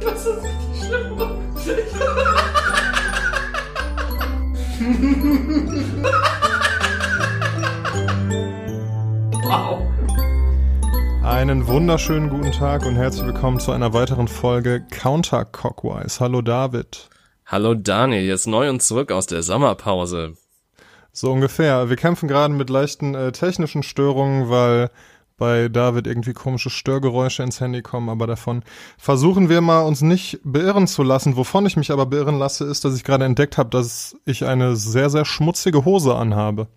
Das 0.00 0.24
ist 0.24 0.42
richtig 0.42 0.86
schlimm. 0.86 1.18
wow. 9.42 9.82
Einen 11.22 11.66
wunderschönen 11.66 12.30
guten 12.30 12.50
Tag 12.52 12.86
und 12.86 12.96
herzlich 12.96 13.26
willkommen 13.26 13.60
zu 13.60 13.72
einer 13.72 13.92
weiteren 13.92 14.26
Folge 14.26 14.86
Counter 14.90 15.44
Cockwise. 15.44 16.18
Hallo 16.20 16.40
David. 16.40 17.10
Hallo 17.44 17.74
Daniel, 17.74 18.22
jetzt 18.22 18.46
neu 18.46 18.70
und 18.70 18.80
zurück 18.82 19.12
aus 19.12 19.26
der 19.26 19.42
Sommerpause. 19.42 20.34
So 21.12 21.30
ungefähr. 21.30 21.90
Wir 21.90 21.96
kämpfen 21.96 22.26
gerade 22.26 22.54
mit 22.54 22.70
leichten 22.70 23.14
äh, 23.14 23.32
technischen 23.32 23.82
Störungen, 23.82 24.48
weil 24.48 24.90
bei 25.40 25.68
David 25.68 26.06
irgendwie 26.06 26.34
komische 26.34 26.70
Störgeräusche 26.70 27.42
ins 27.42 27.60
Handy 27.60 27.82
kommen, 27.82 28.08
aber 28.08 28.28
davon 28.28 28.62
versuchen 28.98 29.48
wir 29.48 29.60
mal 29.62 29.80
uns 29.80 30.02
nicht 30.02 30.38
beirren 30.44 30.86
zu 30.86 31.02
lassen. 31.02 31.36
Wovon 31.36 31.66
ich 31.66 31.76
mich 31.76 31.90
aber 31.90 32.06
beirren 32.06 32.38
lasse, 32.38 32.64
ist, 32.64 32.84
dass 32.84 32.94
ich 32.94 33.02
gerade 33.02 33.24
entdeckt 33.24 33.58
habe, 33.58 33.70
dass 33.70 34.16
ich 34.26 34.44
eine 34.44 34.76
sehr, 34.76 35.10
sehr 35.10 35.24
schmutzige 35.24 35.84
Hose 35.84 36.14
anhabe. 36.14 36.68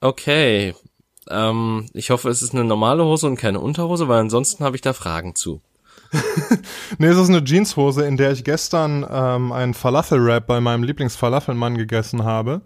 Okay. 0.00 0.74
Ähm, 1.28 1.88
ich 1.94 2.10
hoffe, 2.10 2.28
es 2.28 2.42
ist 2.42 2.54
eine 2.54 2.64
normale 2.64 3.04
Hose 3.04 3.26
und 3.26 3.36
keine 3.36 3.60
Unterhose, 3.60 4.06
weil 4.06 4.20
ansonsten 4.20 4.62
habe 4.62 4.76
ich 4.76 4.82
da 4.82 4.92
Fragen 4.92 5.34
zu. 5.34 5.62
nee, 6.98 7.06
es 7.06 7.16
ist 7.16 7.30
eine 7.30 7.42
Jeanshose, 7.42 8.06
in 8.06 8.16
der 8.16 8.30
ich 8.30 8.44
gestern 8.44 9.06
ähm, 9.10 9.52
einen 9.52 9.74
Falafel-Wrap 9.74 10.46
bei 10.46 10.60
meinem 10.60 10.84
Lieblingsfalafelmann 10.84 11.76
gegessen 11.76 12.24
habe. 12.24 12.60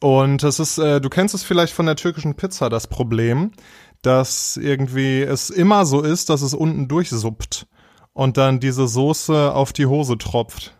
Und 0.00 0.42
es 0.42 0.58
ist, 0.58 0.78
äh, 0.78 1.00
du 1.00 1.08
kennst 1.08 1.34
es 1.34 1.44
vielleicht 1.44 1.72
von 1.72 1.86
der 1.86 1.94
türkischen 1.94 2.34
Pizza, 2.34 2.68
das 2.68 2.88
Problem, 2.88 3.52
dass 4.02 4.56
irgendwie 4.56 5.22
es 5.22 5.50
immer 5.50 5.86
so 5.86 6.02
ist, 6.02 6.28
dass 6.28 6.42
es 6.42 6.54
unten 6.54 6.88
durchsuppt 6.88 7.66
und 8.12 8.36
dann 8.36 8.60
diese 8.60 8.86
Soße 8.86 9.54
auf 9.54 9.72
die 9.72 9.86
Hose 9.86 10.18
tropft. 10.18 10.76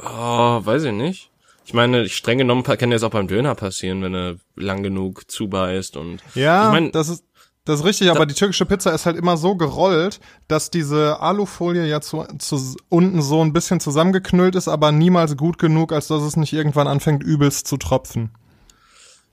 Oh, 0.00 0.60
weiß 0.64 0.84
ich 0.84 0.92
nicht. 0.92 1.30
Ich 1.64 1.74
meine, 1.74 2.08
streng 2.08 2.38
genommen 2.38 2.62
kann 2.62 2.90
das 2.90 3.02
auch 3.02 3.10
beim 3.10 3.28
Döner 3.28 3.54
passieren, 3.54 4.02
wenn 4.02 4.14
er 4.14 4.36
lang 4.56 4.82
genug 4.82 5.30
zubeißt 5.30 5.96
und. 5.96 6.22
Ja, 6.34 6.66
ich 6.68 6.72
mein, 6.72 6.92
das 6.92 7.08
ist 7.08 7.24
das 7.68 7.80
ist 7.80 7.84
richtig, 7.84 8.10
aber 8.10 8.24
die 8.24 8.32
türkische 8.32 8.64
Pizza 8.64 8.94
ist 8.94 9.04
halt 9.04 9.18
immer 9.18 9.36
so 9.36 9.54
gerollt, 9.54 10.20
dass 10.48 10.70
diese 10.70 11.20
Alufolie 11.20 11.84
ja 11.84 12.00
zu, 12.00 12.24
zu 12.38 12.76
unten 12.88 13.20
so 13.20 13.44
ein 13.44 13.52
bisschen 13.52 13.78
zusammengeknüllt 13.78 14.54
ist, 14.54 14.68
aber 14.68 14.90
niemals 14.90 15.36
gut 15.36 15.58
genug, 15.58 15.92
als 15.92 16.06
dass 16.06 16.22
es 16.22 16.36
nicht 16.38 16.54
irgendwann 16.54 16.88
anfängt 16.88 17.22
übelst 17.22 17.66
zu 17.66 17.76
tropfen. 17.76 18.30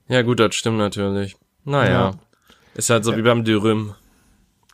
Ja, 0.09 0.21
gut, 0.21 0.41
das 0.41 0.53
stimmt 0.53 0.79
natürlich. 0.79 1.37
Naja. 1.63 1.91
Ja. 1.91 2.11
Ist 2.75 2.89
halt 2.89 3.03
so 3.05 3.11
ja. 3.11 3.17
wie 3.17 3.21
beim 3.21 3.43
Dürüm. 3.43 3.95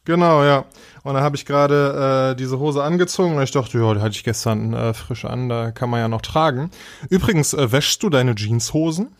Genau, 0.06 0.44
ja. 0.44 0.66
Und 1.04 1.14
da 1.14 1.22
habe 1.22 1.36
ich 1.36 1.46
gerade 1.46 2.32
äh, 2.32 2.36
diese 2.36 2.60
Hose 2.60 2.84
angezogen 2.84 3.36
und 3.36 3.44
ich 3.44 3.52
dachte, 3.52 3.78
ja, 3.78 3.94
die 3.94 4.02
hatte 4.02 4.16
ich 4.16 4.24
gestern 4.24 4.74
äh, 4.74 4.94
frisch 4.94 5.26
an, 5.26 5.48
da 5.50 5.72
kann 5.72 5.90
man 5.90 6.00
ja 6.00 6.08
noch 6.08 6.22
tragen. 6.22 6.72
Übrigens, 7.10 7.54
äh, 7.54 7.72
wäschst 7.72 8.02
du 8.04 8.10
deine 8.10 8.36
Jeanshosen? 8.36 9.16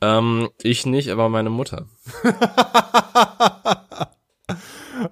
Ähm, 0.00 0.48
ich 0.62 0.86
nicht, 0.86 1.10
aber 1.10 1.28
meine 1.28 1.50
Mutter. 1.50 1.86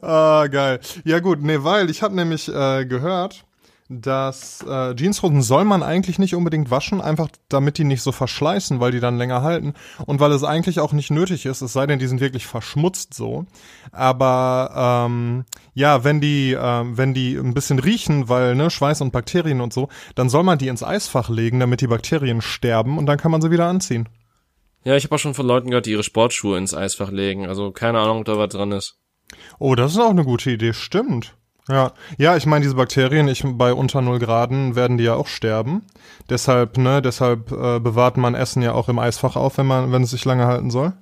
ah, 0.02 0.46
geil. 0.48 0.80
Ja 1.04 1.20
gut, 1.20 1.40
nee, 1.40 1.58
weil 1.62 1.88
ich 1.88 2.02
habe 2.02 2.14
nämlich 2.14 2.48
äh, 2.48 2.84
gehört, 2.84 3.44
dass 4.00 4.64
äh, 4.68 4.94
Jeanshosen 4.94 5.42
soll 5.42 5.64
man 5.64 5.82
eigentlich 5.82 6.18
nicht 6.18 6.34
unbedingt 6.34 6.70
waschen, 6.70 7.00
einfach 7.00 7.28
damit 7.48 7.78
die 7.78 7.84
nicht 7.84 8.02
so 8.02 8.12
verschleißen, 8.12 8.80
weil 8.80 8.92
die 8.92 9.00
dann 9.00 9.18
länger 9.18 9.42
halten 9.42 9.74
und 10.06 10.20
weil 10.20 10.32
es 10.32 10.44
eigentlich 10.44 10.80
auch 10.80 10.92
nicht 10.92 11.10
nötig 11.10 11.46
ist, 11.46 11.62
es 11.62 11.72
sei 11.72 11.86
denn, 11.86 11.98
die 11.98 12.06
sind 12.06 12.20
wirklich 12.20 12.46
verschmutzt 12.46 13.14
so. 13.14 13.46
Aber 13.92 15.06
ähm, 15.06 15.44
ja, 15.74 16.04
wenn 16.04 16.20
die, 16.20 16.52
äh, 16.52 16.84
wenn 16.84 17.14
die 17.14 17.36
ein 17.36 17.54
bisschen 17.54 17.78
riechen, 17.78 18.28
weil 18.28 18.54
ne 18.54 18.70
Schweiß 18.70 19.00
und 19.00 19.12
Bakterien 19.12 19.60
und 19.60 19.72
so, 19.72 19.88
dann 20.14 20.28
soll 20.28 20.42
man 20.42 20.58
die 20.58 20.68
ins 20.68 20.82
Eisfach 20.82 21.28
legen, 21.28 21.60
damit 21.60 21.80
die 21.80 21.86
Bakterien 21.86 22.40
sterben 22.40 22.98
und 22.98 23.06
dann 23.06 23.18
kann 23.18 23.30
man 23.30 23.42
sie 23.42 23.50
wieder 23.50 23.66
anziehen. 23.66 24.08
Ja, 24.84 24.96
ich 24.96 25.04
habe 25.04 25.14
auch 25.14 25.18
schon 25.18 25.34
von 25.34 25.46
Leuten 25.46 25.70
gehört, 25.70 25.86
die 25.86 25.92
ihre 25.92 26.02
Sportschuhe 26.02 26.58
ins 26.58 26.74
Eisfach 26.74 27.10
legen. 27.10 27.46
Also 27.46 27.72
keine 27.72 28.00
Ahnung, 28.00 28.18
ob 28.18 28.24
da 28.26 28.38
was 28.38 28.50
dran 28.50 28.72
ist. 28.72 28.98
Oh, 29.58 29.74
das 29.74 29.92
ist 29.92 29.98
auch 29.98 30.10
eine 30.10 30.24
gute 30.24 30.50
Idee, 30.50 30.72
stimmt. 30.74 31.34
Ja, 31.68 31.92
ja, 32.18 32.36
ich 32.36 32.44
meine, 32.44 32.62
diese 32.62 32.74
Bakterien, 32.74 33.26
ich 33.26 33.42
bei 33.44 33.72
unter 33.72 34.02
null 34.02 34.18
Graden 34.18 34.76
werden 34.76 34.98
die 34.98 35.04
ja 35.04 35.14
auch 35.14 35.26
sterben. 35.26 35.82
Deshalb, 36.28 36.76
ne, 36.76 37.00
deshalb 37.00 37.52
äh, 37.52 37.80
bewahrt 37.80 38.18
man 38.18 38.34
Essen 38.34 38.62
ja 38.62 38.72
auch 38.72 38.90
im 38.90 38.98
Eisfach 38.98 39.36
auf, 39.36 39.56
wenn 39.56 39.66
man, 39.66 39.90
wenn 39.90 40.02
es 40.02 40.10
sich 40.10 40.24
lange 40.26 40.46
halten 40.46 40.70
soll. 40.70 40.92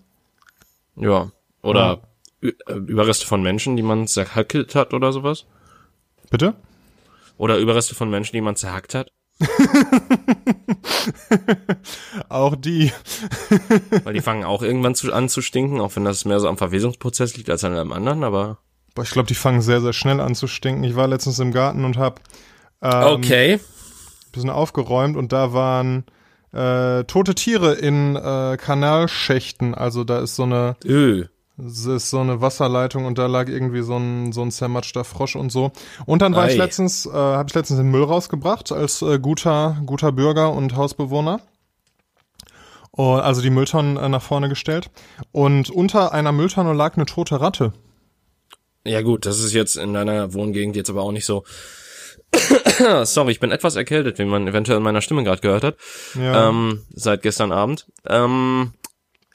Ja, 0.95 1.33
oder 1.63 2.01
ja. 2.43 2.51
Äh, 2.69 2.75
Überreste 2.75 3.27
von 3.27 3.43
Menschen, 3.43 3.77
die 3.77 3.83
man 3.83 4.07
zerhackelt 4.07 4.75
hat 4.77 4.95
oder 4.95 5.13
sowas. 5.13 5.47
Bitte? 6.31 6.55
Oder 7.39 7.59
Überreste 7.59 7.95
von 7.95 8.09
Menschen, 8.09 8.35
die 8.35 8.41
man 8.41 8.57
zerhackt 8.57 8.95
hat. 8.95 9.11
auch 12.29 12.55
die. 12.55 12.93
Weil 14.05 14.15
die 14.15 14.21
fangen 14.21 14.45
auch 14.45 14.63
irgendwann 14.63 14.95
zu, 14.95 15.13
an 15.13 15.29
zu 15.29 15.43
stinken, 15.43 15.81
auch 15.81 15.97
wenn 15.97 16.05
das 16.05 16.25
mehr 16.25 16.39
so 16.39 16.49
am 16.49 16.57
Verwesungsprozess 16.57 17.37
liegt 17.37 17.51
als 17.51 17.65
an 17.65 17.75
einem 17.75 17.93
anderen, 17.93 18.23
aber. 18.23 18.59
Boah, 18.95 19.03
ich 19.03 19.11
glaube, 19.11 19.29
die 19.29 19.35
fangen 19.35 19.63
sehr, 19.63 19.81
sehr 19.81 19.93
schnell 19.93 20.21
an 20.21 20.35
zu 20.35 20.47
stinken. 20.47 20.85
Ich 20.85 20.97
war 20.97 21.09
letztens 21.09 21.39
im 21.39 21.53
Garten 21.53 21.85
und 21.85 21.97
hab 21.97 22.21
ähm, 22.83 23.05
okay. 23.05 23.61
bisschen 24.33 24.51
aufgeräumt 24.51 25.17
und 25.17 25.33
da 25.33 25.53
waren 25.53 26.05
äh, 26.53 27.05
tote 27.05 27.35
Tiere 27.35 27.73
in 27.75 28.17
äh, 28.17 28.57
Kanalschächten. 28.57 29.75
Also 29.75 30.05
da 30.05 30.21
ist 30.21 30.37
so 30.37 30.43
eine. 30.45 30.77
Öh. 30.85 31.25
Es 31.59 31.85
ist 31.85 32.11
so 32.11 32.19
eine 32.19 32.41
Wasserleitung 32.41 33.05
und 33.05 33.19
da 33.19 33.27
lag 33.27 33.47
irgendwie 33.47 33.83
so 33.83 33.97
ein 33.97 34.33
so 34.33 34.43
ein 34.43 34.51
zermatschter 34.51 35.05
Frosch 35.05 35.37
und 35.37 35.53
so. 35.53 35.71
Und 36.07 36.23
dann 36.23 36.35
war 36.35 36.45
Ei. 36.45 36.53
ich 36.53 36.57
letztens, 36.57 37.07
äh, 37.07 37.13
habe 37.13 37.47
ich 37.49 37.55
letztens 37.55 37.79
den 37.79 37.91
Müll 37.91 38.05
rausgebracht 38.05 38.73
als 38.73 39.03
äh, 39.03 39.19
guter 39.19 39.77
guter 39.85 40.13
Bürger 40.13 40.53
und 40.53 40.75
Hausbewohner. 40.77 41.41
Und, 42.91 43.21
also 43.21 43.43
die 43.43 43.51
Mülltonnen 43.51 43.97
äh, 43.97 44.09
nach 44.09 44.23
vorne 44.23 44.49
gestellt 44.49 44.91
und 45.31 45.71
unter 45.71 46.13
einer 46.13 46.33
Mülltonne 46.33 46.73
lag 46.73 46.97
eine 46.97 47.07
tote 47.07 47.41
Ratte. 47.41 47.73
Ja 48.85 49.03
gut, 49.03 49.27
das 49.27 49.39
ist 49.39 49.53
jetzt 49.53 49.77
in 49.77 49.95
deiner 49.95 50.35
Wohngegend 50.35 50.77
jetzt 50.77 50.91
aber 50.91 51.03
auch 51.03 51.13
nicht 51.13 51.27
so. 51.27 51.45
Sorry, 53.05 53.33
ich 53.33 53.41
bin 53.41 53.51
etwas 53.51 53.77
erkältet, 53.77 54.19
wie 54.19 54.25
man 54.25 54.49
eventuell 54.49 54.79
in 54.79 54.85
meiner 54.85 55.03
Stimme 55.03 55.23
gerade 55.23 55.41
gehört 55.41 55.65
hat. 55.65 55.77
Ja. 56.15 56.49
Ähm, 56.49 56.83
seit 56.91 57.23
gestern 57.23 57.53
Abend. 57.53 57.87
Ähm, 58.07 58.73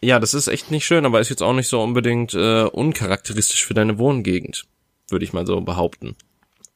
ja, 0.01 0.19
das 0.19 0.33
ist 0.33 0.47
echt 0.47 0.71
nicht 0.71 0.85
schön, 0.85 1.05
aber 1.05 1.19
ist 1.19 1.29
jetzt 1.29 1.43
auch 1.43 1.53
nicht 1.53 1.67
so 1.67 1.81
unbedingt 1.81 2.33
äh, 2.33 2.63
uncharakteristisch 2.63 3.65
für 3.65 3.73
deine 3.73 3.97
Wohngegend, 3.97 4.65
würde 5.09 5.25
ich 5.25 5.33
mal 5.33 5.45
so 5.45 5.59
behaupten. 5.61 6.15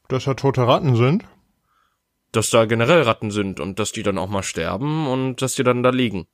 Dass 0.08 0.26
da 0.26 0.34
tote 0.34 0.66
Ratten 0.66 0.96
sind? 0.96 1.26
Dass 2.31 2.50
da 2.50 2.66
generell 2.66 3.02
Ratten 3.02 3.31
sind 3.31 3.60
und 3.60 3.80
dass 3.80 3.92
die 3.92 4.04
dann 4.04 4.18
auch 4.18 4.30
mal 4.30 4.44
sterben 4.44 5.08
und 5.08 5.42
dass 5.42 5.56
die 5.56 5.64
dann 5.64 5.84
da 5.84 5.90
liegen. 5.90 6.28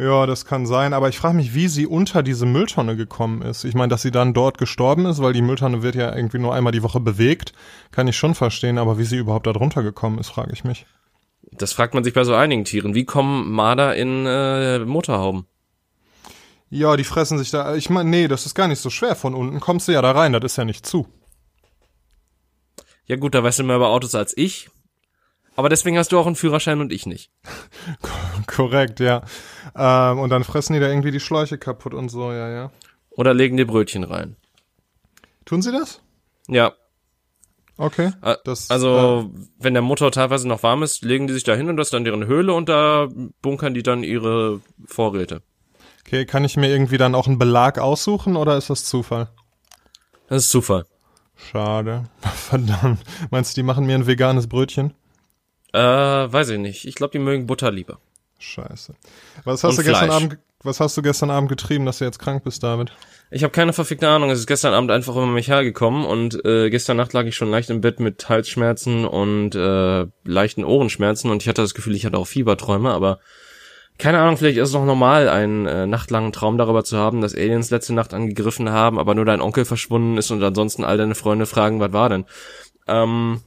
Ja, 0.00 0.24
das 0.24 0.46
kann 0.46 0.64
sein, 0.64 0.94
aber 0.94 1.10
ich 1.10 1.18
frage 1.18 1.36
mich, 1.36 1.52
wie 1.54 1.68
sie 1.68 1.86
unter 1.86 2.22
diese 2.22 2.46
Mülltonne 2.46 2.96
gekommen 2.96 3.42
ist. 3.42 3.64
Ich 3.64 3.74
meine, 3.74 3.88
dass 3.88 4.00
sie 4.00 4.10
dann 4.10 4.32
dort 4.32 4.56
gestorben 4.56 5.04
ist, 5.04 5.20
weil 5.20 5.34
die 5.34 5.42
Mülltonne 5.42 5.82
wird 5.82 5.94
ja 5.94 6.16
irgendwie 6.16 6.38
nur 6.38 6.54
einmal 6.54 6.72
die 6.72 6.82
Woche 6.82 7.00
bewegt, 7.00 7.52
kann 7.90 8.08
ich 8.08 8.16
schon 8.16 8.34
verstehen, 8.34 8.78
aber 8.78 8.98
wie 8.98 9.04
sie 9.04 9.18
überhaupt 9.18 9.46
da 9.46 9.52
drunter 9.52 9.82
gekommen 9.82 10.18
ist, 10.18 10.30
frage 10.30 10.54
ich 10.54 10.64
mich. 10.64 10.86
Das 11.52 11.74
fragt 11.74 11.92
man 11.92 12.02
sich 12.02 12.14
bei 12.14 12.24
so 12.24 12.34
einigen 12.34 12.64
Tieren. 12.64 12.94
Wie 12.94 13.04
kommen 13.04 13.52
Marder 13.52 13.94
in 13.94 14.24
äh, 14.24 14.78
Motorhauben? 14.78 15.44
Ja, 16.70 16.96
die 16.96 17.04
fressen 17.04 17.36
sich 17.36 17.50
da. 17.50 17.74
Ich 17.74 17.90
meine, 17.90 18.08
nee, 18.08 18.26
das 18.26 18.46
ist 18.46 18.54
gar 18.54 18.68
nicht 18.68 18.80
so 18.80 18.88
schwer. 18.88 19.16
Von 19.16 19.34
unten 19.34 19.60
kommst 19.60 19.86
du 19.86 19.92
ja 19.92 20.00
da 20.00 20.12
rein, 20.12 20.32
das 20.32 20.44
ist 20.44 20.56
ja 20.56 20.64
nicht 20.64 20.86
zu. 20.86 21.08
Ja 23.04 23.16
gut, 23.16 23.34
da 23.34 23.42
weißt 23.42 23.58
du 23.58 23.64
mehr 23.64 23.76
über 23.76 23.90
Autos 23.90 24.14
als 24.14 24.34
ich. 24.34 24.70
Aber 25.60 25.68
deswegen 25.68 25.98
hast 25.98 26.10
du 26.10 26.18
auch 26.18 26.24
einen 26.24 26.36
Führerschein 26.36 26.80
und 26.80 26.90
ich 26.90 27.04
nicht. 27.04 27.30
Korrekt, 28.46 28.98
ja. 28.98 29.20
Ähm, 29.76 30.18
und 30.18 30.30
dann 30.30 30.42
fressen 30.42 30.72
die 30.72 30.80
da 30.80 30.88
irgendwie 30.88 31.10
die 31.10 31.20
Schläuche 31.20 31.58
kaputt 31.58 31.92
und 31.92 32.08
so, 32.08 32.32
ja, 32.32 32.48
ja. 32.48 32.70
Oder 33.10 33.34
legen 33.34 33.58
dir 33.58 33.66
Brötchen 33.66 34.04
rein. 34.04 34.36
Tun 35.44 35.60
sie 35.60 35.70
das? 35.70 36.00
Ja. 36.48 36.72
Okay. 37.76 38.10
Das, 38.44 38.70
also, 38.70 39.30
äh, 39.30 39.40
wenn 39.58 39.74
der 39.74 39.82
Motor 39.82 40.10
teilweise 40.12 40.48
noch 40.48 40.62
warm 40.62 40.82
ist, 40.82 41.04
legen 41.04 41.26
die 41.26 41.34
sich 41.34 41.44
da 41.44 41.54
hin 41.54 41.68
und 41.68 41.76
das 41.76 41.88
ist 41.88 41.92
dann 41.92 42.04
deren 42.04 42.24
Höhle 42.24 42.54
und 42.54 42.70
da 42.70 43.08
bunkern 43.42 43.74
die 43.74 43.82
dann 43.82 44.02
ihre 44.02 44.62
Vorräte. 44.86 45.42
Okay, 46.06 46.24
kann 46.24 46.42
ich 46.46 46.56
mir 46.56 46.70
irgendwie 46.70 46.96
dann 46.96 47.14
auch 47.14 47.26
einen 47.26 47.38
Belag 47.38 47.78
aussuchen 47.78 48.36
oder 48.36 48.56
ist 48.56 48.70
das 48.70 48.86
Zufall? 48.86 49.28
Das 50.26 50.44
ist 50.44 50.50
Zufall. 50.52 50.86
Schade. 51.36 52.04
Verdammt. 52.20 53.02
Meinst 53.30 53.54
du, 53.54 53.60
die 53.60 53.66
machen 53.66 53.84
mir 53.84 53.96
ein 53.96 54.06
veganes 54.06 54.46
Brötchen? 54.46 54.94
Äh, 55.72 55.80
weiß 55.80 56.50
ich 56.50 56.58
nicht. 56.58 56.84
Ich 56.86 56.94
glaube, 56.94 57.12
die 57.12 57.18
mögen 57.18 57.46
Butter 57.46 57.70
lieber. 57.70 57.98
Scheiße. 58.38 58.94
Was 59.44 59.64
hast 59.64 59.70
Und 59.70 59.78
du 59.78 59.90
gestern 59.90 60.08
Fleisch. 60.08 60.22
Abend 60.22 60.38
was 60.62 60.78
hast 60.78 60.94
du 60.94 61.00
gestern 61.00 61.30
Abend 61.30 61.48
getrieben, 61.48 61.86
dass 61.86 61.98
du 61.98 62.04
jetzt 62.04 62.18
krank 62.18 62.44
bist, 62.44 62.62
David? 62.62 62.92
Ich 63.30 63.44
habe 63.44 63.50
keine 63.50 63.72
verfickte 63.72 64.08
Ahnung. 64.08 64.28
Es 64.28 64.40
ist 64.40 64.46
gestern 64.46 64.74
Abend 64.74 64.90
einfach 64.90 65.16
über 65.16 65.26
mich 65.26 65.48
hergekommen 65.48 66.04
und 66.04 66.44
äh, 66.44 66.68
gestern 66.68 66.98
Nacht 66.98 67.14
lag 67.14 67.24
ich 67.24 67.34
schon 67.34 67.50
leicht 67.50 67.70
im 67.70 67.80
Bett 67.80 67.98
mit 67.98 68.28
Halsschmerzen 68.28 69.06
und 69.06 69.54
äh, 69.54 70.06
leichten 70.24 70.64
Ohrenschmerzen 70.64 71.30
und 71.30 71.42
ich 71.42 71.48
hatte 71.48 71.62
das 71.62 71.72
Gefühl, 71.72 71.94
ich 71.94 72.04
hatte 72.04 72.18
auch 72.18 72.26
Fieberträume, 72.26 72.90
aber 72.92 73.20
keine 73.96 74.18
Ahnung, 74.20 74.36
vielleicht 74.36 74.58
ist 74.58 74.68
es 74.68 74.74
noch 74.74 74.84
normal, 74.84 75.30
einen 75.30 75.66
äh, 75.66 75.86
nachtlangen 75.86 76.32
Traum 76.32 76.58
darüber 76.58 76.84
zu 76.84 76.98
haben, 76.98 77.22
dass 77.22 77.34
Aliens 77.34 77.70
letzte 77.70 77.94
Nacht 77.94 78.12
angegriffen 78.12 78.70
haben, 78.70 78.98
aber 78.98 79.14
nur 79.14 79.24
dein 79.24 79.40
Onkel 79.40 79.64
verschwunden 79.64 80.18
ist 80.18 80.30
und 80.30 80.42
ansonsten 80.42 80.84
all 80.84 80.98
deine 80.98 81.14
Freunde 81.14 81.46
fragen, 81.46 81.80
was 81.80 81.92
war 81.92 82.10
denn? 82.10 82.26
Ähm, 82.86 83.40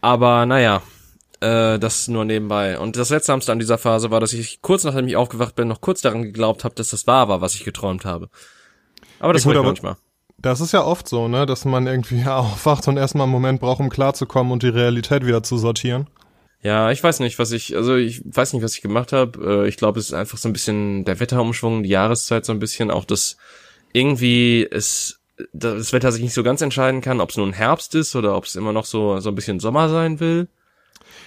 Aber 0.00 0.46
naja, 0.46 0.82
äh, 1.40 1.78
das 1.78 2.08
nur 2.08 2.24
nebenbei. 2.24 2.78
Und 2.78 2.96
das 2.96 3.10
Letzte 3.10 3.32
an 3.32 3.58
dieser 3.58 3.78
Phase 3.78 4.10
war, 4.10 4.20
dass 4.20 4.32
ich 4.32 4.62
kurz 4.62 4.84
nachdem 4.84 5.08
ich 5.08 5.16
aufgewacht 5.16 5.54
bin, 5.54 5.68
noch 5.68 5.80
kurz 5.80 6.00
daran 6.00 6.22
geglaubt 6.22 6.64
habe, 6.64 6.74
dass 6.74 6.90
das 6.90 7.06
wahr 7.06 7.28
war, 7.28 7.40
was 7.40 7.54
ich 7.54 7.64
geträumt 7.64 8.04
habe. 8.04 8.28
Aber 9.18 9.32
das 9.32 9.44
ja, 9.44 9.52
gut, 9.52 9.64
manchmal. 9.64 9.96
Das 10.38 10.60
ist 10.60 10.72
ja 10.72 10.84
oft 10.84 11.08
so, 11.08 11.28
ne, 11.28 11.44
dass 11.44 11.64
man 11.64 11.86
irgendwie 11.86 12.24
aufwacht 12.26 12.88
und 12.88 12.96
erstmal 12.96 13.24
einen 13.24 13.32
Moment 13.32 13.60
braucht, 13.60 13.80
um 13.80 13.90
klarzukommen 13.90 14.52
und 14.52 14.62
die 14.62 14.68
Realität 14.68 15.26
wieder 15.26 15.42
zu 15.42 15.58
sortieren. 15.58 16.08
Ja, 16.62 16.90
ich 16.90 17.02
weiß 17.02 17.20
nicht, 17.20 17.38
was 17.38 17.52
ich, 17.52 17.74
also 17.74 17.96
ich 17.96 18.22
weiß 18.24 18.52
nicht, 18.52 18.62
was 18.62 18.74
ich 18.74 18.82
gemacht 18.82 19.12
habe. 19.12 19.64
Äh, 19.64 19.68
ich 19.68 19.78
glaube, 19.78 19.98
es 19.98 20.06
ist 20.06 20.14
einfach 20.14 20.36
so 20.36 20.48
ein 20.48 20.52
bisschen 20.52 21.04
der 21.04 21.18
Wetterumschwung, 21.18 21.82
die 21.82 21.88
Jahreszeit 21.88 22.44
so 22.44 22.52
ein 22.52 22.58
bisschen, 22.58 22.90
auch 22.90 23.04
das 23.06 23.38
irgendwie 23.92 24.66
es 24.70 25.20
das 25.54 25.94
Wetter 25.94 26.12
sich 26.12 26.22
nicht 26.22 26.34
so 26.34 26.42
ganz 26.42 26.60
entscheiden 26.60 27.00
kann, 27.00 27.22
ob 27.22 27.30
es 27.30 27.38
nun 27.38 27.54
Herbst 27.54 27.94
ist 27.94 28.14
oder 28.14 28.36
ob 28.36 28.44
es 28.44 28.56
immer 28.56 28.74
noch 28.74 28.84
so 28.84 29.20
so 29.20 29.30
ein 29.30 29.34
bisschen 29.34 29.58
Sommer 29.58 29.88
sein 29.88 30.20
will. 30.20 30.48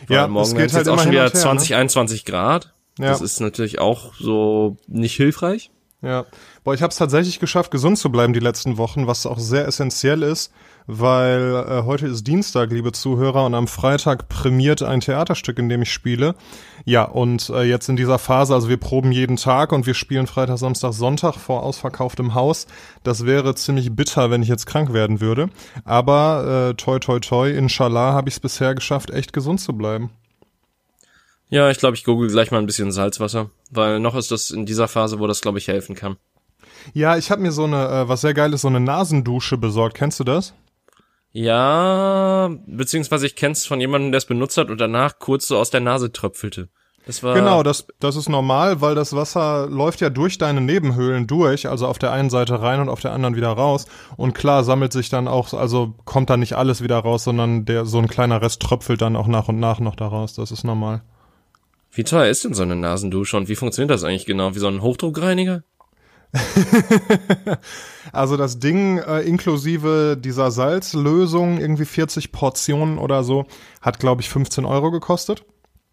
Weil 0.07 0.17
ja, 0.17 0.27
morgen 0.27 0.47
es 0.47 0.51
geht 0.53 0.73
halt 0.73 0.85
jetzt 0.85 0.89
auch 0.89 0.99
schon 0.99 1.11
wieder 1.11 1.23
her, 1.23 1.33
20, 1.33 1.69
ne? 1.71 1.77
21 1.77 2.25
Grad. 2.25 2.73
Ja. 2.99 3.07
Das 3.07 3.21
ist 3.21 3.39
natürlich 3.39 3.79
auch 3.79 4.13
so 4.15 4.77
nicht 4.87 5.15
hilfreich. 5.15 5.71
Ja, 6.01 6.25
boah, 6.63 6.73
ich 6.73 6.81
habe 6.81 6.91
es 6.91 6.97
tatsächlich 6.97 7.39
geschafft, 7.39 7.71
gesund 7.71 7.97
zu 7.97 8.11
bleiben 8.11 8.33
die 8.33 8.41
letzten 8.41 8.77
Wochen, 8.77 9.07
was 9.07 9.25
auch 9.25 9.39
sehr 9.39 9.67
essentiell 9.67 10.21
ist, 10.21 10.51
weil 10.87 11.65
äh, 11.67 11.83
heute 11.83 12.07
ist 12.07 12.25
Dienstag, 12.27 12.71
liebe 12.71 12.91
Zuhörer, 12.91 13.45
und 13.45 13.55
am 13.55 13.67
Freitag 13.67 14.29
prämiert 14.29 14.81
ein 14.83 14.99
Theaterstück, 14.99 15.59
in 15.59 15.69
dem 15.69 15.81
ich 15.81 15.91
spiele. 15.91 16.35
Ja, 16.85 17.03
und 17.03 17.49
äh, 17.49 17.63
jetzt 17.63 17.89
in 17.89 17.95
dieser 17.95 18.19
Phase, 18.19 18.53
also 18.53 18.69
wir 18.69 18.77
proben 18.77 19.11
jeden 19.11 19.37
Tag 19.37 19.71
und 19.71 19.85
wir 19.85 19.93
spielen 19.93 20.27
Freitag, 20.27 20.57
Samstag, 20.57 20.93
Sonntag 20.93 21.35
vor 21.35 21.63
ausverkauftem 21.63 22.33
Haus. 22.33 22.67
Das 23.03 23.25
wäre 23.25 23.55
ziemlich 23.55 23.95
bitter, 23.95 24.31
wenn 24.31 24.43
ich 24.43 24.49
jetzt 24.49 24.65
krank 24.65 24.93
werden 24.93 25.21
würde. 25.21 25.49
Aber 25.85 26.69
äh, 26.71 26.73
toi 26.75 26.99
toi 26.99 27.19
toi, 27.19 27.49
inshallah 27.49 28.13
habe 28.13 28.29
ich 28.29 28.35
es 28.35 28.39
bisher 28.39 28.75
geschafft, 28.75 29.09
echt 29.11 29.33
gesund 29.33 29.61
zu 29.61 29.73
bleiben. 29.73 30.09
Ja, 31.49 31.69
ich 31.69 31.77
glaube, 31.77 31.95
ich 31.95 32.03
google 32.03 32.29
gleich 32.29 32.49
mal 32.49 32.57
ein 32.57 32.65
bisschen 32.65 32.91
Salzwasser, 32.91 33.51
weil 33.69 33.99
noch 33.99 34.15
ist 34.15 34.31
das 34.31 34.49
in 34.49 34.65
dieser 34.65 34.87
Phase, 34.87 35.19
wo 35.19 35.27
das, 35.27 35.41
glaube 35.41 35.59
ich, 35.59 35.67
helfen 35.67 35.95
kann. 35.95 36.17
Ja, 36.93 37.15
ich 37.15 37.31
habe 37.31 37.41
mir 37.41 37.51
so 37.51 37.63
eine, 37.65 37.87
äh, 37.87 38.09
was 38.09 38.21
sehr 38.21 38.33
geil 38.33 38.53
ist, 38.53 38.61
so 38.61 38.67
eine 38.67 38.79
Nasendusche 38.79 39.57
besorgt. 39.57 39.95
Kennst 39.95 40.19
du 40.19 40.23
das? 40.23 40.53
Ja, 41.33 42.51
beziehungsweise 42.67 43.25
ich 43.25 43.35
kenn's 43.35 43.65
von 43.65 43.81
jemandem, 43.81 44.11
der 44.11 44.19
es 44.19 44.25
benutzt 44.25 44.55
hat 44.57 44.69
und 44.69 44.79
danach 44.79 45.17
kurz 45.17 45.47
so 45.47 45.57
aus 45.57 45.71
der 45.71 45.81
Nase 45.81 46.11
tröpfelte. 46.11 46.69
Das 47.05 47.21
war 47.21 47.33
genau, 47.33 47.63
das, 47.63 47.87
das 47.99 48.15
ist 48.15 48.29
normal, 48.29 48.79
weil 48.79 48.95
das 48.95 49.13
Wasser 49.13 49.67
läuft 49.67 49.99
ja 49.99 50.09
durch 50.09 50.37
deine 50.37 50.61
Nebenhöhlen 50.61 51.27
durch, 51.27 51.67
also 51.67 51.87
auf 51.87 51.99
der 51.99 52.13
einen 52.13 52.29
Seite 52.29 52.61
rein 52.61 52.79
und 52.79 52.87
auf 52.87 53.01
der 53.01 53.11
anderen 53.11 53.35
wieder 53.35 53.49
raus. 53.49 53.87
Und 54.15 54.33
klar 54.33 54.63
sammelt 54.63 54.93
sich 54.93 55.09
dann 55.09 55.27
auch, 55.27 55.53
also 55.53 55.95
kommt 56.05 56.29
da 56.29 56.37
nicht 56.37 56.53
alles 56.53 56.81
wieder 56.81 56.99
raus, 56.99 57.25
sondern 57.25 57.65
der 57.65 57.85
so 57.85 57.97
ein 57.97 58.07
kleiner 58.07 58.41
Rest 58.41 58.61
tröpfelt 58.61 59.01
dann 59.01 59.17
auch 59.17 59.27
nach 59.27 59.49
und 59.49 59.59
nach 59.59 59.79
noch 59.79 59.95
da 59.95 60.07
raus. 60.07 60.35
Das 60.35 60.51
ist 60.51 60.63
normal. 60.63 61.01
Wie 61.91 62.03
teuer 62.03 62.27
ist 62.27 62.45
denn 62.45 62.53
so 62.53 62.63
eine 62.63 62.75
Nasendusche 62.75 63.37
und 63.37 63.49
wie 63.49 63.55
funktioniert 63.55 63.91
das 63.91 64.03
eigentlich 64.03 64.25
genau? 64.25 64.55
Wie 64.55 64.59
so 64.59 64.67
ein 64.67 64.81
Hochdruckreiniger? 64.81 65.63
also 68.11 68.37
das 68.37 68.59
Ding 68.59 68.97
äh, 68.97 69.21
inklusive 69.21 70.17
dieser 70.19 70.51
Salzlösung, 70.51 71.59
irgendwie 71.59 71.85
40 71.85 72.31
Portionen 72.31 72.97
oder 72.97 73.23
so, 73.23 73.45
hat 73.81 73.99
glaube 73.99 74.21
ich 74.21 74.29
15 74.29 74.65
Euro 74.65 74.91
gekostet. 74.91 75.45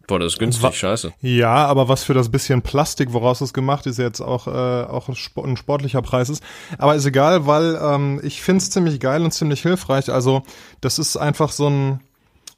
Boah, 0.07 0.19
das 0.19 0.33
ist 0.33 0.39
günstig, 0.39 0.63
Wa 0.63 0.71
scheiße. 0.71 1.13
Ja, 1.21 1.67
aber 1.67 1.87
was 1.87 2.03
für 2.03 2.13
das 2.13 2.29
bisschen 2.29 2.63
Plastik, 2.63 3.13
woraus 3.13 3.39
es 3.39 3.53
gemacht 3.53 3.85
ist, 3.85 3.97
jetzt 3.97 4.19
auch, 4.19 4.47
äh, 4.47 4.49
auch 4.49 5.07
ein 5.09 5.55
sportlicher 5.57 6.01
Preis 6.01 6.29
ist. 6.29 6.43
Aber 6.77 6.95
ist 6.95 7.05
egal, 7.05 7.45
weil 7.45 7.79
ähm, 7.81 8.19
ich 8.23 8.41
find's 8.41 8.71
ziemlich 8.71 8.99
geil 8.99 9.23
und 9.23 9.31
ziemlich 9.31 9.61
hilfreich. 9.61 10.11
Also 10.11 10.43
das 10.81 10.99
ist 10.99 11.17
einfach 11.17 11.51
so 11.51 11.69
ein 11.69 12.01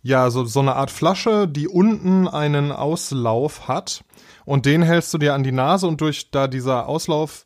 ja, 0.03 0.29
so, 0.29 0.43
so 0.43 0.59
eine 0.59 0.75
Art 0.75 0.91
Flasche, 0.91 1.47
die 1.47 1.67
unten 1.67 2.27
einen 2.27 2.71
Auslauf 2.71 3.69
hat. 3.69 4.03
Und 4.45 4.65
den 4.65 4.81
hältst 4.83 5.13
du 5.13 5.17
dir 5.17 5.33
an 5.33 5.43
die 5.43 5.53
Nase 5.53 5.87
und 5.87 6.01
durch 6.01 6.29
da 6.29 6.47
dieser 6.47 6.87
Auslauf 6.87 7.45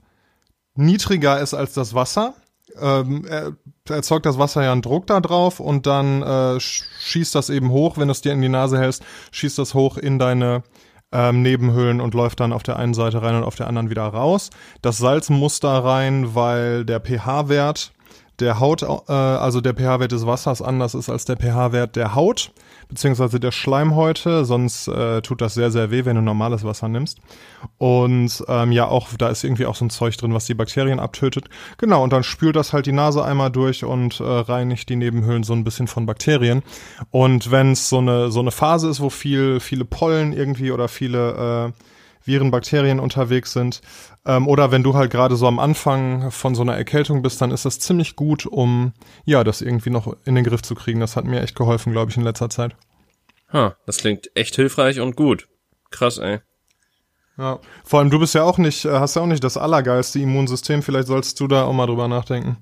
niedriger 0.77 1.39
ist 1.39 1.53
als 1.53 1.73
das 1.73 1.93
Wasser, 1.93 2.33
ähm, 2.79 3.25
er, 3.27 3.53
erzeugt 3.89 4.25
das 4.25 4.37
Wasser 4.37 4.63
ja 4.63 4.71
einen 4.71 4.81
Druck 4.81 5.07
da 5.07 5.19
drauf 5.19 5.59
und 5.59 5.85
dann 5.87 6.21
äh, 6.21 6.59
schießt 6.59 7.33
das 7.35 7.49
eben 7.49 7.71
hoch, 7.71 7.97
wenn 7.97 8.07
du 8.07 8.11
es 8.11 8.21
dir 8.21 8.33
in 8.33 8.41
die 8.41 8.49
Nase 8.49 8.77
hältst, 8.77 9.03
schießt 9.31 9.57
das 9.57 9.73
hoch 9.73 9.97
in 9.97 10.19
deine 10.19 10.63
ähm, 11.11 11.41
Nebenhöhlen 11.41 12.01
und 12.01 12.13
läuft 12.13 12.39
dann 12.39 12.53
auf 12.53 12.63
der 12.63 12.77
einen 12.77 12.93
Seite 12.93 13.21
rein 13.21 13.35
und 13.35 13.43
auf 13.43 13.55
der 13.55 13.67
anderen 13.67 13.89
wieder 13.89 14.03
raus. 14.03 14.49
Das 14.81 14.97
Salz 14.97 15.29
muss 15.29 15.59
da 15.59 15.79
rein, 15.79 16.35
weil 16.35 16.85
der 16.85 16.99
pH-Wert 16.99 17.93
der 18.39 18.59
Haut, 18.59 18.83
äh, 18.83 19.11
also 19.11 19.61
der 19.61 19.73
pH-Wert 19.73 20.11
des 20.11 20.25
Wassers 20.25 20.61
anders 20.61 20.93
ist 20.93 21.09
als 21.09 21.25
der 21.25 21.37
pH-Wert 21.37 21.95
der 21.95 22.15
Haut, 22.15 22.51
beziehungsweise 22.87 23.39
der 23.39 23.51
Schleimhäute, 23.51 24.45
sonst 24.45 24.87
äh, 24.87 25.21
tut 25.21 25.41
das 25.41 25.55
sehr, 25.55 25.71
sehr 25.71 25.91
weh, 25.91 26.05
wenn 26.05 26.15
du 26.15 26.21
normales 26.21 26.63
Wasser 26.63 26.87
nimmst. 26.87 27.19
Und 27.77 28.43
ähm, 28.47 28.71
ja, 28.71 28.87
auch 28.87 29.09
da 29.17 29.29
ist 29.29 29.43
irgendwie 29.43 29.65
auch 29.65 29.75
so 29.75 29.85
ein 29.85 29.89
Zeug 29.89 30.15
drin, 30.17 30.33
was 30.33 30.45
die 30.45 30.53
Bakterien 30.53 30.99
abtötet. 30.99 31.45
Genau, 31.77 32.03
und 32.03 32.13
dann 32.13 32.23
spült 32.23 32.55
das 32.55 32.73
halt 32.73 32.85
die 32.85 32.91
Nase 32.91 33.23
einmal 33.23 33.51
durch 33.51 33.83
und 33.83 34.19
äh, 34.19 34.23
reinigt 34.23 34.89
die 34.89 34.95
Nebenhöhlen 34.95 35.43
so 35.43 35.53
ein 35.53 35.63
bisschen 35.63 35.87
von 35.87 36.05
Bakterien. 36.05 36.63
Und 37.11 37.51
wenn 37.51 37.71
es 37.71 37.89
so 37.89 37.97
eine, 37.97 38.31
so 38.31 38.39
eine 38.39 38.51
Phase 38.51 38.89
ist, 38.89 38.99
wo 38.99 39.09
viel, 39.09 39.59
viele 39.59 39.85
Pollen 39.85 40.33
irgendwie 40.33 40.71
oder 40.71 40.87
viele 40.87 41.73
äh, 41.73 41.96
Viren, 42.27 42.51
Bakterien 42.51 42.99
unterwegs 42.99 43.53
sind. 43.53 43.81
Ähm, 44.25 44.47
oder 44.47 44.71
wenn 44.71 44.83
du 44.83 44.93
halt 44.93 45.11
gerade 45.11 45.35
so 45.35 45.47
am 45.47 45.59
Anfang 45.59 46.31
von 46.31 46.55
so 46.55 46.61
einer 46.61 46.75
Erkältung 46.75 47.21
bist, 47.21 47.41
dann 47.41 47.51
ist 47.51 47.65
das 47.65 47.79
ziemlich 47.79 48.15
gut, 48.15 48.45
um 48.45 48.93
ja, 49.25 49.43
das 49.43 49.61
irgendwie 49.61 49.89
noch 49.89 50.15
in 50.25 50.35
den 50.35 50.43
Griff 50.43 50.61
zu 50.61 50.75
kriegen. 50.75 50.99
Das 50.99 51.15
hat 51.15 51.25
mir 51.25 51.41
echt 51.41 51.55
geholfen, 51.55 51.91
glaube 51.93 52.11
ich, 52.11 52.17
in 52.17 52.23
letzter 52.23 52.49
Zeit. 52.49 52.75
Ha, 53.51 53.77
das 53.85 53.97
klingt 53.97 54.29
echt 54.35 54.55
hilfreich 54.55 54.99
und 54.99 55.15
gut. 55.15 55.47
Krass, 55.89 56.17
ey. 56.17 56.39
Ja, 57.37 57.59
vor 57.85 57.99
allem 57.99 58.09
du 58.09 58.19
bist 58.19 58.33
ja 58.33 58.43
auch 58.43 58.57
nicht, 58.57 58.85
äh, 58.85 58.99
hast 58.99 59.15
ja 59.15 59.21
auch 59.21 59.27
nicht 59.27 59.43
das 59.43 59.57
allergeilste 59.57 60.19
Immunsystem. 60.19 60.81
Vielleicht 60.81 61.07
sollst 61.07 61.39
du 61.39 61.47
da 61.47 61.63
auch 61.63 61.73
mal 61.73 61.85
drüber 61.85 62.07
nachdenken. 62.07 62.57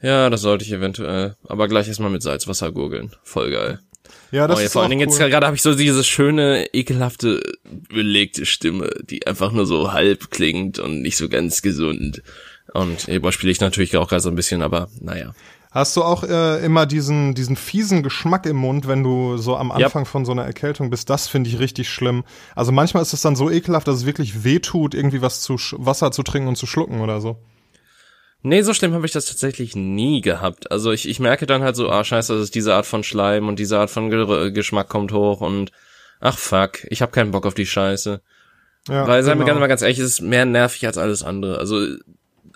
Ja, 0.00 0.30
das 0.30 0.42
sollte 0.42 0.64
ich 0.64 0.72
eventuell. 0.72 1.36
Aber 1.48 1.66
gleich 1.66 1.88
erstmal 1.88 2.10
mit 2.10 2.22
Salzwasser 2.22 2.70
gurgeln. 2.70 3.12
Voll 3.22 3.50
geil. 3.50 3.80
Ja, 4.30 4.46
das 4.46 4.58
oh, 4.58 4.62
ist 4.62 4.72
vor 4.72 4.82
allen 4.82 4.90
Dingen 4.90 5.08
cool. 5.08 5.18
jetzt 5.18 5.18
gerade 5.18 5.46
habe 5.46 5.56
ich 5.56 5.62
so 5.62 5.74
diese 5.74 6.04
schöne, 6.04 6.66
ekelhafte, 6.74 7.40
belegte 7.88 8.46
Stimme, 8.46 8.90
die 9.02 9.26
einfach 9.26 9.52
nur 9.52 9.66
so 9.66 9.92
halb 9.92 10.30
klingt 10.30 10.78
und 10.78 11.02
nicht 11.02 11.16
so 11.16 11.28
ganz 11.28 11.62
gesund. 11.62 12.22
Und 12.72 13.06
hierbei 13.06 13.30
spiele 13.30 13.52
ich 13.52 13.60
natürlich 13.60 13.96
auch 13.96 14.08
gerade 14.08 14.22
so 14.22 14.28
ein 14.28 14.34
bisschen, 14.34 14.62
aber 14.62 14.88
naja. 15.00 15.32
Hast 15.70 15.96
du 15.96 16.02
auch 16.02 16.24
äh, 16.24 16.64
immer 16.64 16.86
diesen, 16.86 17.34
diesen 17.34 17.56
fiesen 17.56 18.02
Geschmack 18.02 18.46
im 18.46 18.56
Mund, 18.56 18.88
wenn 18.88 19.02
du 19.02 19.36
so 19.36 19.56
am 19.56 19.70
Anfang 19.70 20.02
yep. 20.02 20.08
von 20.08 20.24
so 20.24 20.32
einer 20.32 20.44
Erkältung 20.44 20.88
bist? 20.88 21.10
Das 21.10 21.28
finde 21.28 21.50
ich 21.50 21.58
richtig 21.58 21.90
schlimm. 21.90 22.24
Also 22.54 22.72
manchmal 22.72 23.02
ist 23.02 23.12
es 23.12 23.20
dann 23.20 23.36
so 23.36 23.50
ekelhaft, 23.50 23.86
dass 23.86 23.96
es 23.96 24.06
wirklich 24.06 24.44
wehtut, 24.44 24.94
irgendwie 24.94 25.20
was 25.20 25.42
zu 25.42 25.56
Wasser 25.72 26.10
zu 26.10 26.22
trinken 26.22 26.48
und 26.48 26.56
zu 26.56 26.66
schlucken 26.66 27.00
oder 27.00 27.20
so. 27.20 27.36
Nee, 28.42 28.62
so 28.62 28.72
schlimm 28.72 28.94
habe 28.94 29.04
ich 29.04 29.12
das 29.12 29.26
tatsächlich 29.26 29.74
nie 29.74 30.20
gehabt. 30.20 30.70
Also 30.70 30.92
ich, 30.92 31.08
ich 31.08 31.18
merke 31.18 31.46
dann 31.46 31.62
halt 31.62 31.74
so, 31.74 31.90
ah 31.90 32.04
scheiße, 32.04 32.34
das 32.34 32.44
ist 32.44 32.54
diese 32.54 32.74
Art 32.74 32.86
von 32.86 33.02
Schleim 33.02 33.48
und 33.48 33.58
diese 33.58 33.78
Art 33.78 33.90
von 33.90 34.10
Ge 34.10 34.52
Geschmack 34.52 34.88
kommt 34.88 35.12
hoch 35.12 35.40
und 35.40 35.72
ach 36.20 36.38
fuck, 36.38 36.84
ich 36.88 37.02
habe 37.02 37.12
keinen 37.12 37.32
Bock 37.32 37.46
auf 37.46 37.54
die 37.54 37.66
Scheiße. 37.66 38.20
Ja, 38.88 39.06
Weil, 39.06 39.22
sagen 39.22 39.40
genau. 39.40 39.54
wir 39.54 39.60
mal 39.60 39.66
ganz 39.66 39.82
ehrlich, 39.82 39.98
es 39.98 40.06
ist 40.06 40.20
mehr 40.20 40.44
nervig 40.44 40.86
als 40.86 40.98
alles 40.98 41.22
andere. 41.22 41.58
Also 41.58 41.84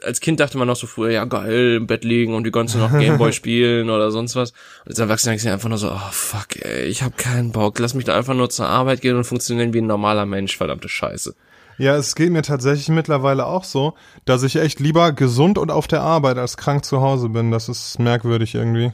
als 0.03 0.21
Kind 0.21 0.41
dachte 0.41 0.59
man 0.59 0.67
noch 0.67 0.77
so 0.77 0.87
früher, 0.87 1.11
ja 1.11 1.25
geil, 1.25 1.77
im 1.77 1.87
Bett 1.87 2.05
liegen 2.05 2.35
und 2.35 2.45
die 2.45 2.51
ganze 2.51 2.79
noch 2.79 2.93
Gameboy 2.99 3.33
spielen 3.33 3.91
oder 3.91 4.11
sonst 4.11 4.37
was. 4.37 4.53
Und 4.85 4.91
als 4.91 4.99
Erwachsener 4.99 5.33
denkst 5.33 5.45
du 5.45 5.53
einfach 5.53 5.69
nur 5.69 5.79
so, 5.79 5.91
oh 5.91 6.11
fuck, 6.11 6.57
ey, 6.61 6.85
ich 6.85 7.03
hab 7.03 7.19
keinen 7.19 7.53
Bock, 7.53 7.79
lass 7.79 7.95
mich 7.95 8.05
da 8.05 8.17
einfach 8.17 8.35
nur 8.35 8.51
zur 8.51 8.67
Arbeit 8.67 9.01
gehen 9.01 9.17
und 9.17 9.25
funktionieren 9.25 9.75
wie 9.75 9.81
ein 9.81 9.87
normaler 9.87 10.27
Mensch, 10.27 10.57
verdammte 10.57 10.89
Scheiße. 10.89 11.35
Ja, 11.83 11.97
es 11.97 12.15
geht 12.15 12.31
mir 12.31 12.43
tatsächlich 12.43 12.91
mittlerweile 12.91 13.45
auch 13.45 13.65
so, 13.65 13.95
dass 14.25 14.45
ich 14.45 14.55
echt 14.55 14.79
lieber 14.79 15.11
gesund 15.11 15.59
und 15.59 15.73
auf 15.73 15.89
der 15.89 16.01
Arbeit 16.01 16.39
als 16.39 16.57
krank 16.57 16.85
zu 16.85 17.01
Hause 17.01 17.29
bin. 17.29 17.51
Das 17.51 17.69
ist 17.69 17.99
merkwürdig 17.99 18.55
irgendwie. 18.55 18.93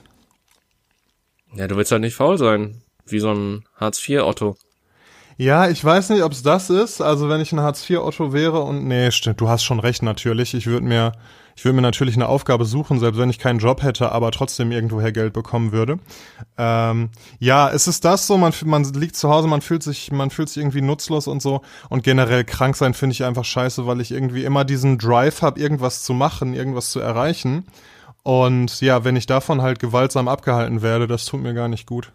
Ja, 1.52 1.68
du 1.68 1.76
willst 1.76 1.92
halt 1.92 2.00
nicht 2.00 2.14
faul 2.14 2.38
sein. 2.38 2.80
Wie 3.04 3.18
so 3.18 3.30
ein 3.30 3.66
Hartz-IV-Otto. 3.76 4.57
Ja, 5.37 5.68
ich 5.68 5.85
weiß 5.85 6.09
nicht, 6.09 6.23
ob 6.23 6.33
es 6.33 6.42
das 6.42 6.71
ist. 6.71 7.02
Also 7.02 7.28
wenn 7.28 7.42
ich 7.42 7.52
ein 7.52 7.61
Hartz-IV-Otto 7.61 8.33
wäre 8.33 8.61
und 8.62 8.88
nee, 8.88 9.11
stimmt, 9.11 9.42
du 9.42 9.50
hast 9.50 9.64
schon 9.64 9.80
recht 9.80 10.02
natürlich. 10.02 10.54
Ich 10.54 10.66
würde 10.66 10.87
mir 10.87 11.12
ich 11.58 11.64
würde 11.64 11.74
mir 11.74 11.82
natürlich 11.82 12.14
eine 12.14 12.28
Aufgabe 12.28 12.64
suchen, 12.64 13.00
selbst 13.00 13.18
wenn 13.18 13.30
ich 13.30 13.40
keinen 13.40 13.58
Job 13.58 13.82
hätte, 13.82 14.12
aber 14.12 14.30
trotzdem 14.30 14.70
irgendwoher 14.70 15.10
Geld 15.10 15.32
bekommen 15.32 15.72
würde. 15.72 15.98
Ähm, 16.56 17.10
ja, 17.40 17.68
es 17.68 17.88
ist 17.88 18.04
das 18.04 18.28
so, 18.28 18.38
man, 18.38 18.52
man 18.64 18.84
liegt 18.84 19.16
zu 19.16 19.28
Hause, 19.28 19.48
man 19.48 19.60
fühlt 19.60 19.82
sich, 19.82 20.12
man 20.12 20.30
fühlt 20.30 20.48
sich 20.50 20.58
irgendwie 20.58 20.82
nutzlos 20.82 21.26
und 21.26 21.42
so. 21.42 21.62
Und 21.88 22.04
generell 22.04 22.44
krank 22.44 22.76
sein 22.76 22.94
finde 22.94 23.14
ich 23.14 23.24
einfach 23.24 23.44
scheiße, 23.44 23.88
weil 23.88 24.00
ich 24.00 24.12
irgendwie 24.12 24.44
immer 24.44 24.64
diesen 24.64 24.98
Drive 24.98 25.42
habe, 25.42 25.58
irgendwas 25.58 26.04
zu 26.04 26.14
machen, 26.14 26.54
irgendwas 26.54 26.92
zu 26.92 27.00
erreichen. 27.00 27.66
Und 28.22 28.80
ja, 28.80 29.02
wenn 29.02 29.16
ich 29.16 29.26
davon 29.26 29.60
halt 29.60 29.80
gewaltsam 29.80 30.28
abgehalten 30.28 30.80
werde, 30.80 31.08
das 31.08 31.24
tut 31.24 31.42
mir 31.42 31.54
gar 31.54 31.66
nicht 31.66 31.88
gut. 31.88 32.12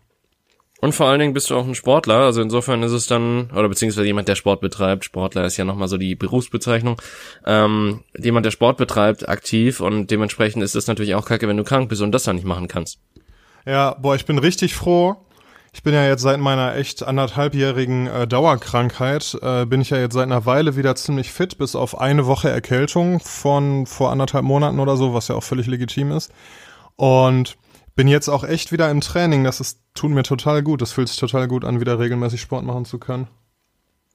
Und 0.84 0.92
vor 0.92 1.08
allen 1.08 1.22
Dingen 1.22 1.34
bist 1.34 1.50
du 1.50 1.56
auch 1.56 1.66
ein 1.66 1.76
Sportler, 1.76 2.16
also 2.16 2.42
insofern 2.42 2.84
ist 2.84 2.92
es 2.92 3.08
dann, 3.08 3.50
oder 3.52 3.70
beziehungsweise 3.70 4.06
jemand, 4.06 4.28
der 4.28 4.36
Sport 4.36 4.60
betreibt, 4.60 5.06
Sportler 5.06 5.46
ist 5.46 5.56
ja 5.56 5.64
nochmal 5.64 5.88
so 5.88 5.96
die 5.96 6.14
Berufsbezeichnung, 6.14 7.02
ähm, 7.46 8.02
jemand, 8.18 8.46
der 8.46 8.52
Sport 8.52 8.76
betreibt, 8.76 9.30
aktiv. 9.30 9.80
Und 9.80 10.12
dementsprechend 10.12 10.62
ist 10.62 10.76
es 10.76 10.88
natürlich 10.88 11.16
auch 11.16 11.24
kacke, 11.24 11.48
wenn 11.48 11.56
du 11.56 11.64
krank 11.64 11.88
bist 11.88 12.02
und 12.02 12.12
das 12.12 12.24
dann 12.24 12.36
nicht 12.36 12.46
machen 12.46 12.68
kannst. 12.68 13.00
Ja, 13.66 13.94
boah, 13.94 14.16
ich 14.16 14.26
bin 14.26 14.38
richtig 14.38 14.76
froh, 14.76 15.16
ich 15.72 15.84
bin 15.84 15.94
ja 15.94 16.06
jetzt 16.06 16.22
seit 16.22 16.42
meiner 16.42 16.76
echt 16.76 17.02
anderthalbjährigen 17.02 18.08
äh, 18.08 18.28
Dauerkrankheit, 18.28 19.38
äh, 19.42 19.66
bin 19.66 19.80
ich 19.80 19.90
ja 19.90 20.00
jetzt 20.00 20.16
seit 20.16 20.24
einer 20.26 20.46
Weile 20.46 20.76
wieder 20.76 20.98
ziemlich 20.98 21.32
fit, 21.32 21.58
bis 21.58 21.78
auf 21.78 21.98
eine 21.98 22.26
Woche 22.26 22.50
Erkältung 22.50 23.22
von 23.22 23.86
vor 23.86 24.12
anderthalb 24.12 24.44
Monaten 24.44 24.82
oder 24.82 24.98
so, 24.98 25.14
was 25.14 25.30
ja 25.30 25.36
auch 25.36 25.44
völlig 25.44 25.68
legitim 25.68 26.12
ist. 26.12 26.34
Und 26.98 27.56
bin 27.96 28.08
jetzt 28.08 28.30
auch 28.30 28.44
echt 28.44 28.72
wieder 28.72 28.90
im 28.90 29.02
Training. 29.02 29.44
Das 29.44 29.60
ist, 29.60 29.82
tut 29.94 30.12
mir 30.12 30.24
total 30.24 30.64
gut. 30.64 30.82
Das 30.82 30.92
fühlt 30.92 31.08
sich 31.08 31.20
total 31.20 31.48
gut 31.48 31.66
an, 31.66 31.80
wieder 31.80 32.00
regelmäßig 32.00 32.42
Sport 32.42 32.66
machen 32.66 32.86
zu 32.86 33.00
können. 33.00 33.28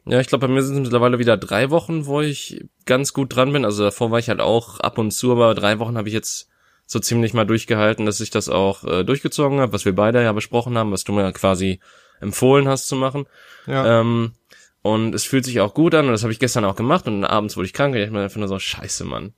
Ja, 0.05 0.21
ich 0.21 0.29
glaube, 0.29 0.47
bei 0.47 0.53
mir 0.53 0.63
sind 0.63 0.77
es 0.77 0.83
mittlerweile 0.83 1.19
wieder 1.19 1.37
drei 1.37 1.71
Wochen, 1.71 2.07
wo 2.07 2.21
ich 2.21 2.65
ganz 2.87 3.13
gut 3.13 3.35
dran 3.35 3.53
bin. 3.53 3.65
Also 3.65 3.85
davor 3.85 4.11
war 4.11 4.19
ich 4.19 4.29
halt 4.29 4.41
auch 4.41 4.81
ab 4.81 4.99
und 4.99 5.11
zu, 5.11 5.33
aber 5.33 5.55
drei 5.55 5.79
Wochen 5.79 5.99
habe 5.99 6.09
ich 6.09 6.15
jetzt 6.15 6.49
so 6.87 6.99
ziemlich 6.99 7.35
mal 7.35 7.45
durchgehalten, 7.45 8.07
dass 8.07 8.21
ich 8.21 8.31
das 8.31 8.49
auch 8.49 8.85
äh, 8.85 9.05
durchgezogen 9.05 9.61
habe, 9.61 9.75
was 9.75 9.85
wir 9.85 9.95
beide 9.95 10.23
ja 10.23 10.33
besprochen 10.33 10.79
haben, 10.79 10.91
was 10.91 11.05
du 11.05 11.13
mir 11.13 11.31
quasi 11.33 11.81
empfohlen 12.21 12.67
hast 12.67 12.89
zu 12.89 12.97
machen. 12.97 13.27
Ja. 13.67 14.01
Ähm, 14.01 14.33
und 14.81 15.15
es 15.15 15.25
fühlt 15.25 15.45
sich 15.45 15.61
auch 15.61 15.75
gut 15.75 15.95
an 15.95 16.07
und 16.07 16.13
das 16.13 16.23
habe 16.23 16.33
ich 16.33 16.39
gestern 16.39 16.65
auch 16.65 16.77
gemacht 16.77 17.07
und 17.07 17.25
abends 17.25 17.57
wurde 17.57 17.67
ich 17.67 17.75
krank 17.75 17.95
und 17.95 18.01
ich 18.01 18.11
mir 18.11 18.23
einfach 18.23 18.39
nur 18.39 18.49
so, 18.49 18.59
scheiße, 18.59 19.05
Mann. 19.05 19.35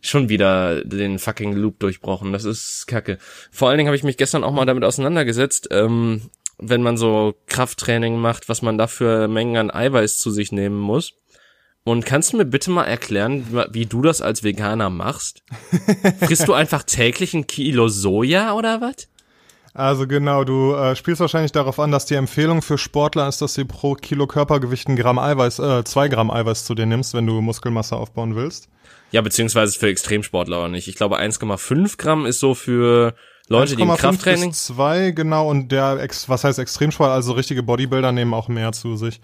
Schon 0.00 0.28
wieder 0.28 0.84
den 0.84 1.18
fucking 1.18 1.52
Loop 1.52 1.78
durchbrochen. 1.78 2.32
Das 2.32 2.44
ist 2.44 2.86
kacke. 2.86 3.18
Vor 3.50 3.68
allen 3.68 3.78
Dingen 3.78 3.88
habe 3.88 3.96
ich 3.96 4.04
mich 4.04 4.16
gestern 4.16 4.44
auch 4.44 4.52
mal 4.52 4.64
damit 4.64 4.84
auseinandergesetzt, 4.84 5.68
ähm, 5.70 6.30
wenn 6.58 6.82
man 6.82 6.96
so 6.96 7.34
Krafttraining 7.46 8.18
macht, 8.18 8.48
was 8.48 8.62
man 8.62 8.78
dafür 8.78 9.28
Mengen 9.28 9.56
an 9.56 9.70
Eiweiß 9.70 10.18
zu 10.18 10.30
sich 10.30 10.52
nehmen 10.52 10.78
muss. 10.78 11.14
Und 11.84 12.04
kannst 12.04 12.32
du 12.32 12.36
mir 12.36 12.44
bitte 12.44 12.70
mal 12.70 12.84
erklären, 12.84 13.46
wie 13.72 13.86
du 13.86 14.02
das 14.02 14.20
als 14.20 14.42
Veganer 14.44 14.90
machst? 14.90 15.42
Frisst 16.20 16.46
du 16.46 16.52
einfach 16.52 16.82
täglich 16.82 17.32
ein 17.32 17.46
Kilo 17.46 17.88
Soja 17.88 18.52
oder 18.52 18.80
was? 18.80 19.08
Also 19.72 20.06
genau, 20.06 20.44
du 20.44 20.74
äh, 20.74 20.96
spielst 20.96 21.20
wahrscheinlich 21.20 21.52
darauf 21.52 21.78
an, 21.78 21.92
dass 21.92 22.04
die 22.04 22.16
Empfehlung 22.16 22.60
für 22.60 22.76
Sportler 22.76 23.28
ist, 23.28 23.40
dass 23.40 23.54
du 23.54 23.64
pro 23.64 23.94
Kilo 23.94 24.26
Körpergewicht 24.26 24.88
ein 24.88 24.96
Gramm 24.96 25.18
Eiweiß, 25.18 25.58
äh, 25.60 25.84
zwei 25.84 26.08
Gramm 26.08 26.30
Eiweiß 26.30 26.64
zu 26.64 26.74
dir 26.74 26.86
nimmst, 26.86 27.14
wenn 27.14 27.26
du 27.26 27.40
Muskelmasse 27.40 27.96
aufbauen 27.96 28.34
willst. 28.34 28.68
Ja, 29.12 29.20
beziehungsweise 29.22 29.78
für 29.78 29.88
Extremsportler 29.88 30.58
auch 30.58 30.68
nicht. 30.68 30.88
Ich 30.88 30.94
glaube 30.94 31.18
1,5 31.18 31.96
Gramm 31.96 32.26
ist 32.26 32.40
so 32.40 32.54
für 32.54 33.14
Leute, 33.48 33.74
die 33.74 33.82
im 33.82 33.88
Krafttraining. 33.88 34.50
Bis 34.50 34.66
zwei, 34.66 35.10
genau, 35.10 35.48
und 35.48 35.72
der, 35.72 35.98
Ex 36.00 36.28
was 36.28 36.44
heißt 36.44 36.58
Extremsport, 36.58 37.10
also 37.10 37.32
richtige 37.32 37.62
Bodybuilder 37.62 38.12
nehmen 38.12 38.32
auch 38.32 38.48
mehr 38.48 38.72
zu 38.72 38.96
sich. 38.96 39.20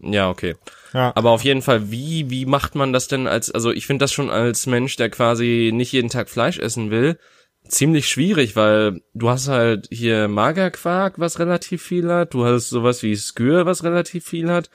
Ja, 0.00 0.30
okay. 0.30 0.54
Ja. 0.92 1.12
Aber 1.16 1.30
auf 1.30 1.42
jeden 1.42 1.62
Fall, 1.62 1.90
wie, 1.90 2.30
wie 2.30 2.46
macht 2.46 2.74
man 2.74 2.92
das 2.92 3.08
denn 3.08 3.26
als, 3.26 3.50
also 3.50 3.72
ich 3.72 3.86
finde 3.86 4.04
das 4.04 4.12
schon 4.12 4.30
als 4.30 4.66
Mensch, 4.66 4.96
der 4.96 5.10
quasi 5.10 5.72
nicht 5.74 5.92
jeden 5.92 6.08
Tag 6.08 6.28
Fleisch 6.28 6.58
essen 6.58 6.90
will, 6.90 7.18
ziemlich 7.66 8.08
schwierig, 8.08 8.54
weil 8.54 9.00
du 9.14 9.28
hast 9.28 9.48
halt 9.48 9.88
hier 9.90 10.28
Magerquark, 10.28 11.18
was 11.18 11.38
relativ 11.38 11.82
viel 11.82 12.12
hat, 12.12 12.34
du 12.34 12.44
hast 12.44 12.68
sowas 12.68 13.02
wie 13.02 13.16
Skür, 13.16 13.66
was 13.66 13.82
relativ 13.82 14.24
viel 14.26 14.50
hat, 14.50 14.70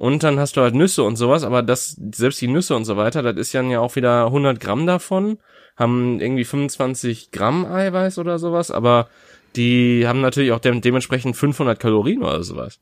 und 0.00 0.22
dann 0.22 0.40
hast 0.40 0.56
du 0.56 0.62
halt 0.62 0.74
Nüsse 0.74 1.02
und 1.02 1.16
sowas, 1.16 1.44
aber 1.44 1.62
das, 1.62 1.94
selbst 2.14 2.40
die 2.40 2.48
Nüsse 2.48 2.74
und 2.74 2.86
so 2.86 2.96
weiter, 2.96 3.22
das 3.22 3.36
ist 3.36 3.52
ja 3.52 3.60
auch 3.78 3.96
wieder 3.96 4.24
100 4.24 4.58
Gramm 4.58 4.86
davon, 4.86 5.36
haben 5.76 6.20
irgendwie 6.20 6.46
25 6.46 7.32
Gramm 7.32 7.66
Eiweiß 7.66 8.16
oder 8.16 8.38
sowas, 8.38 8.70
aber 8.70 9.08
die 9.56 10.06
haben 10.06 10.22
natürlich 10.22 10.52
auch 10.52 10.58
de 10.58 10.80
dementsprechend 10.80 11.36
500 11.36 11.78
Kalorien 11.78 12.22
oder 12.22 12.42
sowas. 12.42 12.80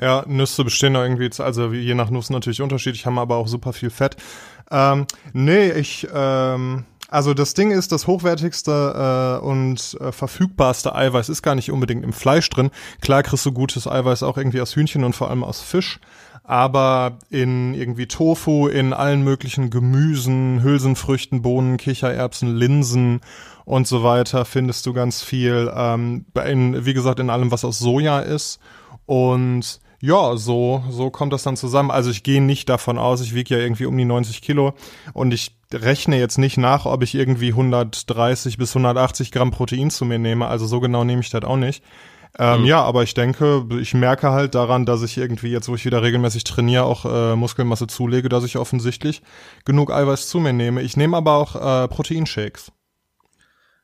Ja, 0.00 0.24
Nüsse 0.26 0.64
bestehen 0.64 0.94
irgendwie, 0.94 1.28
also 1.42 1.70
je 1.70 1.94
nach 1.94 2.08
Nuss 2.08 2.30
natürlich 2.30 2.62
unterschiedlich, 2.62 3.04
haben 3.04 3.18
aber 3.18 3.36
auch 3.36 3.46
super 3.46 3.74
viel 3.74 3.90
Fett. 3.90 4.16
Ähm, 4.70 5.06
nee, 5.34 5.70
ich, 5.70 6.08
ähm, 6.14 6.86
also 7.14 7.32
das 7.32 7.54
Ding 7.54 7.70
ist, 7.70 7.92
das 7.92 8.08
hochwertigste 8.08 9.38
äh, 9.40 9.44
und 9.44 9.96
äh, 10.00 10.10
verfügbarste 10.10 10.96
Eiweiß 10.96 11.28
ist 11.28 11.42
gar 11.42 11.54
nicht 11.54 11.70
unbedingt 11.70 12.02
im 12.02 12.12
Fleisch 12.12 12.50
drin. 12.50 12.70
Klar 13.00 13.22
kriegst 13.22 13.46
du 13.46 13.52
gutes 13.52 13.86
Eiweiß 13.86 14.24
auch 14.24 14.36
irgendwie 14.36 14.60
aus 14.60 14.74
Hühnchen 14.74 15.04
und 15.04 15.14
vor 15.14 15.30
allem 15.30 15.44
aus 15.44 15.60
Fisch. 15.60 16.00
Aber 16.42 17.18
in 17.30 17.72
irgendwie 17.74 18.08
Tofu, 18.08 18.66
in 18.66 18.92
allen 18.92 19.22
möglichen 19.22 19.70
Gemüsen, 19.70 20.60
Hülsenfrüchten, 20.64 21.40
Bohnen, 21.40 21.76
Kichererbsen, 21.76 22.56
Linsen 22.56 23.20
und 23.64 23.86
so 23.86 24.02
weiter 24.02 24.44
findest 24.44 24.84
du 24.84 24.92
ganz 24.92 25.22
viel. 25.22 25.72
Ähm, 25.72 26.26
in, 26.44 26.84
wie 26.84 26.94
gesagt, 26.94 27.20
in 27.20 27.30
allem, 27.30 27.52
was 27.52 27.64
aus 27.64 27.78
Soja 27.78 28.18
ist. 28.18 28.58
Und 29.06 29.80
ja, 30.00 30.36
so, 30.36 30.82
so 30.90 31.10
kommt 31.10 31.32
das 31.32 31.44
dann 31.44 31.56
zusammen. 31.56 31.92
Also 31.92 32.10
ich 32.10 32.24
gehe 32.24 32.42
nicht 32.42 32.68
davon 32.68 32.98
aus, 32.98 33.22
ich 33.22 33.34
wiege 33.34 33.54
ja 33.54 33.60
irgendwie 33.62 33.86
um 33.86 33.96
die 33.96 34.04
90 34.04 34.42
Kilo 34.42 34.74
und 35.14 35.32
ich 35.32 35.52
rechne 35.82 36.18
jetzt 36.18 36.38
nicht 36.38 36.56
nach, 36.56 36.86
ob 36.86 37.02
ich 37.02 37.14
irgendwie 37.14 37.50
130 37.50 38.58
bis 38.58 38.70
180 38.74 39.32
Gramm 39.32 39.50
Protein 39.50 39.90
zu 39.90 40.04
mir 40.04 40.18
nehme. 40.18 40.46
Also 40.46 40.66
so 40.66 40.80
genau 40.80 41.04
nehme 41.04 41.20
ich 41.20 41.30
das 41.30 41.44
auch 41.44 41.56
nicht. 41.56 41.82
Ähm, 42.36 42.62
mhm. 42.62 42.66
Ja, 42.66 42.82
aber 42.82 43.04
ich 43.04 43.14
denke, 43.14 43.64
ich 43.80 43.94
merke 43.94 44.30
halt 44.30 44.54
daran, 44.54 44.86
dass 44.86 45.02
ich 45.02 45.16
irgendwie 45.16 45.50
jetzt, 45.50 45.68
wo 45.68 45.74
ich 45.76 45.84
wieder 45.84 46.02
regelmäßig 46.02 46.44
trainiere, 46.44 46.84
auch 46.84 47.04
äh, 47.04 47.36
Muskelmasse 47.36 47.86
zulege, 47.86 48.28
dass 48.28 48.44
ich 48.44 48.56
offensichtlich 48.56 49.22
genug 49.64 49.92
Eiweiß 49.92 50.28
zu 50.28 50.40
mir 50.40 50.52
nehme. 50.52 50.82
Ich 50.82 50.96
nehme 50.96 51.16
aber 51.16 51.34
auch 51.34 51.54
äh, 51.54 51.88
Proteinshakes. 51.88 52.72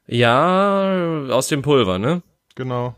Ja, 0.06 1.28
aus 1.30 1.47
dem 1.47 1.62
Pulver, 1.62 1.99
ne? 1.99 2.23
Genau. 2.56 2.97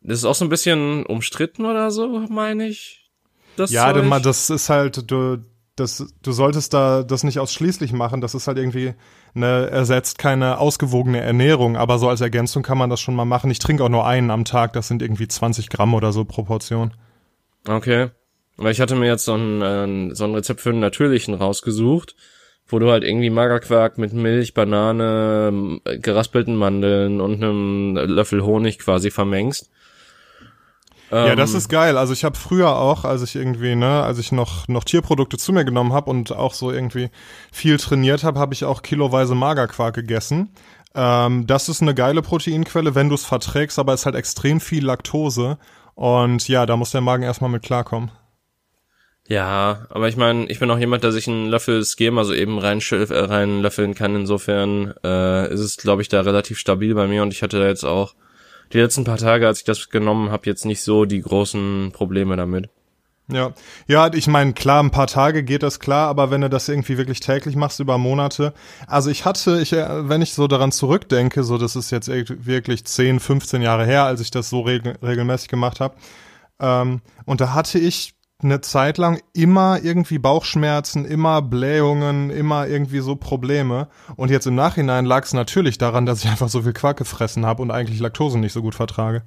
Das 0.00 0.18
ist 0.18 0.24
auch 0.24 0.34
so 0.34 0.46
ein 0.46 0.50
bisschen 0.50 1.04
umstritten 1.04 1.66
oder 1.66 1.90
so, 1.90 2.24
meine 2.30 2.68
ich. 2.68 3.10
Das 3.56 3.70
ja, 3.70 3.92
Zeug. 3.92 4.22
das 4.22 4.48
ist 4.48 4.70
halt, 4.70 5.10
du, 5.10 5.42
das, 5.76 6.14
du 6.22 6.32
solltest 6.32 6.72
da 6.74 7.02
das 7.02 7.22
nicht 7.22 7.38
ausschließlich 7.38 7.92
machen. 7.92 8.20
Das 8.20 8.34
ist 8.34 8.48
halt 8.48 8.58
irgendwie 8.58 8.94
eine, 9.34 9.68
ersetzt 9.70 10.18
keine 10.18 10.58
ausgewogene 10.58 11.20
Ernährung, 11.20 11.76
aber 11.76 11.98
so 11.98 12.08
als 12.08 12.22
Ergänzung 12.22 12.62
kann 12.62 12.78
man 12.78 12.90
das 12.90 13.00
schon 13.00 13.14
mal 13.14 13.26
machen. 13.26 13.50
Ich 13.50 13.58
trinke 13.58 13.84
auch 13.84 13.90
nur 13.90 14.06
einen 14.06 14.30
am 14.30 14.44
Tag, 14.44 14.72
das 14.72 14.88
sind 14.88 15.02
irgendwie 15.02 15.28
20 15.28 15.68
Gramm 15.68 15.94
oder 15.94 16.12
so 16.12 16.24
Proportion. 16.24 16.94
Okay. 17.68 18.08
Weil 18.56 18.72
ich 18.72 18.80
hatte 18.80 18.96
mir 18.96 19.06
jetzt 19.06 19.26
so 19.26 19.34
ein, 19.34 19.62
äh, 19.62 20.14
so 20.14 20.24
ein 20.24 20.34
Rezept 20.34 20.62
für 20.62 20.70
einen 20.70 20.80
natürlichen 20.80 21.34
rausgesucht, 21.34 22.16
wo 22.66 22.78
du 22.78 22.90
halt 22.90 23.04
irgendwie 23.04 23.28
Magerquark 23.30 23.98
mit 23.98 24.14
Milch, 24.14 24.54
Banane, 24.54 25.80
geraspelten 26.00 26.56
Mandeln 26.56 27.20
und 27.20 27.34
einem 27.34 27.96
Löffel 27.96 28.42
Honig 28.42 28.78
quasi 28.78 29.10
vermengst 29.10 29.70
ja, 31.10 31.36
das 31.36 31.52
ähm, 31.52 31.58
ist 31.58 31.68
geil. 31.68 31.96
Also 31.96 32.12
ich 32.12 32.24
habe 32.24 32.36
früher 32.36 32.76
auch, 32.76 33.04
als 33.04 33.22
ich 33.22 33.36
irgendwie, 33.36 33.76
ne, 33.76 34.02
als 34.02 34.18
ich 34.18 34.32
noch 34.32 34.68
noch 34.68 34.84
Tierprodukte 34.84 35.38
zu 35.38 35.52
mir 35.52 35.64
genommen 35.64 35.92
habe 35.92 36.10
und 36.10 36.32
auch 36.32 36.54
so 36.54 36.70
irgendwie 36.70 37.10
viel 37.52 37.76
trainiert 37.76 38.24
habe, 38.24 38.40
habe 38.40 38.54
ich 38.54 38.64
auch 38.64 38.82
kiloweise 38.82 39.34
Magerquark 39.34 39.94
gegessen. 39.94 40.50
Ähm, 40.94 41.46
das 41.46 41.68
ist 41.68 41.82
eine 41.82 41.94
geile 41.94 42.22
Proteinquelle, 42.22 42.94
wenn 42.94 43.08
du 43.08 43.14
es 43.14 43.24
verträgst, 43.24 43.78
aber 43.78 43.92
es 43.92 44.00
ist 44.00 44.06
halt 44.06 44.16
extrem 44.16 44.60
viel 44.60 44.84
Laktose 44.84 45.58
und 45.94 46.48
ja, 46.48 46.66
da 46.66 46.76
muss 46.76 46.90
der 46.90 47.02
Magen 47.02 47.22
erstmal 47.22 47.50
mit 47.50 47.62
klarkommen. 47.62 48.10
Ja, 49.28 49.86
aber 49.90 50.08
ich 50.08 50.16
meine, 50.16 50.46
ich 50.46 50.60
bin 50.60 50.70
auch 50.70 50.78
jemand, 50.78 51.02
der 51.02 51.10
sich 51.10 51.26
einen 51.26 51.48
Löffel 51.48 51.84
Skim, 51.84 52.16
also 52.16 52.32
eben 52.32 52.58
rein, 52.58 52.80
äh, 52.90 52.94
rein 53.12 53.60
löffeln 53.60 53.94
kann. 53.94 54.14
Insofern 54.14 54.94
äh, 55.02 55.52
ist 55.52 55.60
es, 55.60 55.76
glaube 55.76 56.02
ich, 56.02 56.08
da 56.08 56.20
relativ 56.20 56.58
stabil 56.58 56.94
bei 56.94 57.08
mir 57.08 57.22
und 57.22 57.32
ich 57.32 57.42
hatte 57.42 57.58
da 57.58 57.66
jetzt 57.66 57.84
auch 57.84 58.14
die 58.72 58.78
letzten 58.78 59.04
paar 59.04 59.18
Tage, 59.18 59.46
als 59.46 59.58
ich 59.58 59.64
das 59.64 59.88
genommen 59.88 60.30
habe, 60.30 60.46
jetzt 60.46 60.64
nicht 60.64 60.82
so 60.82 61.04
die 61.04 61.20
großen 61.20 61.92
Probleme 61.92 62.36
damit. 62.36 62.68
Ja, 63.28 63.54
ja, 63.88 64.12
ich 64.12 64.28
meine, 64.28 64.52
klar, 64.52 64.80
ein 64.80 64.92
paar 64.92 65.08
Tage 65.08 65.42
geht 65.42 65.64
das 65.64 65.80
klar, 65.80 66.06
aber 66.08 66.30
wenn 66.30 66.42
du 66.42 66.48
das 66.48 66.68
irgendwie 66.68 66.96
wirklich 66.96 67.18
täglich 67.18 67.56
machst 67.56 67.80
über 67.80 67.98
Monate, 67.98 68.54
also 68.86 69.10
ich 69.10 69.24
hatte, 69.24 69.60
ich, 69.60 69.72
äh, 69.72 70.08
wenn 70.08 70.22
ich 70.22 70.32
so 70.32 70.46
daran 70.46 70.70
zurückdenke, 70.70 71.42
so 71.42 71.58
das 71.58 71.74
ist 71.74 71.90
jetzt 71.90 72.08
wirklich 72.08 72.84
10, 72.84 73.18
15 73.18 73.62
Jahre 73.62 73.84
her, 73.84 74.04
als 74.04 74.20
ich 74.20 74.30
das 74.30 74.48
so 74.48 74.60
regel 74.60 74.96
regelmäßig 75.02 75.48
gemacht 75.48 75.80
habe, 75.80 75.96
ähm, 76.60 77.00
und 77.24 77.40
da 77.40 77.52
hatte 77.52 77.80
ich 77.80 78.14
eine 78.42 78.60
Zeit 78.60 78.98
lang 78.98 79.20
immer 79.32 79.80
irgendwie 79.82 80.18
Bauchschmerzen, 80.18 81.04
immer 81.06 81.40
Blähungen, 81.40 82.30
immer 82.30 82.66
irgendwie 82.66 83.00
so 83.00 83.16
Probleme. 83.16 83.88
Und 84.16 84.30
jetzt 84.30 84.46
im 84.46 84.54
Nachhinein 84.54 85.06
lag 85.06 85.24
es 85.24 85.32
natürlich 85.32 85.78
daran, 85.78 86.04
dass 86.04 86.22
ich 86.22 86.30
einfach 86.30 86.48
so 86.48 86.62
viel 86.62 86.74
Quark 86.74 86.98
gefressen 86.98 87.46
habe 87.46 87.62
und 87.62 87.70
eigentlich 87.70 87.98
Laktose 87.98 88.38
nicht 88.38 88.52
so 88.52 88.62
gut 88.62 88.74
vertrage. 88.74 89.22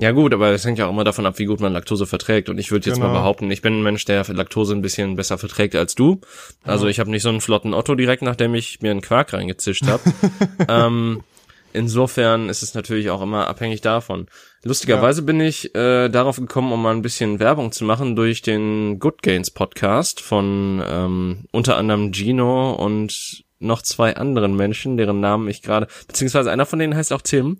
Ja 0.00 0.12
gut, 0.12 0.32
aber 0.32 0.50
es 0.52 0.64
hängt 0.64 0.78
ja 0.78 0.86
auch 0.86 0.92
immer 0.92 1.02
davon 1.02 1.26
ab, 1.26 1.38
wie 1.38 1.44
gut 1.44 1.60
man 1.60 1.72
Laktose 1.72 2.06
verträgt. 2.06 2.48
Und 2.48 2.58
ich 2.58 2.70
würde 2.70 2.86
jetzt 2.86 2.96
genau. 2.96 3.08
mal 3.08 3.18
behaupten, 3.18 3.50
ich 3.50 3.62
bin 3.62 3.80
ein 3.80 3.82
Mensch, 3.82 4.04
der 4.04 4.24
Laktose 4.28 4.74
ein 4.74 4.80
bisschen 4.80 5.16
besser 5.16 5.38
verträgt 5.38 5.74
als 5.74 5.96
du. 5.96 6.20
Also 6.62 6.84
ja. 6.84 6.90
ich 6.90 7.00
habe 7.00 7.10
nicht 7.10 7.22
so 7.22 7.28
einen 7.28 7.40
flotten 7.40 7.74
Otto 7.74 7.96
direkt, 7.96 8.22
nachdem 8.22 8.54
ich 8.54 8.80
mir 8.80 8.92
einen 8.92 9.00
Quark 9.00 9.32
reingezischt 9.32 9.88
habe. 9.88 10.02
ähm, 10.68 11.24
insofern 11.72 12.48
ist 12.48 12.62
es 12.62 12.74
natürlich 12.74 13.10
auch 13.10 13.20
immer 13.20 13.48
abhängig 13.48 13.80
davon. 13.80 14.28
Lustigerweise 14.64 15.20
ja. 15.20 15.26
bin 15.26 15.40
ich 15.40 15.74
äh, 15.74 16.08
darauf 16.08 16.36
gekommen, 16.36 16.72
um 16.72 16.82
mal 16.82 16.94
ein 16.94 17.02
bisschen 17.02 17.38
Werbung 17.38 17.72
zu 17.72 17.84
machen 17.84 18.16
durch 18.16 18.42
den 18.42 18.98
Good 18.98 19.22
Gains 19.22 19.50
Podcast 19.50 20.20
von 20.20 20.82
ähm, 20.84 21.44
unter 21.52 21.76
anderem 21.76 22.12
Gino 22.12 22.72
und 22.72 23.44
noch 23.60 23.82
zwei 23.82 24.16
anderen 24.16 24.56
Menschen, 24.56 24.96
deren 24.96 25.20
Namen 25.20 25.48
ich 25.48 25.62
gerade, 25.62 25.86
beziehungsweise 26.06 26.50
einer 26.50 26.66
von 26.66 26.78
denen 26.78 26.96
heißt 26.96 27.12
auch 27.12 27.22
Tim 27.22 27.58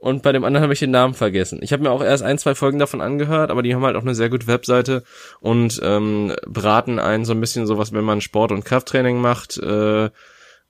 und 0.00 0.22
bei 0.22 0.32
dem 0.32 0.44
anderen 0.44 0.62
habe 0.62 0.72
ich 0.72 0.80
den 0.80 0.90
Namen 0.90 1.14
vergessen. 1.14 1.60
Ich 1.62 1.72
habe 1.72 1.82
mir 1.82 1.90
auch 1.90 2.02
erst 2.02 2.22
ein, 2.22 2.38
zwei 2.38 2.54
Folgen 2.54 2.78
davon 2.78 3.02
angehört, 3.02 3.50
aber 3.50 3.62
die 3.62 3.74
haben 3.74 3.84
halt 3.84 3.96
auch 3.96 4.02
eine 4.02 4.14
sehr 4.14 4.30
gute 4.30 4.46
Webseite 4.46 5.04
und 5.40 5.78
ähm, 5.82 6.34
beraten 6.46 6.98
einen 6.98 7.26
so 7.26 7.32
ein 7.32 7.40
bisschen 7.40 7.66
sowas, 7.66 7.92
wenn 7.92 8.04
man 8.04 8.22
Sport 8.22 8.50
und 8.50 8.64
Krafttraining 8.64 9.20
macht 9.20 9.58
äh, 9.58 10.08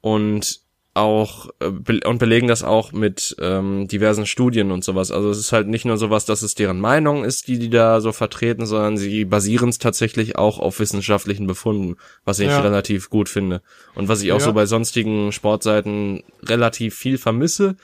und 0.00 0.60
auch 1.00 1.48
äh, 1.60 1.70
be 1.70 2.00
und 2.06 2.18
belegen 2.18 2.46
das 2.46 2.62
auch 2.62 2.92
mit 2.92 3.36
ähm, 3.40 3.88
diversen 3.88 4.26
Studien 4.26 4.70
und 4.70 4.84
sowas. 4.84 5.10
Also 5.10 5.30
es 5.30 5.38
ist 5.38 5.52
halt 5.52 5.66
nicht 5.68 5.84
nur 5.84 5.96
sowas, 5.96 6.24
dass 6.24 6.42
es 6.42 6.54
deren 6.54 6.80
Meinung 6.80 7.24
ist, 7.24 7.48
die 7.48 7.58
die 7.58 7.70
da 7.70 8.00
so 8.00 8.12
vertreten, 8.12 8.66
sondern 8.66 8.96
sie 8.96 9.24
basieren 9.24 9.70
es 9.70 9.78
tatsächlich 9.78 10.36
auch 10.36 10.58
auf 10.58 10.80
wissenschaftlichen 10.80 11.46
Befunden, 11.46 11.96
was 12.24 12.38
ich 12.38 12.48
ja. 12.48 12.60
relativ 12.60 13.10
gut 13.10 13.28
finde 13.28 13.62
und 13.94 14.08
was 14.08 14.22
ich 14.22 14.32
auch 14.32 14.38
ja. 14.38 14.44
so 14.44 14.52
bei 14.52 14.66
sonstigen 14.66 15.32
Sportseiten 15.32 16.22
relativ 16.42 16.94
viel 16.94 17.18
vermisse, 17.18 17.76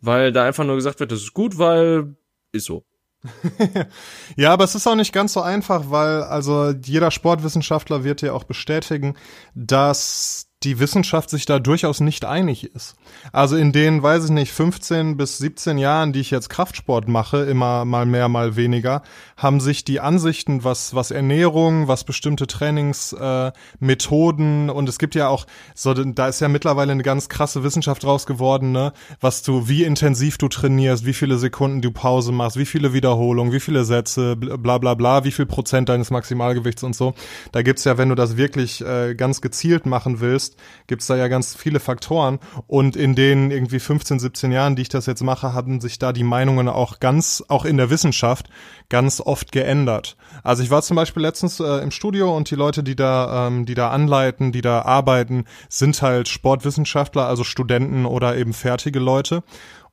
weil 0.00 0.32
da 0.32 0.44
einfach 0.44 0.64
nur 0.64 0.76
gesagt 0.76 1.00
wird, 1.00 1.12
das 1.12 1.20
ist 1.20 1.34
gut, 1.34 1.58
weil 1.58 2.16
ist 2.52 2.66
so. 2.66 2.84
ja, 4.36 4.52
aber 4.52 4.64
es 4.64 4.74
ist 4.74 4.86
auch 4.86 4.96
nicht 4.96 5.12
ganz 5.12 5.32
so 5.32 5.40
einfach, 5.40 5.84
weil 5.90 6.22
also 6.22 6.70
jeder 6.70 7.10
Sportwissenschaftler 7.10 8.04
wird 8.04 8.22
dir 8.22 8.34
auch 8.34 8.44
bestätigen, 8.44 9.16
dass 9.54 10.48
die 10.64 10.78
Wissenschaft 10.78 11.30
sich 11.30 11.46
da 11.46 11.58
durchaus 11.58 12.00
nicht 12.00 12.24
einig 12.24 12.74
ist. 12.74 12.94
Also 13.32 13.56
in 13.56 13.72
den, 13.72 14.02
weiß 14.02 14.26
ich 14.26 14.30
nicht, 14.30 14.52
15 14.52 15.16
bis 15.16 15.38
17 15.38 15.78
Jahren, 15.78 16.12
die 16.12 16.20
ich 16.20 16.30
jetzt 16.30 16.50
Kraftsport 16.50 17.08
mache, 17.08 17.38
immer 17.38 17.84
mal 17.84 18.06
mehr, 18.06 18.28
mal 18.28 18.54
weniger, 18.56 19.02
haben 19.36 19.58
sich 19.60 19.84
die 19.84 20.00
Ansichten, 20.00 20.64
was, 20.64 20.94
was 20.94 21.10
Ernährung, 21.10 21.88
was 21.88 22.04
bestimmte 22.04 22.46
Trainingsmethoden 22.46 24.68
äh, 24.68 24.72
und 24.72 24.88
es 24.88 24.98
gibt 24.98 25.14
ja 25.14 25.28
auch, 25.28 25.46
so, 25.74 25.92
da 25.94 26.28
ist 26.28 26.40
ja 26.40 26.48
mittlerweile 26.48 26.92
eine 26.92 27.02
ganz 27.02 27.28
krasse 27.28 27.64
Wissenschaft 27.64 28.04
raus 28.04 28.26
geworden, 28.26 28.72
ne, 28.72 28.92
was 29.20 29.42
du, 29.42 29.68
wie 29.68 29.84
intensiv 29.84 30.38
du 30.38 30.48
trainierst, 30.48 31.06
wie 31.06 31.14
viele 31.14 31.38
Sekunden 31.38 31.82
du 31.82 31.90
Pause 31.90 32.32
machst, 32.32 32.56
wie 32.56 32.66
viele 32.66 32.92
Wiederholungen, 32.92 33.52
wie 33.52 33.60
viele 33.60 33.84
Sätze, 33.84 34.36
bla 34.36 34.78
bla 34.78 34.94
bla, 34.94 35.24
wie 35.24 35.32
viel 35.32 35.46
Prozent 35.46 35.88
deines 35.88 36.10
Maximalgewichts 36.10 36.82
und 36.82 36.94
so. 36.94 37.14
Da 37.52 37.62
gibt's 37.62 37.84
ja, 37.84 37.98
wenn 37.98 38.08
du 38.08 38.14
das 38.14 38.36
wirklich 38.36 38.84
äh, 38.84 39.14
ganz 39.14 39.40
gezielt 39.40 39.86
machen 39.86 40.20
willst, 40.20 40.51
gibt's 40.86 41.06
da 41.06 41.16
ja 41.16 41.28
ganz 41.28 41.54
viele 41.54 41.80
Faktoren 41.80 42.38
und 42.66 42.96
in 42.96 43.14
den 43.14 43.50
irgendwie 43.50 43.80
15, 43.80 44.18
17 44.18 44.52
Jahren, 44.52 44.76
die 44.76 44.82
ich 44.82 44.88
das 44.88 45.06
jetzt 45.06 45.22
mache, 45.22 45.52
haben 45.52 45.80
sich 45.80 45.98
da 45.98 46.12
die 46.12 46.24
Meinungen 46.24 46.68
auch 46.68 47.00
ganz, 47.00 47.44
auch 47.48 47.64
in 47.64 47.76
der 47.76 47.90
Wissenschaft, 47.90 48.48
ganz 48.88 49.20
oft 49.20 49.52
geändert. 49.52 50.16
Also 50.42 50.62
ich 50.62 50.70
war 50.70 50.82
zum 50.82 50.96
Beispiel 50.96 51.22
letztens 51.22 51.60
äh, 51.60 51.78
im 51.78 51.90
Studio 51.90 52.36
und 52.36 52.50
die 52.50 52.56
Leute, 52.56 52.82
die 52.82 52.96
da, 52.96 53.46
ähm, 53.46 53.64
die 53.66 53.74
da 53.74 53.90
anleiten, 53.90 54.52
die 54.52 54.60
da 54.60 54.82
arbeiten, 54.82 55.44
sind 55.68 56.02
halt 56.02 56.28
Sportwissenschaftler, 56.28 57.26
also 57.26 57.44
Studenten 57.44 58.06
oder 58.06 58.36
eben 58.36 58.52
fertige 58.52 58.98
Leute. 58.98 59.42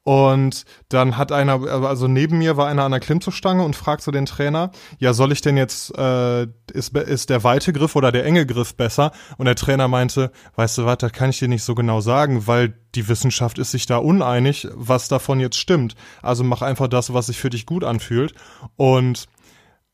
Und 0.03 0.63
dann 0.87 1.17
hat 1.17 1.31
einer, 1.31 1.61
also 1.85 2.07
neben 2.07 2.37
mir 2.37 2.57
war 2.57 2.67
einer 2.67 2.83
an 2.83 2.91
der 2.91 3.01
Klimmzugstange 3.01 3.63
und 3.63 3.75
fragt 3.75 4.01
so 4.01 4.11
den 4.11 4.25
Trainer, 4.25 4.71
ja, 4.97 5.13
soll 5.13 5.31
ich 5.31 5.41
denn 5.41 5.57
jetzt, 5.57 5.95
äh, 5.97 6.47
ist, 6.71 6.95
ist 6.95 7.29
der 7.29 7.43
weite 7.43 7.73
Griff 7.73 7.95
oder 7.95 8.11
der 8.11 8.25
enge 8.25 8.45
Griff 8.45 8.75
besser? 8.75 9.11
Und 9.37 9.45
der 9.45 9.55
Trainer 9.55 9.87
meinte, 9.87 10.31
weißt 10.55 10.79
du 10.79 10.85
was, 10.85 10.97
das 10.99 11.11
kann 11.11 11.29
ich 11.29 11.39
dir 11.39 11.49
nicht 11.49 11.63
so 11.63 11.75
genau 11.75 12.01
sagen, 12.01 12.47
weil 12.47 12.73
die 12.95 13.07
Wissenschaft 13.07 13.59
ist 13.59 13.71
sich 13.71 13.85
da 13.85 13.97
uneinig, 13.97 14.67
was 14.73 15.09
davon 15.09 15.39
jetzt 15.39 15.57
stimmt. 15.57 15.95
Also 16.21 16.43
mach 16.43 16.61
einfach 16.61 16.87
das, 16.87 17.13
was 17.13 17.27
sich 17.27 17.37
für 17.37 17.49
dich 17.49 17.65
gut 17.65 17.83
anfühlt. 17.83 18.33
Und 18.77 19.27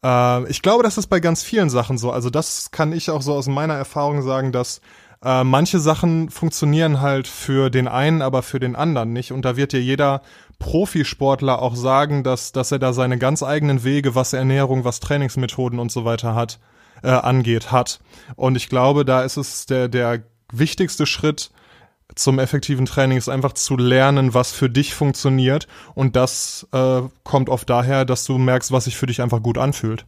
äh, 0.03 0.50
ich 0.50 0.62
glaube, 0.62 0.83
das 0.83 0.97
ist 0.97 1.07
bei 1.07 1.19
ganz 1.19 1.43
vielen 1.43 1.69
Sachen 1.69 1.97
so. 1.97 2.12
Also 2.12 2.29
das 2.29 2.71
kann 2.71 2.93
ich 2.93 3.09
auch 3.09 3.24
so 3.24 3.33
aus 3.33 3.47
meiner 3.47 3.74
Erfahrung 3.74 4.21
sagen, 4.21 4.51
dass 4.51 4.81
äh, 5.25 5.44
manche 5.44 5.79
Sachen 5.79 6.29
funktionieren 6.29 7.01
halt 7.01 7.27
für 7.27 7.72
den 7.72 7.88
einen, 7.88 8.22
aber 8.22 8.44
für 8.44 8.60
den 8.60 8.75
anderen 8.75 9.12
nicht. 9.12 9.32
Und 9.32 9.44
da 9.44 9.58
wird 9.58 9.74
dir 9.74 9.82
jeder 9.82 10.22
Profisportler 10.60 11.62
auch 11.62 11.75
sagen, 11.75 12.24
dass, 12.24 12.51
dass 12.51 12.72
er 12.72 12.79
da 12.79 12.94
seine 12.94 13.17
ganz 13.17 13.41
eigenen 13.41 13.84
Wege, 13.84 14.13
was 14.13 14.34
Ernährung, 14.34 14.84
was 14.84 15.00
Trainingsmethoden 15.00 15.79
und 15.79 15.91
so 15.91 16.05
weiter 16.05 16.36
hat, 16.36 16.60
äh, 17.01 17.10
angeht, 17.10 17.72
hat. 17.72 18.00
Und 18.36 18.55
ich 18.55 18.70
glaube, 18.70 19.03
da 19.03 19.24
ist 19.24 19.38
es 19.38 19.65
der, 19.65 19.88
der 19.88 20.24
wichtigste 20.51 21.08
Schritt, 21.08 21.50
zum 22.13 22.38
effektiven 22.38 22.86
Training 22.86 23.17
ist 23.17 23.29
einfach 23.29 23.53
zu 23.53 23.77
lernen, 23.77 24.36
was 24.36 24.51
für 24.51 24.70
dich 24.70 24.94
funktioniert. 24.94 25.67
Und 25.96 26.15
das 26.15 26.67
äh, 26.72 27.01
kommt 27.24 27.50
oft 27.50 27.67
daher, 27.67 28.05
dass 28.05 28.25
du 28.25 28.38
merkst, 28.38 28.72
was 28.72 28.86
sich 28.86 28.96
für 28.96 29.08
dich 29.08 29.24
einfach 29.24 29.41
gut 29.41 29.58
anfühlt. 29.58 30.05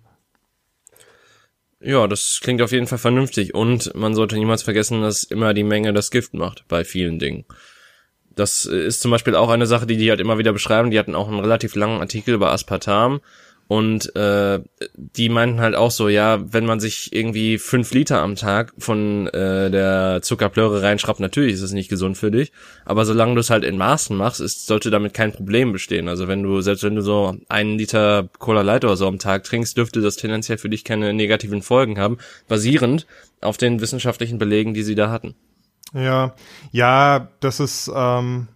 Ja, 1.80 2.08
das 2.08 2.40
klingt 2.42 2.62
auf 2.62 2.72
jeden 2.72 2.88
Fall 2.88 2.98
vernünftig 2.98 3.54
und 3.54 3.94
man 3.94 4.16
sollte 4.16 4.36
niemals 4.36 4.64
vergessen, 4.64 5.02
dass 5.02 5.24
immer 5.24 5.54
die 5.54 5.64
Menge 5.64 5.94
das 5.94 6.10
Gift 6.10 6.34
macht 6.34 6.68
bei 6.68 6.84
vielen 6.84 7.20
Dingen. 7.20 7.46
Das 8.36 8.66
ist 8.66 9.02
zum 9.02 9.12
Beispiel 9.12 9.36
auch 9.36 9.50
eine 9.50 9.68
Sache, 9.68 9.86
die 9.88 9.98
die 9.98 10.10
halt 10.10 10.20
immer 10.20 10.38
wieder 10.38 10.54
beschreiben. 10.54 10.92
Die 10.92 11.00
hatten 11.00 11.16
auch 11.16 11.28
einen 11.28 11.40
relativ 11.40 11.76
langen 11.76 12.00
Artikel 12.00 12.36
über 12.36 12.52
Aspartam 12.52 13.22
und 13.68 14.16
äh, 14.16 14.62
die 14.96 15.28
meinten 15.28 15.60
halt 15.60 15.76
auch 15.76 15.92
so, 15.92 16.08
ja, 16.08 16.40
wenn 16.54 16.66
man 16.66 16.80
sich 16.80 17.14
irgendwie 17.14 17.58
fünf 17.58 17.94
Liter 17.94 18.22
am 18.22 18.36
Tag 18.36 18.74
von 18.78 19.28
äh, 19.28 19.70
der 19.70 20.22
Zuckerplöre 20.22 20.82
reinschraubt, 20.82 21.20
natürlich 21.20 21.54
ist 21.54 21.62
es 21.62 21.74
nicht 21.74 21.90
gesund 21.90 22.18
für 22.18 22.32
dich. 22.32 22.54
Aber 22.86 23.04
solange 23.04 23.34
du 23.34 23.42
es 23.42 23.50
halt 23.50 23.66
in 23.66 23.78
Maßen 23.78 24.16
machst, 24.16 24.40
ist, 24.40 24.68
sollte 24.68 24.90
damit 24.90 25.14
kein 25.14 25.34
Problem 25.34 25.74
bestehen. 25.74 26.08
Also 26.08 26.30
wenn 26.30 26.44
du, 26.44 26.62
selbst 26.62 26.84
wenn 26.84 26.96
du 26.96 27.02
so 27.02 27.36
einen 27.50 27.78
Liter 27.78 28.30
Cola 28.40 28.62
Light 28.62 28.86
oder 28.86 28.96
so 28.96 29.06
am 29.06 29.20
Tag 29.20 29.44
trinkst, 29.44 29.76
dürfte 29.76 30.00
das 30.00 30.16
tendenziell 30.16 30.58
für 30.58 30.70
dich 30.70 30.86
keine 30.86 31.14
negativen 31.14 31.62
Folgen 31.62 32.00
haben, 32.00 32.20
basierend 32.48 33.06
auf 33.42 33.58
den 33.58 33.82
wissenschaftlichen 33.82 34.38
Belegen, 34.38 34.74
die 34.74 34.84
sie 34.84 34.96
da 34.96 35.10
hatten. 35.12 35.36
Ja, 35.94 36.36
ja, 36.72 37.30
das 37.42 37.60
ist, 37.60 37.92
ähm, 37.94 38.48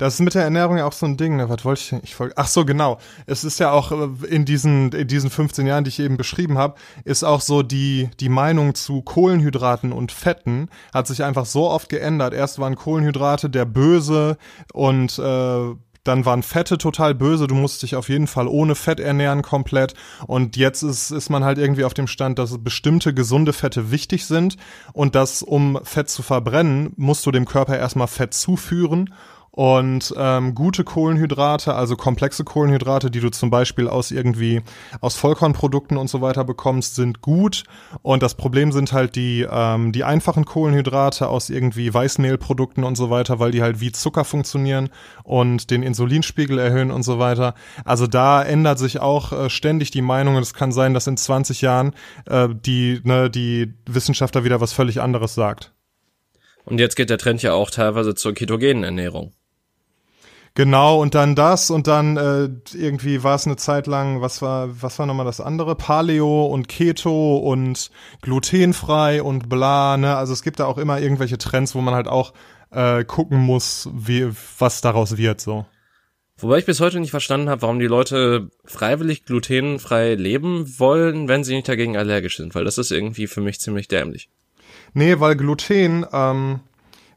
das 0.00 0.14
ist 0.14 0.20
mit 0.20 0.34
der 0.34 0.44
Ernährung 0.44 0.78
ja 0.78 0.86
auch 0.86 0.94
so 0.94 1.04
ein 1.04 1.18
Ding. 1.18 1.36
Ne? 1.36 1.50
Was 1.50 1.62
wollte 1.62 1.96
ich? 1.96 2.04
Ich 2.04 2.18
wollte. 2.18 2.34
Ach 2.38 2.48
so, 2.48 2.64
genau. 2.64 2.98
Es 3.26 3.44
ist 3.44 3.60
ja 3.60 3.70
auch 3.70 3.92
äh, 3.92 4.26
in 4.28 4.46
diesen 4.46 4.90
in 4.92 5.06
diesen 5.06 5.28
15 5.28 5.66
Jahren, 5.66 5.84
die 5.84 5.90
ich 5.90 6.00
eben 6.00 6.16
beschrieben 6.16 6.56
habe, 6.56 6.76
ist 7.04 7.22
auch 7.22 7.42
so 7.42 7.62
die 7.62 8.08
die 8.18 8.30
Meinung 8.30 8.74
zu 8.74 9.02
Kohlenhydraten 9.02 9.92
und 9.92 10.10
Fetten 10.10 10.70
hat 10.94 11.06
sich 11.06 11.22
einfach 11.22 11.44
so 11.44 11.68
oft 11.68 11.90
geändert. 11.90 12.32
Erst 12.32 12.58
waren 12.58 12.76
Kohlenhydrate 12.76 13.50
der 13.50 13.66
Böse 13.66 14.38
und 14.72 15.18
äh, 15.18 15.74
dann 16.02 16.24
waren 16.24 16.42
Fette 16.42 16.78
total 16.78 17.14
böse, 17.14 17.46
du 17.46 17.54
musst 17.54 17.82
dich 17.82 17.94
auf 17.94 18.08
jeden 18.08 18.26
Fall 18.26 18.48
ohne 18.48 18.74
Fett 18.74 19.00
ernähren 19.00 19.42
komplett 19.42 19.92
und 20.26 20.56
jetzt 20.56 20.82
ist, 20.82 21.10
ist 21.10 21.28
man 21.28 21.44
halt 21.44 21.58
irgendwie 21.58 21.84
auf 21.84 21.92
dem 21.92 22.06
Stand, 22.06 22.38
dass 22.38 22.56
bestimmte 22.64 23.12
gesunde 23.12 23.52
Fette 23.52 23.90
wichtig 23.90 24.24
sind 24.24 24.56
und 24.94 25.14
dass 25.14 25.42
um 25.42 25.78
Fett 25.82 26.08
zu 26.08 26.22
verbrennen, 26.22 26.94
musst 26.96 27.26
du 27.26 27.30
dem 27.30 27.44
Körper 27.44 27.76
erstmal 27.76 28.08
Fett 28.08 28.32
zuführen 28.32 29.10
und 29.52 30.14
ähm, 30.16 30.54
gute 30.54 30.84
Kohlenhydrate, 30.84 31.74
also 31.74 31.96
komplexe 31.96 32.44
Kohlenhydrate, 32.44 33.10
die 33.10 33.20
du 33.20 33.30
zum 33.30 33.50
Beispiel 33.50 33.88
aus 33.88 34.12
irgendwie 34.12 34.62
aus 35.00 35.16
Vollkornprodukten 35.16 35.96
und 35.96 36.08
so 36.08 36.20
weiter 36.20 36.44
bekommst, 36.44 36.94
sind 36.94 37.20
gut. 37.20 37.64
Und 38.02 38.22
das 38.22 38.36
Problem 38.36 38.70
sind 38.70 38.92
halt 38.92 39.16
die 39.16 39.46
ähm, 39.50 39.90
die 39.90 40.04
einfachen 40.04 40.44
Kohlenhydrate 40.44 41.28
aus 41.28 41.50
irgendwie 41.50 41.92
Weißmehlprodukten 41.92 42.84
und 42.84 42.94
so 42.94 43.10
weiter, 43.10 43.40
weil 43.40 43.50
die 43.50 43.62
halt 43.62 43.80
wie 43.80 43.90
Zucker 43.90 44.24
funktionieren 44.24 44.88
und 45.24 45.70
den 45.70 45.82
Insulinspiegel 45.82 46.58
erhöhen 46.58 46.92
und 46.92 47.02
so 47.02 47.18
weiter. 47.18 47.54
Also 47.84 48.06
da 48.06 48.42
ändert 48.42 48.78
sich 48.78 49.00
auch 49.00 49.32
äh, 49.32 49.50
ständig 49.50 49.90
die 49.90 50.02
Meinung. 50.02 50.36
Und 50.36 50.42
es 50.42 50.54
kann 50.54 50.70
sein, 50.70 50.94
dass 50.94 51.08
in 51.08 51.16
20 51.16 51.60
Jahren 51.60 51.92
äh, 52.26 52.48
die 52.52 53.00
ne, 53.02 53.28
die 53.28 53.74
Wissenschaftler 53.86 54.44
wieder 54.44 54.60
was 54.60 54.72
völlig 54.72 55.00
anderes 55.00 55.34
sagt. 55.34 55.72
Und 56.64 56.78
jetzt 56.78 56.94
geht 56.94 57.10
der 57.10 57.18
Trend 57.18 57.42
ja 57.42 57.52
auch 57.52 57.70
teilweise 57.70 58.14
zur 58.14 58.32
ketogenen 58.32 58.84
Ernährung. 58.84 59.32
Genau, 60.54 61.00
und 61.00 61.14
dann 61.14 61.36
das 61.36 61.70
und 61.70 61.86
dann 61.86 62.16
äh, 62.16 62.48
irgendwie 62.76 63.22
war 63.22 63.36
es 63.36 63.46
eine 63.46 63.56
Zeit 63.56 63.86
lang, 63.86 64.20
was 64.20 64.42
war, 64.42 64.82
was 64.82 64.98
war 64.98 65.06
nochmal 65.06 65.26
das 65.26 65.40
andere? 65.40 65.76
Paleo 65.76 66.46
und 66.46 66.68
Keto 66.68 67.36
und 67.38 67.90
glutenfrei 68.20 69.22
und 69.22 69.48
bla, 69.48 69.96
ne? 69.96 70.16
Also 70.16 70.32
es 70.32 70.42
gibt 70.42 70.58
da 70.58 70.66
auch 70.66 70.78
immer 70.78 71.00
irgendwelche 71.00 71.38
Trends, 71.38 71.74
wo 71.74 71.80
man 71.80 71.94
halt 71.94 72.08
auch 72.08 72.32
äh, 72.72 73.04
gucken 73.04 73.38
muss, 73.38 73.88
wie, 73.94 74.28
was 74.58 74.80
daraus 74.80 75.16
wird, 75.16 75.40
so. 75.40 75.66
Wobei 76.36 76.58
ich 76.58 76.66
bis 76.66 76.80
heute 76.80 76.98
nicht 76.98 77.10
verstanden 77.10 77.50
habe, 77.50 77.62
warum 77.62 77.78
die 77.78 77.86
Leute 77.86 78.48
freiwillig 78.64 79.26
glutenfrei 79.26 80.14
leben 80.14 80.78
wollen, 80.78 81.28
wenn 81.28 81.44
sie 81.44 81.54
nicht 81.54 81.68
dagegen 81.68 81.96
allergisch 81.98 82.38
sind, 82.38 82.54
weil 82.54 82.64
das 82.64 82.78
ist 82.78 82.90
irgendwie 82.90 83.26
für 83.26 83.42
mich 83.42 83.60
ziemlich 83.60 83.88
dämlich. 83.88 84.30
Nee, 84.94 85.20
weil 85.20 85.36
Gluten, 85.36 86.06
ähm, 86.12 86.60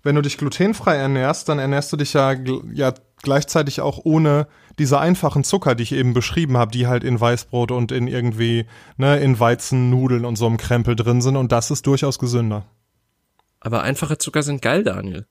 wenn 0.04 0.16
du 0.16 0.22
dich 0.22 0.38
glutenfrei 0.38 0.96
ernährst, 0.98 1.48
dann 1.48 1.58
ernährst 1.58 1.94
du 1.94 1.98
dich 1.98 2.14
ja, 2.14 2.36
ja 2.74 2.94
gleichzeitig 3.24 3.82
auch 3.82 4.00
ohne 4.04 4.48
diese 4.78 5.00
einfachen 5.00 5.44
Zucker, 5.44 5.76
die 5.76 5.84
ich 5.84 5.94
eben 5.94 6.14
beschrieben 6.14 6.58
habe, 6.58 6.72
die 6.72 6.88
halt 6.88 7.04
in 7.04 7.20
Weißbrot 7.20 7.72
und 7.72 7.92
in 7.92 8.08
irgendwie, 8.08 8.66
ne, 8.98 9.18
in 9.20 9.40
Weizennudeln 9.40 10.26
und 10.26 10.36
so 10.36 10.46
einem 10.46 10.58
Krempel 10.58 10.96
drin 10.96 11.22
sind 11.22 11.36
und 11.36 11.52
das 11.52 11.72
ist 11.72 11.88
durchaus 11.88 12.20
gesünder. 12.20 12.66
Aber 13.60 13.82
einfache 13.82 14.18
Zucker 14.18 14.44
sind 14.44 14.62
geil, 14.62 14.84
Daniel. 14.84 15.26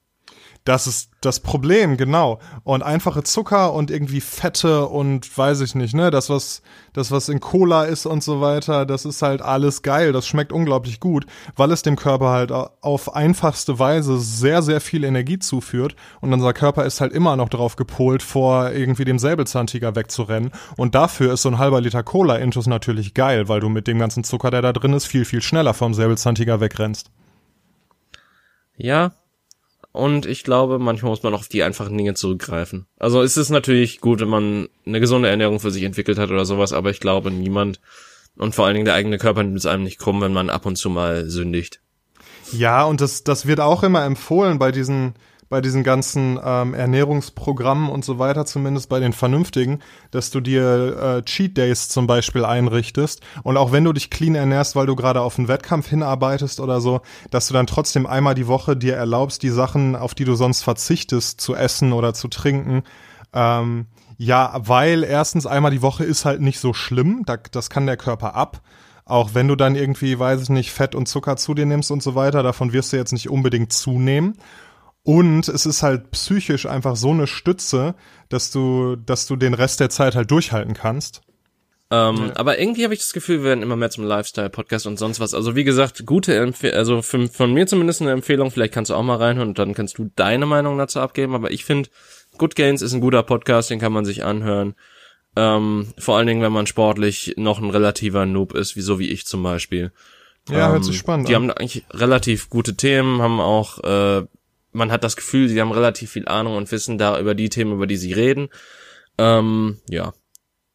Das 0.65 0.87
ist 0.87 1.11
das 1.21 1.41
Problem, 1.41 1.97
genau. 1.97 2.39
Und 2.63 2.83
einfache 2.83 3.25
Zucker 3.25 3.73
und 3.73 3.91
irgendwie 3.91 4.21
Fette 4.21 4.87
und 4.87 5.37
weiß 5.37 5.61
ich 5.61 5.75
nicht, 5.75 5.93
ne, 5.93 6.13
das 6.13 6.31
was 6.31 6.63
das 6.93 7.11
was 7.11 7.29
in 7.29 7.41
Cola 7.41 7.85
ist 7.85 8.07
und 8.07 8.23
so 8.23 8.41
weiter, 8.41 8.87
das 8.87 9.05
ist 9.05 9.23
halt 9.23 9.43
alles 9.43 9.83
geil, 9.83 10.13
das 10.13 10.27
schmeckt 10.27 10.53
unglaublich 10.53 11.01
gut, 11.01 11.27
weil 11.57 11.73
es 11.73 11.83
dem 11.83 11.97
Körper 11.97 12.31
halt 12.31 12.53
auf 12.53 13.15
einfachste 13.15 13.81
Weise 13.81 14.21
sehr 14.21 14.63
sehr 14.63 14.81
viel 14.81 15.03
Energie 15.03 15.41
zuführt 15.41 15.97
und 16.21 16.33
unser 16.33 16.53
Körper 16.53 16.85
ist 16.85 17.01
halt 17.01 17.13
immer 17.13 17.35
noch 17.35 17.49
drauf 17.49 17.75
gepolt, 17.75 18.23
vor 18.23 18.71
irgendwie 18.71 19.05
dem 19.05 19.19
Säbelzahntiger 19.19 19.97
wegzurennen 19.97 20.53
und 20.77 20.95
dafür 20.95 21.33
ist 21.33 21.43
so 21.43 21.49
ein 21.49 21.59
halber 21.59 21.81
Liter 21.81 22.05
Cola 22.05 22.37
Intus 22.37 22.69
natürlich 22.69 23.15
geil, 23.15 23.49
weil 23.49 23.59
du 23.59 23.69
mit 23.69 23.89
dem 23.89 23.99
ganzen 23.99 24.23
Zucker, 24.23 24.53
der 24.53 24.63
da 24.63 24.73
drin 24.73 24.93
ist, 24.93 25.07
viel 25.07 25.25
viel 25.25 25.43
schneller 25.43 25.75
vom 25.75 25.93
Säbelzahntiger 25.93 26.61
wegrennst. 26.61 27.11
Ja, 28.77 29.13
und 29.93 30.27
ich 30.27 30.43
glaube, 30.43 30.79
manchmal 30.79 31.11
muss 31.11 31.23
man 31.23 31.35
auch 31.35 31.41
auf 31.41 31.49
die 31.49 31.63
einfachen 31.63 31.97
Dinge 31.97 32.15
zurückgreifen. 32.15 32.87
Also 32.99 33.23
es 33.23 33.37
ist 33.37 33.51
natürlich 33.51 34.01
gut, 34.01 34.21
wenn 34.21 34.29
man 34.29 34.69
eine 34.87 35.01
gesunde 35.01 35.29
Ernährung 35.29 35.61
für 35.61 35.71
sich 35.71 35.83
entwickelt 35.83 36.19
hat 36.19 36.31
oder 36.31 36.45
sowas, 36.45 36.73
aber 36.73 36.91
ich 36.91 37.01
glaube, 37.01 37.31
niemand 37.31 37.81
und 38.37 38.55
vor 38.55 38.65
allen 38.65 38.75
Dingen 38.75 38.87
der 38.87 38.95
eigene 38.95 39.19
Körper 39.19 39.43
nimmt 39.43 39.59
es 39.59 39.67
einem 39.67 39.85
nicht 39.85 39.99
krumm, 39.99 40.21
wenn 40.21 40.33
man 40.33 40.51
ab 40.51 40.65
und 40.67 40.77
zu 40.77 40.89
mal 40.91 41.29
sündigt. 41.29 41.81
Ja, 42.53 42.85
und 42.85 43.01
das, 43.01 43.25
das 43.25 43.47
wird 43.47 43.61
auch 43.61 43.83
immer 43.83 44.05
empfohlen 44.05 44.59
bei 44.59 44.73
diesen, 44.73 45.15
bei 45.53 45.61
diesen 45.61 45.85
ganzen 45.85 46.41
ähm, 46.43 46.73
Ernährungsprogrammen 46.73 47.91
und 47.91 48.07
so 48.07 48.19
weiter, 48.19 48.47
zumindest 48.47 48.89
bei 48.89 49.01
den 49.01 49.13
vernünftigen, 49.13 49.81
dass 50.11 50.31
du 50.31 50.41
dir 50.41 51.19
äh, 51.19 51.23
Cheat 51.25 51.59
Days 51.59 51.91
zum 51.91 52.07
Beispiel 52.07 52.47
einrichtest 52.47 53.21
und 53.43 53.59
auch 53.59 53.71
wenn 53.71 53.85
du 53.85 53.93
dich 53.93 54.09
clean 54.09 54.35
ernährst, 54.35 54.77
weil 54.77 54.87
du 54.87 54.97
gerade 54.97 55.21
auf 55.21 55.39
einen 55.39 55.49
Wettkampf 55.49 55.89
hinarbeitest 55.89 56.59
oder 56.59 56.81
so, 56.81 57.03
dass 57.31 57.49
du 57.49 57.53
dann 57.53 57.67
trotzdem 57.67 58.07
einmal 58.07 58.35
die 58.35 58.47
Woche 58.47 58.79
dir 58.79 58.97
erlaubst, 58.97 59.43
die 59.43 59.51
Sachen, 59.51 59.95
auf 59.95 60.15
die 60.15 60.25
du 60.25 60.37
sonst 60.37 60.63
verzichtest, 60.63 61.39
zu 61.39 61.55
essen 61.55 61.93
oder 61.93 62.15
zu 62.15 62.29
trinken. 62.29 62.83
Ähm, 63.35 63.89
ja, 64.17 64.55
weil 64.57 65.05
erstens 65.05 65.45
einmal 65.45 65.71
die 65.71 65.83
Woche 65.83 66.05
ist 66.05 66.25
halt 66.25 66.41
nicht 66.41 66.61
so 66.61 66.73
schlimm, 66.73 67.25
da, 67.27 67.37
das 67.37 67.69
kann 67.69 67.85
der 67.85 67.99
Körper 67.99 68.35
ab. 68.35 68.63
Auch 69.05 69.35
wenn 69.35 69.49
du 69.49 69.57
dann 69.57 69.75
irgendwie, 69.75 70.19
weiß 70.19 70.41
ich 70.43 70.49
nicht, 70.49 70.71
Fett 70.71 70.95
und 70.95 71.09
Zucker 71.09 71.37
zu 71.37 71.53
dir 71.53 71.67
nimmst 71.67 71.91
und 71.91 72.03
so 72.03 72.15
weiter, 72.15 72.43
davon 72.43 72.73
wirst 72.73 72.93
du 72.93 72.97
jetzt 72.97 73.13
nicht 73.13 73.29
unbedingt 73.29 73.73
zunehmen. 73.73 74.39
Und 75.05 75.49
es 75.49 75.67
ist 75.67 75.83
halt 75.83 76.11
psychisch 76.13 76.67
einfach 76.67 76.97
so 76.97 77.11
eine 77.11 77.27
Stütze, 77.27 77.95
dass 78.29 78.51
du, 78.51 78.97
dass 78.97 79.27
du 79.27 79.37
den 79.37 79.55
Rest 79.55 79.81
der 79.81 79.91
Zeit 79.91 80.15
halt 80.15 80.31
durchhalten 80.31 80.75
kannst. 80.75 81.23
Ähm, 81.91 82.17
ja. 82.29 82.37
Aber 82.37 82.59
irgendwie 82.59 82.85
habe 82.85 82.95
ich 82.95 83.01
das 83.01 83.13
Gefühl, 83.13 83.39
wir 83.39 83.51
werden 83.51 83.63
immer 83.63 83.77
mehr 83.77 83.91
zum 83.91 84.05
Lifestyle-Podcast 84.05 84.87
und 84.87 84.99
sonst 84.99 85.21
was. 85.21 85.35
Also 85.35 85.57
wie 85.57 85.65
gesagt, 85.65 86.07
gute 86.07 86.35
Empfehlung, 86.35 86.79
also 86.79 87.03
für, 87.03 87.29
von 87.29 87.53
mir 87.53 87.67
zumindest 87.67 88.01
eine 88.01 88.13
Empfehlung. 88.13 88.51
Vielleicht 88.51 88.73
kannst 88.73 88.91
du 88.91 88.95
auch 88.95 89.03
mal 89.03 89.19
reinhören 89.19 89.49
und 89.51 89.59
dann 89.59 89.75
kannst 89.75 89.99
du 89.99 90.11
deine 90.17 90.47
Meinung 90.47 90.79
dazu 90.79 91.01
abgeben. 91.01 91.35
Aber 91.35 91.51
ich 91.51 91.65
finde, 91.65 91.91
Good 92.39 92.55
Gains 92.55 92.81
ist 92.81 92.95
ein 92.95 93.01
guter 93.01 93.23
Podcast, 93.23 93.71
den 93.71 93.81
kann 93.81 93.93
man 93.93 94.05
sich 94.05 94.25
anhören. 94.25 94.75
Ähm, 95.37 95.89
vor 95.99 96.17
allen 96.17 96.27
Dingen, 96.27 96.43
wenn 96.43 96.53
man 96.53 96.67
sportlich 96.67 97.35
noch 97.37 97.59
ein 97.61 97.71
relativer 97.71 98.25
Noob 98.25 98.55
ist, 98.55 98.77
wie 98.77 98.83
so 98.83 98.99
wie 98.99 99.09
ich 99.11 99.27
zum 99.27 99.43
Beispiel. 99.43 99.93
Ja, 100.49 100.67
ähm, 100.67 100.73
hört 100.73 100.85
sich 100.85 100.97
spannend 100.97 101.29
Die 101.29 101.37
an. 101.37 101.43
haben 101.43 101.51
eigentlich 101.51 101.85
relativ 101.91 102.49
gute 102.49 102.75
Themen, 102.75 103.21
haben 103.21 103.41
auch 103.41 103.79
äh, 103.85 104.27
man 104.73 104.91
hat 104.91 105.05
das 105.05 105.17
Gefühl, 105.17 105.49
sie 105.49 105.61
haben 105.61 105.73
relativ 105.73 106.11
viel 106.11 106.27
Ahnung 106.29 106.57
und 106.57 106.71
wissen 106.73 106.99
da 106.99 107.19
über 107.19 107.35
die 107.35 107.49
Themen, 107.49 107.73
über 107.73 107.87
die 107.87 107.97
sie 107.97 108.13
reden. 108.13 108.49
Ähm, 109.19 109.81
ja. 109.89 110.13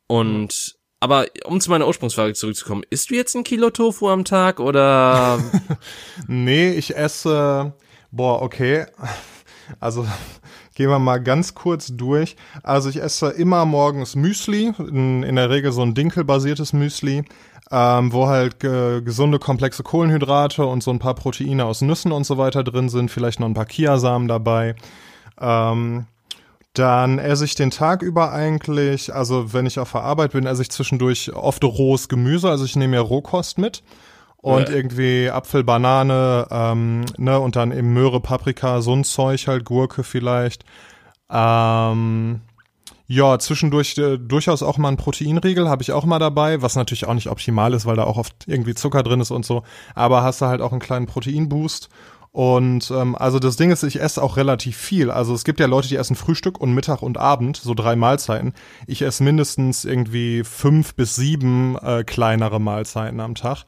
Und 0.07 0.77
aber 0.99 1.27
um 1.45 1.61
zu 1.61 1.69
meiner 1.69 1.87
Ursprungsfrage 1.87 2.33
zurückzukommen, 2.33 2.83
isst 2.89 3.11
du 3.11 3.15
jetzt 3.15 3.35
ein 3.35 3.43
Kilo 3.43 3.69
Tofu 3.69 4.09
am 4.09 4.25
Tag 4.25 4.59
oder? 4.59 5.39
nee, 6.27 6.71
ich 6.71 6.95
esse. 6.95 7.73
Boah, 8.11 8.41
okay. 8.41 8.85
Also 9.81 10.07
gehen 10.75 10.89
wir 10.89 10.97
mal 10.97 11.17
ganz 11.17 11.53
kurz 11.53 11.87
durch. 11.87 12.37
Also 12.63 12.87
ich 12.87 13.01
esse 13.01 13.31
immer 13.31 13.65
morgens 13.65 14.15
Müsli, 14.15 14.73
in, 14.79 15.23
in 15.23 15.35
der 15.35 15.49
Regel 15.49 15.73
so 15.73 15.81
ein 15.81 15.93
Dinkelbasiertes 15.93 16.71
Müsli 16.71 17.25
ähm, 17.71 18.13
wo 18.13 18.27
halt 18.27 18.63
äh, 18.63 19.01
gesunde, 19.01 19.39
komplexe 19.39 19.83
Kohlenhydrate 19.83 20.65
und 20.65 20.83
so 20.83 20.91
ein 20.91 20.99
paar 20.99 21.15
Proteine 21.15 21.65
aus 21.65 21.81
Nüssen 21.81 22.11
und 22.11 22.25
so 22.25 22.37
weiter 22.37 22.63
drin 22.63 22.89
sind, 22.89 23.11
vielleicht 23.11 23.39
noch 23.39 23.47
ein 23.47 23.53
paar 23.53 23.65
Kiasamen 23.65 24.27
dabei. 24.27 24.75
Ähm, 25.39 26.05
dann 26.73 27.17
esse 27.19 27.45
ich 27.45 27.55
den 27.55 27.71
Tag 27.71 28.03
über 28.03 28.31
eigentlich, 28.31 29.13
also 29.13 29.51
wenn 29.53 29.65
ich 29.65 29.79
auf 29.79 29.93
der 29.93 30.03
Arbeit 30.03 30.33
bin, 30.33 30.45
esse 30.45 30.61
ich 30.61 30.69
zwischendurch 30.69 31.33
oft 31.33 31.63
rohes 31.63 32.07
Gemüse, 32.07 32.49
also 32.49 32.65
ich 32.65 32.75
nehme 32.75 32.97
ja 32.97 33.01
Rohkost 33.01 33.57
mit 33.57 33.83
und 34.37 34.69
ja. 34.69 34.75
irgendwie 34.75 35.29
Apfel, 35.29 35.63
Banane, 35.63 36.47
ähm, 36.51 37.05
ne, 37.17 37.39
und 37.39 37.55
dann 37.55 37.71
eben 37.71 37.93
Möhre, 37.93 38.19
Paprika, 38.19 38.81
so 38.81 38.93
ein 38.93 39.03
Zeug 39.03 39.47
halt, 39.47 39.65
Gurke 39.65 40.03
vielleicht. 40.03 40.63
Ähm, 41.29 42.41
ja, 43.07 43.39
zwischendurch 43.39 43.97
äh, 43.97 44.17
durchaus 44.17 44.61
auch 44.61 44.77
mal 44.77 44.89
ein 44.89 44.97
Proteinriegel 44.97 45.69
habe 45.69 45.81
ich 45.81 45.93
auch 45.93 46.03
mal 46.03 46.19
dabei, 46.19 46.61
was 46.61 46.75
natürlich 46.75 47.07
auch 47.07 47.13
nicht 47.13 47.29
optimal 47.29 47.73
ist, 47.73 47.85
weil 47.85 47.95
da 47.95 48.03
auch 48.03 48.17
oft 48.17 48.35
irgendwie 48.47 48.75
Zucker 48.75 49.01
drin 49.01 49.21
ist 49.21 49.31
und 49.31 49.45
so. 49.45 49.63
Aber 49.95 50.23
hast 50.23 50.41
du 50.41 50.47
halt 50.47 50.61
auch 50.61 50.71
einen 50.71 50.81
kleinen 50.81 51.05
Proteinboost. 51.05 51.89
Und 52.31 52.91
ähm, 52.91 53.15
also 53.15 53.39
das 53.39 53.55
Ding 53.55 53.71
ist, 53.71 53.83
ich 53.83 54.01
esse 54.01 54.21
auch 54.21 54.35
relativ 54.35 54.75
viel. 54.75 55.09
Also 55.09 55.33
es 55.33 55.45
gibt 55.45 55.59
ja 55.61 55.65
Leute, 55.67 55.87
die 55.87 55.95
essen 55.95 56.17
Frühstück 56.17 56.59
und 56.59 56.73
Mittag 56.73 57.01
und 57.01 57.17
Abend, 57.17 57.57
so 57.57 57.73
drei 57.73 57.95
Mahlzeiten. 57.95 58.53
Ich 58.85 59.01
esse 59.01 59.23
mindestens 59.23 59.85
irgendwie 59.85 60.43
fünf 60.43 60.93
bis 60.93 61.15
sieben 61.15 61.77
äh, 61.77 62.03
kleinere 62.03 62.59
Mahlzeiten 62.59 63.21
am 63.21 63.35
Tag. 63.35 63.63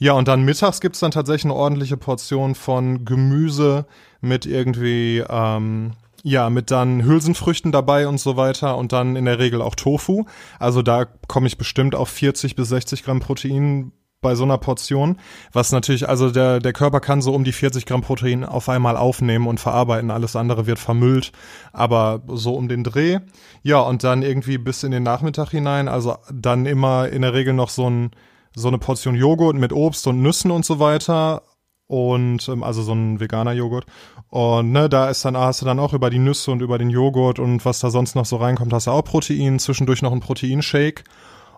Ja, 0.00 0.12
und 0.14 0.28
dann 0.28 0.44
mittags 0.44 0.80
gibt's 0.80 1.00
dann 1.00 1.10
tatsächlich 1.10 1.44
eine 1.44 1.54
ordentliche 1.54 1.96
Portion 1.96 2.54
von 2.54 3.04
Gemüse 3.04 3.86
mit 4.20 4.46
irgendwie 4.46 5.22
ähm, 5.28 5.92
ja, 6.22 6.50
mit 6.50 6.70
dann 6.70 7.04
Hülsenfrüchten 7.04 7.72
dabei 7.72 8.08
und 8.08 8.18
so 8.18 8.36
weiter 8.36 8.76
und 8.76 8.92
dann 8.92 9.16
in 9.16 9.24
der 9.24 9.38
Regel 9.38 9.62
auch 9.62 9.74
Tofu. 9.74 10.24
Also 10.58 10.82
da 10.82 11.04
komme 11.04 11.46
ich 11.46 11.58
bestimmt 11.58 11.94
auf 11.94 12.08
40 12.08 12.56
bis 12.56 12.68
60 12.68 13.04
Gramm 13.04 13.20
Protein 13.20 13.92
bei 14.20 14.34
so 14.34 14.42
einer 14.42 14.58
Portion, 14.58 15.16
was 15.52 15.70
natürlich, 15.70 16.08
also 16.08 16.30
der, 16.30 16.58
der 16.58 16.72
Körper 16.72 16.98
kann 16.98 17.22
so 17.22 17.32
um 17.32 17.44
die 17.44 17.52
40 17.52 17.86
Gramm 17.86 18.00
Protein 18.00 18.44
auf 18.44 18.68
einmal 18.68 18.96
aufnehmen 18.96 19.46
und 19.46 19.60
verarbeiten, 19.60 20.10
alles 20.10 20.34
andere 20.34 20.66
wird 20.66 20.80
vermüllt, 20.80 21.30
aber 21.72 22.22
so 22.26 22.54
um 22.54 22.68
den 22.68 22.82
Dreh. 22.82 23.20
Ja, 23.62 23.78
und 23.80 24.02
dann 24.02 24.22
irgendwie 24.22 24.58
bis 24.58 24.82
in 24.82 24.90
den 24.90 25.04
Nachmittag 25.04 25.50
hinein, 25.50 25.86
also 25.86 26.16
dann 26.32 26.66
immer 26.66 27.08
in 27.08 27.22
der 27.22 27.32
Regel 27.32 27.54
noch 27.54 27.70
so 27.70 27.88
ein, 27.88 28.10
so 28.56 28.66
eine 28.66 28.78
Portion 28.78 29.14
Joghurt 29.14 29.54
mit 29.54 29.72
Obst 29.72 30.06
und 30.08 30.20
Nüssen 30.20 30.50
und 30.50 30.64
so 30.64 30.80
weiter 30.80 31.42
und 31.88 32.48
ähm, 32.48 32.62
also 32.62 32.82
so 32.82 32.92
ein 32.92 33.18
veganer 33.18 33.52
Joghurt 33.52 33.86
und 34.28 34.70
ne, 34.70 34.88
da 34.88 35.08
ist 35.10 35.24
dann 35.24 35.36
hast 35.36 35.62
du 35.62 35.66
dann 35.66 35.80
auch 35.80 35.94
über 35.94 36.10
die 36.10 36.18
Nüsse 36.18 36.52
und 36.52 36.62
über 36.62 36.78
den 36.78 36.90
Joghurt 36.90 37.38
und 37.40 37.64
was 37.64 37.80
da 37.80 37.90
sonst 37.90 38.14
noch 38.14 38.26
so 38.26 38.36
reinkommt, 38.36 38.72
hast 38.72 38.86
du 38.86 38.92
auch 38.92 39.02
Protein, 39.02 39.58
zwischendurch 39.58 40.02
noch 40.02 40.12
ein 40.12 40.20
Proteinshake 40.20 41.02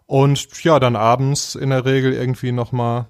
und 0.06 0.64
ja, 0.64 0.80
dann 0.80 0.96
abends 0.96 1.54
in 1.54 1.70
der 1.70 1.84
Regel 1.84 2.12
irgendwie 2.12 2.52
noch 2.52 2.72
mal 2.72 3.06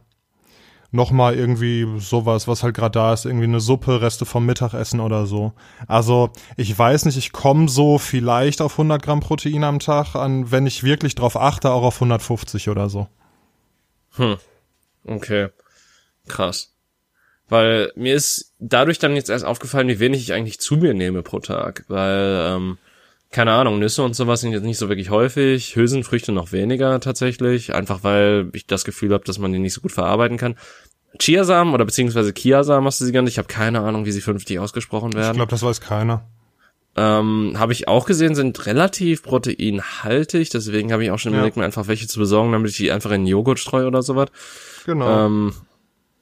noch 0.92 1.12
mal 1.12 1.34
irgendwie 1.34 1.86
sowas, 2.00 2.48
was 2.48 2.62
halt 2.62 2.74
gerade 2.74 2.92
da 2.92 3.12
ist, 3.12 3.24
irgendwie 3.24 3.44
eine 3.44 3.60
Suppe, 3.60 4.00
Reste 4.00 4.26
vom 4.26 4.44
Mittagessen 4.44 5.00
oder 5.00 5.26
so. 5.26 5.52
Also 5.86 6.30
ich 6.56 6.76
weiß 6.76 7.04
nicht, 7.04 7.16
ich 7.16 7.32
komme 7.32 7.68
so 7.68 7.98
vielleicht 7.98 8.60
auf 8.60 8.72
100 8.72 9.00
Gramm 9.00 9.20
Protein 9.20 9.62
am 9.62 9.78
Tag 9.78 10.16
an, 10.16 10.50
wenn 10.50 10.66
ich 10.66 10.82
wirklich 10.82 11.14
drauf 11.14 11.36
achte, 11.36 11.70
auch 11.70 11.84
auf 11.84 11.96
150 11.96 12.68
oder 12.68 12.88
so. 12.88 13.06
Hm. 14.16 14.36
Okay. 15.06 15.48
Krass. 16.26 16.72
Weil 17.50 17.92
mir 17.96 18.14
ist 18.14 18.54
dadurch 18.58 18.98
dann 18.98 19.16
jetzt 19.16 19.28
erst 19.28 19.44
aufgefallen, 19.44 19.88
wie 19.88 19.98
wenig 19.98 20.22
ich 20.22 20.32
eigentlich 20.32 20.60
zu 20.60 20.76
mir 20.76 20.94
nehme 20.94 21.22
pro 21.22 21.40
Tag. 21.40 21.84
Weil, 21.88 22.46
ähm, 22.48 22.78
keine 23.30 23.52
Ahnung, 23.52 23.78
Nüsse 23.78 24.02
und 24.02 24.14
sowas 24.14 24.40
sind 24.40 24.52
jetzt 24.52 24.64
nicht 24.64 24.78
so 24.78 24.88
wirklich 24.88 25.10
häufig, 25.10 25.76
Hülsenfrüchte 25.76 26.32
noch 26.32 26.52
weniger 26.52 27.00
tatsächlich, 27.00 27.74
einfach 27.74 28.02
weil 28.02 28.48
ich 28.54 28.66
das 28.66 28.84
Gefühl 28.84 29.12
habe, 29.12 29.24
dass 29.24 29.38
man 29.38 29.52
die 29.52 29.58
nicht 29.58 29.74
so 29.74 29.80
gut 29.80 29.92
verarbeiten 29.92 30.36
kann. 30.36 30.56
Chiasamen 31.18 31.74
oder 31.74 31.84
beziehungsweise 31.84 32.32
Kiasamen 32.32 32.86
hast 32.86 33.00
du 33.00 33.04
sie 33.04 33.12
genannt. 33.12 33.28
Ich 33.28 33.38
habe 33.38 33.48
keine 33.48 33.80
Ahnung, 33.80 34.06
wie 34.06 34.12
sie 34.12 34.20
vernünftig 34.20 34.58
ausgesprochen 34.58 35.12
werden. 35.12 35.32
Ich 35.32 35.36
glaube, 35.36 35.50
das 35.50 35.62
weiß 35.62 35.80
keiner. 35.80 36.24
Ähm, 36.96 37.54
habe 37.56 37.72
ich 37.72 37.88
auch 37.88 38.04
gesehen, 38.06 38.34
sind 38.34 38.66
relativ 38.66 39.22
proteinhaltig, 39.22 40.50
deswegen 40.50 40.92
habe 40.92 41.04
ich 41.04 41.10
auch 41.12 41.18
schon 41.18 41.32
überlegt, 41.32 41.56
ja. 41.56 41.60
mir 41.60 41.66
einfach 41.66 41.86
welche 41.86 42.08
zu 42.08 42.18
besorgen, 42.18 42.50
damit 42.50 42.70
ich 42.70 42.76
die 42.76 42.90
einfach 42.90 43.12
in 43.12 43.26
Joghurt 43.26 43.60
streue 43.60 43.86
oder 43.86 44.02
sowas. 44.02 44.28
Genau. 44.86 45.26
Ähm, 45.26 45.52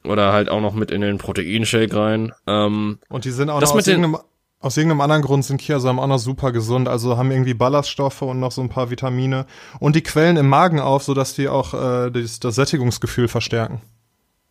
oder 0.04 0.32
halt 0.32 0.48
auch 0.48 0.60
noch 0.60 0.74
mit 0.74 0.90
in 0.90 1.00
den 1.00 1.18
Proteinshake 1.18 1.94
rein. 1.94 2.32
Ähm, 2.46 2.98
und 3.08 3.24
die 3.24 3.30
sind 3.30 3.50
auch 3.50 3.60
noch 3.60 3.74
aus 3.74 3.86
irgendeinem, 3.86 4.18
aus 4.60 4.76
irgendeinem 4.76 5.00
anderen 5.02 5.22
Grund 5.22 5.44
sind 5.44 5.60
Kiasamen 5.60 6.02
auch 6.02 6.06
noch 6.08 6.18
super 6.18 6.52
gesund, 6.52 6.88
also 6.88 7.16
haben 7.16 7.30
irgendwie 7.30 7.54
Ballaststoffe 7.54 8.22
und 8.22 8.40
noch 8.40 8.52
so 8.52 8.60
ein 8.60 8.68
paar 8.68 8.90
Vitamine. 8.90 9.46
Und 9.78 9.96
die 9.96 10.02
quellen 10.02 10.36
im 10.36 10.48
Magen 10.48 10.80
auf, 10.80 11.04
sodass 11.04 11.34
die 11.34 11.48
auch 11.48 11.74
äh, 11.74 12.10
das, 12.10 12.40
das 12.40 12.54
Sättigungsgefühl 12.54 13.28
verstärken. 13.28 13.82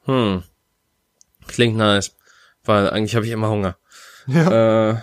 Hm. 0.06 0.44
Klingt 1.48 1.78
nice. 1.78 2.16
Weil 2.64 2.90
eigentlich 2.90 3.16
habe 3.16 3.26
ich 3.26 3.32
immer 3.32 3.50
Hunger. 3.50 3.78
Ja. 4.28 4.92
Äh, 4.92 4.98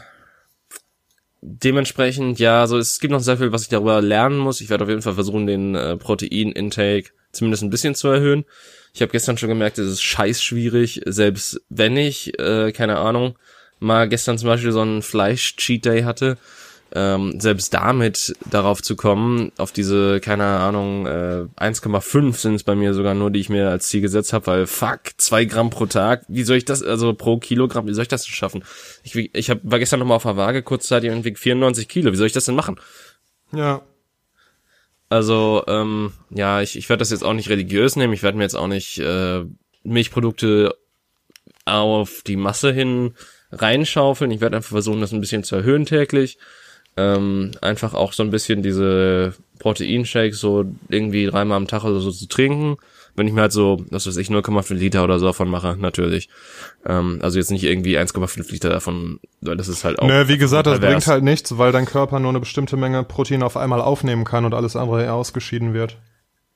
dementsprechend, 1.41 2.39
ja, 2.39 2.61
also 2.61 2.79
es 2.79 3.01
gibt 3.01 3.13
noch 3.13 3.21
sehr 3.21 3.37
viel, 3.37 3.53
was 3.53 3.63
ich 3.63 3.69
darüber 3.69 4.01
lernen 4.01 4.39
muss. 4.39 4.61
Ich 4.61 4.71
werde 4.71 4.85
auf 4.85 4.91
jeden 4.91 5.03
Fall 5.03 5.15
versuchen, 5.15 5.47
den 5.47 5.75
äh, 5.75 5.97
Protein-Intake 5.97 7.11
zumindest 7.33 7.63
ein 7.63 7.71
bisschen 7.71 7.95
zu 7.95 8.09
erhöhen. 8.09 8.45
Ich 8.95 9.03
habe 9.03 9.11
gestern 9.11 9.37
schon 9.37 9.49
gemerkt, 9.49 9.79
es 9.79 9.91
ist 9.91 10.03
scheiß 10.03 10.41
schwierig, 10.41 11.03
selbst 11.05 11.61
wenn 11.69 11.97
ich, 11.97 12.39
äh, 12.39 12.71
keine 12.71 12.99
Ahnung, 12.99 13.37
mal 13.81 14.09
gestern 14.09 14.39
zum 14.39 14.49
Beispiel 14.49 14.71
so 14.71 14.83
einen 14.83 15.03
Fleisch-Cheat 15.03 15.85
Day 15.85 16.03
hatte, 16.03 16.39
ähm, 16.95 17.41
selbst 17.41 17.75
damit 17.75 18.37
darauf 18.49 18.83
zu 18.83 18.95
kommen, 18.95 19.51
auf 19.59 19.73
diese, 19.73 20.21
keine 20.21 20.45
Ahnung, 20.45 21.07
äh, 21.07 21.47
1,5 21.57 22.39
sind 22.39 22.55
es 22.55 22.63
bei 22.63 22.77
mir 22.77 22.95
sogar 22.95 23.15
nur, 23.15 23.33
die 23.33 23.41
ich 23.41 23.49
mir 23.49 23.69
als 23.69 23.89
Ziel 23.89 24.01
gesetzt 24.01 24.33
habe, 24.33 24.47
weil 24.47 24.67
fuck, 24.69 25.01
zwei 25.17 25.45
Gramm 25.45 25.71
pro 25.71 25.87
Tag, 25.87 26.25
wie 26.29 26.45
soll 26.45 26.59
ich 26.59 26.65
das, 26.65 26.81
also 26.81 27.15
pro 27.15 27.39
Kilogramm, 27.39 27.89
wie 27.89 27.95
soll 27.95 28.03
ich 28.03 28.09
das 28.09 28.25
denn 28.25 28.33
schaffen? 28.33 28.63
Ich, 29.03 29.17
ich 29.17 29.51
hab, 29.51 29.59
war 29.65 29.81
gestern 29.81 29.99
nochmal 29.99 30.19
auf 30.19 30.23
der 30.23 30.37
Waage, 30.37 30.63
kurzzeitig 30.63 31.11
und 31.11 31.25
wieg 31.25 31.37
94 31.37 31.89
Kilo, 31.89 32.13
wie 32.13 32.17
soll 32.17 32.29
ich 32.29 32.33
das 32.33 32.45
denn 32.45 32.55
machen? 32.55 32.79
Ja, 33.53 33.83
also, 35.09 35.63
ähm, 35.67 36.13
ja, 36.31 36.61
ich, 36.61 36.77
ich 36.77 36.89
werde 36.89 37.01
das 37.01 37.11
jetzt 37.11 37.25
auch 37.25 37.35
nicht 37.35 37.49
religiös 37.49 37.97
nehmen. 37.97 38.13
Ich 38.13 38.23
werde 38.23 38.39
mir 38.39 38.45
jetzt 38.45 38.57
auch 38.57 38.67
nicht 38.67 38.99
äh, 38.99 39.45
Milchprodukte 39.85 40.75
auf 41.67 42.23
die 42.27 42.37
Masse 42.37 42.73
hin 42.73 43.15
reinschaufeln. 43.53 44.31
Ich 44.31 44.41
werde 44.41 44.57
einfach 44.57 44.71
versuchen, 44.71 45.01
das 45.01 45.13
ein 45.13 45.21
bisschen 45.21 45.45
zu 45.45 45.57
erhöhen 45.57 45.87
täglich. 45.87 46.39
Ähm, 46.97 47.53
einfach 47.61 47.95
auch 47.95 48.13
so 48.13 48.23
ein 48.23 48.31
bisschen 48.31 48.63
diese 48.63 49.35
Proteinshakes 49.59 50.39
so 50.39 50.65
irgendwie 50.89 51.27
dreimal 51.27 51.57
am 51.57 51.67
Tag 51.69 51.85
oder 51.85 52.01
so 52.01 52.11
zu 52.11 52.27
trinken. 52.27 52.77
Wenn 53.17 53.29
ich 53.29 53.33
mir 53.33 53.43
halt 53.43 53.53
so, 53.53 53.85
was 53.91 54.07
weiß 54.07 54.17
ich, 54.17 54.29
0,5 54.29 54.75
Liter 54.75 55.05
oder 55.05 55.19
so 55.19 55.27
davon 55.27 55.49
mache, 55.49 55.77
natürlich. 55.79 56.29
Ähm, 56.85 57.21
also 57.23 57.39
jetzt 57.39 57.51
nicht 57.51 57.65
irgendwie 57.65 57.97
1,5 57.99 58.51
Liter 58.51 58.71
davon, 58.71 59.21
weil 59.41 59.57
das 59.57 59.69
ist 59.69 59.85
halt 59.85 60.01
auch. 60.01 60.09
Nö, 60.09 60.29
wie 60.29 60.39
gesagt, 60.39 60.67
das 60.67 60.81
bringt 60.81 61.07
halt 61.07 61.23
nichts, 61.23 61.57
weil 61.57 61.71
dein 61.71 61.87
Körper 61.87 62.19
nur 62.19 62.31
eine 62.31 62.41
bestimmte 62.41 62.77
Menge 62.77 63.05
Protein 63.05 63.43
auf 63.43 63.57
einmal 63.57 63.81
aufnehmen 63.81 64.25
kann 64.25 64.45
und 64.45 64.55
alles 64.55 64.75
andere 64.75 65.13
ausgeschieden 65.13 65.75
wird. 65.75 65.99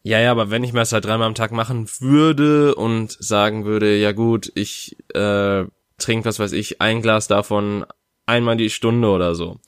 Ja, 0.02 0.20
ja, 0.20 0.30
aber 0.30 0.50
wenn 0.50 0.64
ich 0.64 0.72
mir 0.72 0.80
das 0.80 0.92
halt 0.92 1.04
dreimal 1.04 1.26
am 1.26 1.34
Tag 1.34 1.52
machen 1.52 1.88
würde 2.00 2.74
und 2.74 3.12
sagen 3.12 3.64
würde, 3.64 3.96
ja 3.96 4.12
gut, 4.12 4.50
ich 4.54 4.96
äh, 5.14 5.64
trinke, 5.98 6.24
was 6.24 6.38
weiß 6.38 6.52
ich, 6.52 6.80
ein 6.80 7.02
Glas 7.02 7.26
davon 7.28 7.84
einmal 8.24 8.56
die 8.56 8.70
Stunde 8.70 9.08
oder 9.08 9.34
so, 9.34 9.58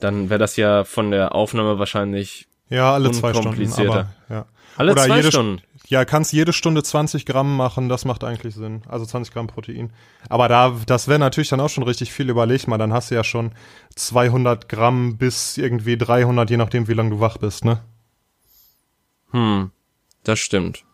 dann 0.00 0.30
wäre 0.30 0.38
das 0.38 0.56
ja 0.56 0.84
von 0.84 1.10
der 1.10 1.34
Aufnahme 1.34 1.78
wahrscheinlich 1.78 2.48
ja 2.68 2.92
alle 2.92 3.10
zwei 3.12 3.32
Stunden, 3.32 3.72
aber 3.72 4.08
ja. 4.28 4.46
Alle 4.78 4.92
oder 4.92 5.06
zwei 5.06 5.16
jede, 5.16 5.32
Stunden. 5.32 5.60
Ja, 5.88 6.04
kannst 6.04 6.32
jede 6.32 6.52
Stunde 6.52 6.84
20 6.84 7.26
Gramm 7.26 7.56
machen, 7.56 7.88
das 7.88 8.04
macht 8.04 8.22
eigentlich 8.22 8.54
Sinn. 8.54 8.82
Also 8.86 9.04
20 9.04 9.34
Gramm 9.34 9.48
Protein. 9.48 9.92
Aber 10.28 10.46
da, 10.46 10.76
das 10.86 11.08
wäre 11.08 11.18
natürlich 11.18 11.48
dann 11.48 11.58
auch 11.58 11.68
schon 11.68 11.82
richtig 11.82 12.12
viel. 12.12 12.30
Überleg 12.30 12.68
mal, 12.68 12.78
dann 12.78 12.92
hast 12.92 13.10
du 13.10 13.16
ja 13.16 13.24
schon 13.24 13.50
200 13.96 14.68
Gramm 14.68 15.18
bis 15.18 15.58
irgendwie 15.58 15.98
300, 15.98 16.48
je 16.48 16.56
nachdem, 16.56 16.86
wie 16.86 16.94
lange 16.94 17.10
du 17.10 17.18
wach 17.18 17.38
bist, 17.38 17.64
ne? 17.64 17.82
Hm, 19.32 19.72
das 20.22 20.38
stimmt. 20.38 20.84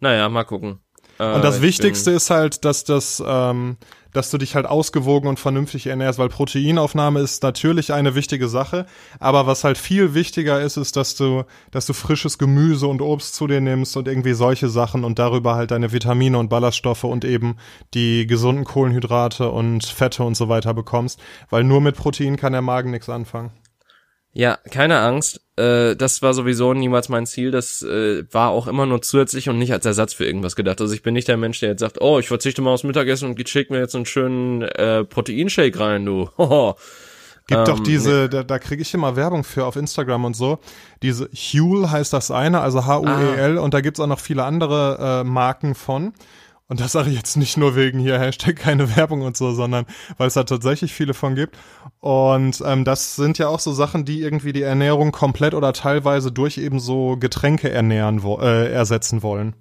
Naja, 0.00 0.30
mal 0.30 0.44
gucken. 0.44 0.80
Und 1.18 1.44
das 1.44 1.58
äh, 1.58 1.62
Wichtigste 1.62 2.10
ist 2.10 2.30
halt, 2.30 2.64
dass 2.64 2.84
das, 2.84 3.22
ähm, 3.24 3.76
dass 4.12 4.30
du 4.30 4.38
dich 4.38 4.54
halt 4.54 4.66
ausgewogen 4.66 5.28
und 5.28 5.38
vernünftig 5.38 5.86
ernährst, 5.86 6.18
weil 6.18 6.28
Proteinaufnahme 6.28 7.20
ist 7.20 7.42
natürlich 7.42 7.92
eine 7.92 8.14
wichtige 8.14 8.48
Sache, 8.48 8.86
aber 9.20 9.46
was 9.46 9.64
halt 9.64 9.78
viel 9.78 10.14
wichtiger 10.14 10.60
ist, 10.60 10.76
ist, 10.76 10.96
dass 10.96 11.14
du, 11.14 11.44
dass 11.70 11.86
du 11.86 11.92
frisches 11.92 12.38
Gemüse 12.38 12.86
und 12.86 13.00
Obst 13.00 13.34
zu 13.34 13.46
dir 13.46 13.60
nimmst 13.60 13.96
und 13.96 14.08
irgendwie 14.08 14.34
solche 14.34 14.68
Sachen 14.68 15.04
und 15.04 15.18
darüber 15.18 15.54
halt 15.54 15.70
deine 15.70 15.92
Vitamine 15.92 16.38
und 16.38 16.48
Ballaststoffe 16.48 17.04
und 17.04 17.24
eben 17.24 17.56
die 17.92 18.26
gesunden 18.26 18.64
Kohlenhydrate 18.64 19.50
und 19.50 19.84
Fette 19.84 20.24
und 20.24 20.36
so 20.36 20.48
weiter 20.48 20.74
bekommst, 20.74 21.20
weil 21.50 21.64
nur 21.64 21.80
mit 21.80 21.96
Protein 21.96 22.36
kann 22.36 22.52
der 22.52 22.62
Magen 22.62 22.90
nichts 22.90 23.08
anfangen. 23.08 23.50
Ja, 24.34 24.58
keine 24.70 24.98
Angst. 24.98 25.40
Äh, 25.56 25.94
das 25.94 26.20
war 26.20 26.34
sowieso 26.34 26.74
niemals 26.74 27.08
mein 27.08 27.24
Ziel. 27.24 27.52
Das 27.52 27.82
äh, 27.82 28.24
war 28.32 28.50
auch 28.50 28.66
immer 28.66 28.84
nur 28.84 29.00
zusätzlich 29.00 29.48
und 29.48 29.58
nicht 29.58 29.72
als 29.72 29.86
Ersatz 29.86 30.12
für 30.12 30.26
irgendwas 30.26 30.56
gedacht. 30.56 30.80
Also 30.80 30.92
ich 30.92 31.02
bin 31.02 31.14
nicht 31.14 31.28
der 31.28 31.36
Mensch, 31.36 31.60
der 31.60 31.70
jetzt 31.70 31.80
sagt, 31.80 32.00
oh, 32.00 32.18
ich 32.18 32.26
verzichte 32.26 32.60
mal 32.60 32.74
aufs 32.74 32.82
Mittagessen 32.82 33.30
und 33.30 33.48
schick 33.48 33.70
mir 33.70 33.78
jetzt 33.78 33.94
einen 33.94 34.06
schönen 34.06 34.62
äh, 34.62 35.04
Proteinshake 35.04 35.78
rein, 35.78 36.04
du. 36.04 36.28
Hoho. 36.36 36.76
Gibt 37.46 37.60
ähm, 37.60 37.64
doch 37.64 37.80
diese, 37.80 38.22
nee. 38.22 38.28
da, 38.28 38.42
da 38.42 38.58
kriege 38.58 38.82
ich 38.82 38.92
immer 38.92 39.16
Werbung 39.16 39.44
für 39.44 39.66
auf 39.66 39.76
Instagram 39.76 40.24
und 40.24 40.34
so. 40.34 40.58
Diese 41.02 41.28
Huel 41.32 41.90
heißt 41.90 42.12
das 42.12 42.30
eine, 42.30 42.60
also 42.60 42.86
H-U-E-L, 42.86 43.58
ah. 43.58 43.60
und 43.60 43.74
da 43.74 43.82
gibt's 43.82 44.00
auch 44.00 44.06
noch 44.06 44.18
viele 44.18 44.44
andere 44.44 45.20
äh, 45.20 45.24
Marken 45.24 45.74
von. 45.74 46.12
Und 46.68 46.80
das 46.80 46.92
sage 46.92 47.10
ich 47.10 47.16
jetzt 47.16 47.36
nicht 47.36 47.58
nur 47.58 47.76
wegen 47.76 47.98
hier 47.98 48.18
Hashtag 48.18 48.56
keine 48.56 48.96
Werbung 48.96 49.22
und 49.22 49.36
so, 49.36 49.52
sondern 49.52 49.84
weil 50.16 50.28
es 50.28 50.34
da 50.34 50.44
tatsächlich 50.44 50.94
viele 50.94 51.12
von 51.12 51.34
gibt. 51.34 51.58
Und 52.00 52.62
ähm, 52.64 52.84
das 52.84 53.16
sind 53.16 53.36
ja 53.36 53.48
auch 53.48 53.60
so 53.60 53.72
Sachen, 53.72 54.04
die 54.04 54.22
irgendwie 54.22 54.54
die 54.54 54.62
Ernährung 54.62 55.12
komplett 55.12 55.52
oder 55.52 55.74
teilweise 55.74 56.32
durch 56.32 56.56
eben 56.56 56.80
so 56.80 57.16
Getränke 57.18 57.70
ernähren 57.70 58.22
wo 58.22 58.38
äh, 58.38 58.72
ersetzen 58.72 59.22
wollen. 59.22 59.54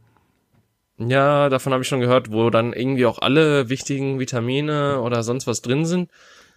Ja, 0.98 1.50
davon 1.50 1.74
habe 1.74 1.82
ich 1.82 1.90
schon 1.90 2.00
gehört, 2.00 2.32
wo 2.32 2.50
dann 2.50 2.72
irgendwie 2.72 3.06
auch 3.06 3.20
alle 3.20 3.68
wichtigen 3.68 4.20
Vitamine 4.20 5.02
oder 5.02 5.24
sonst 5.24 5.48
was 5.48 5.62
drin 5.62 5.86
sind. 5.86 6.10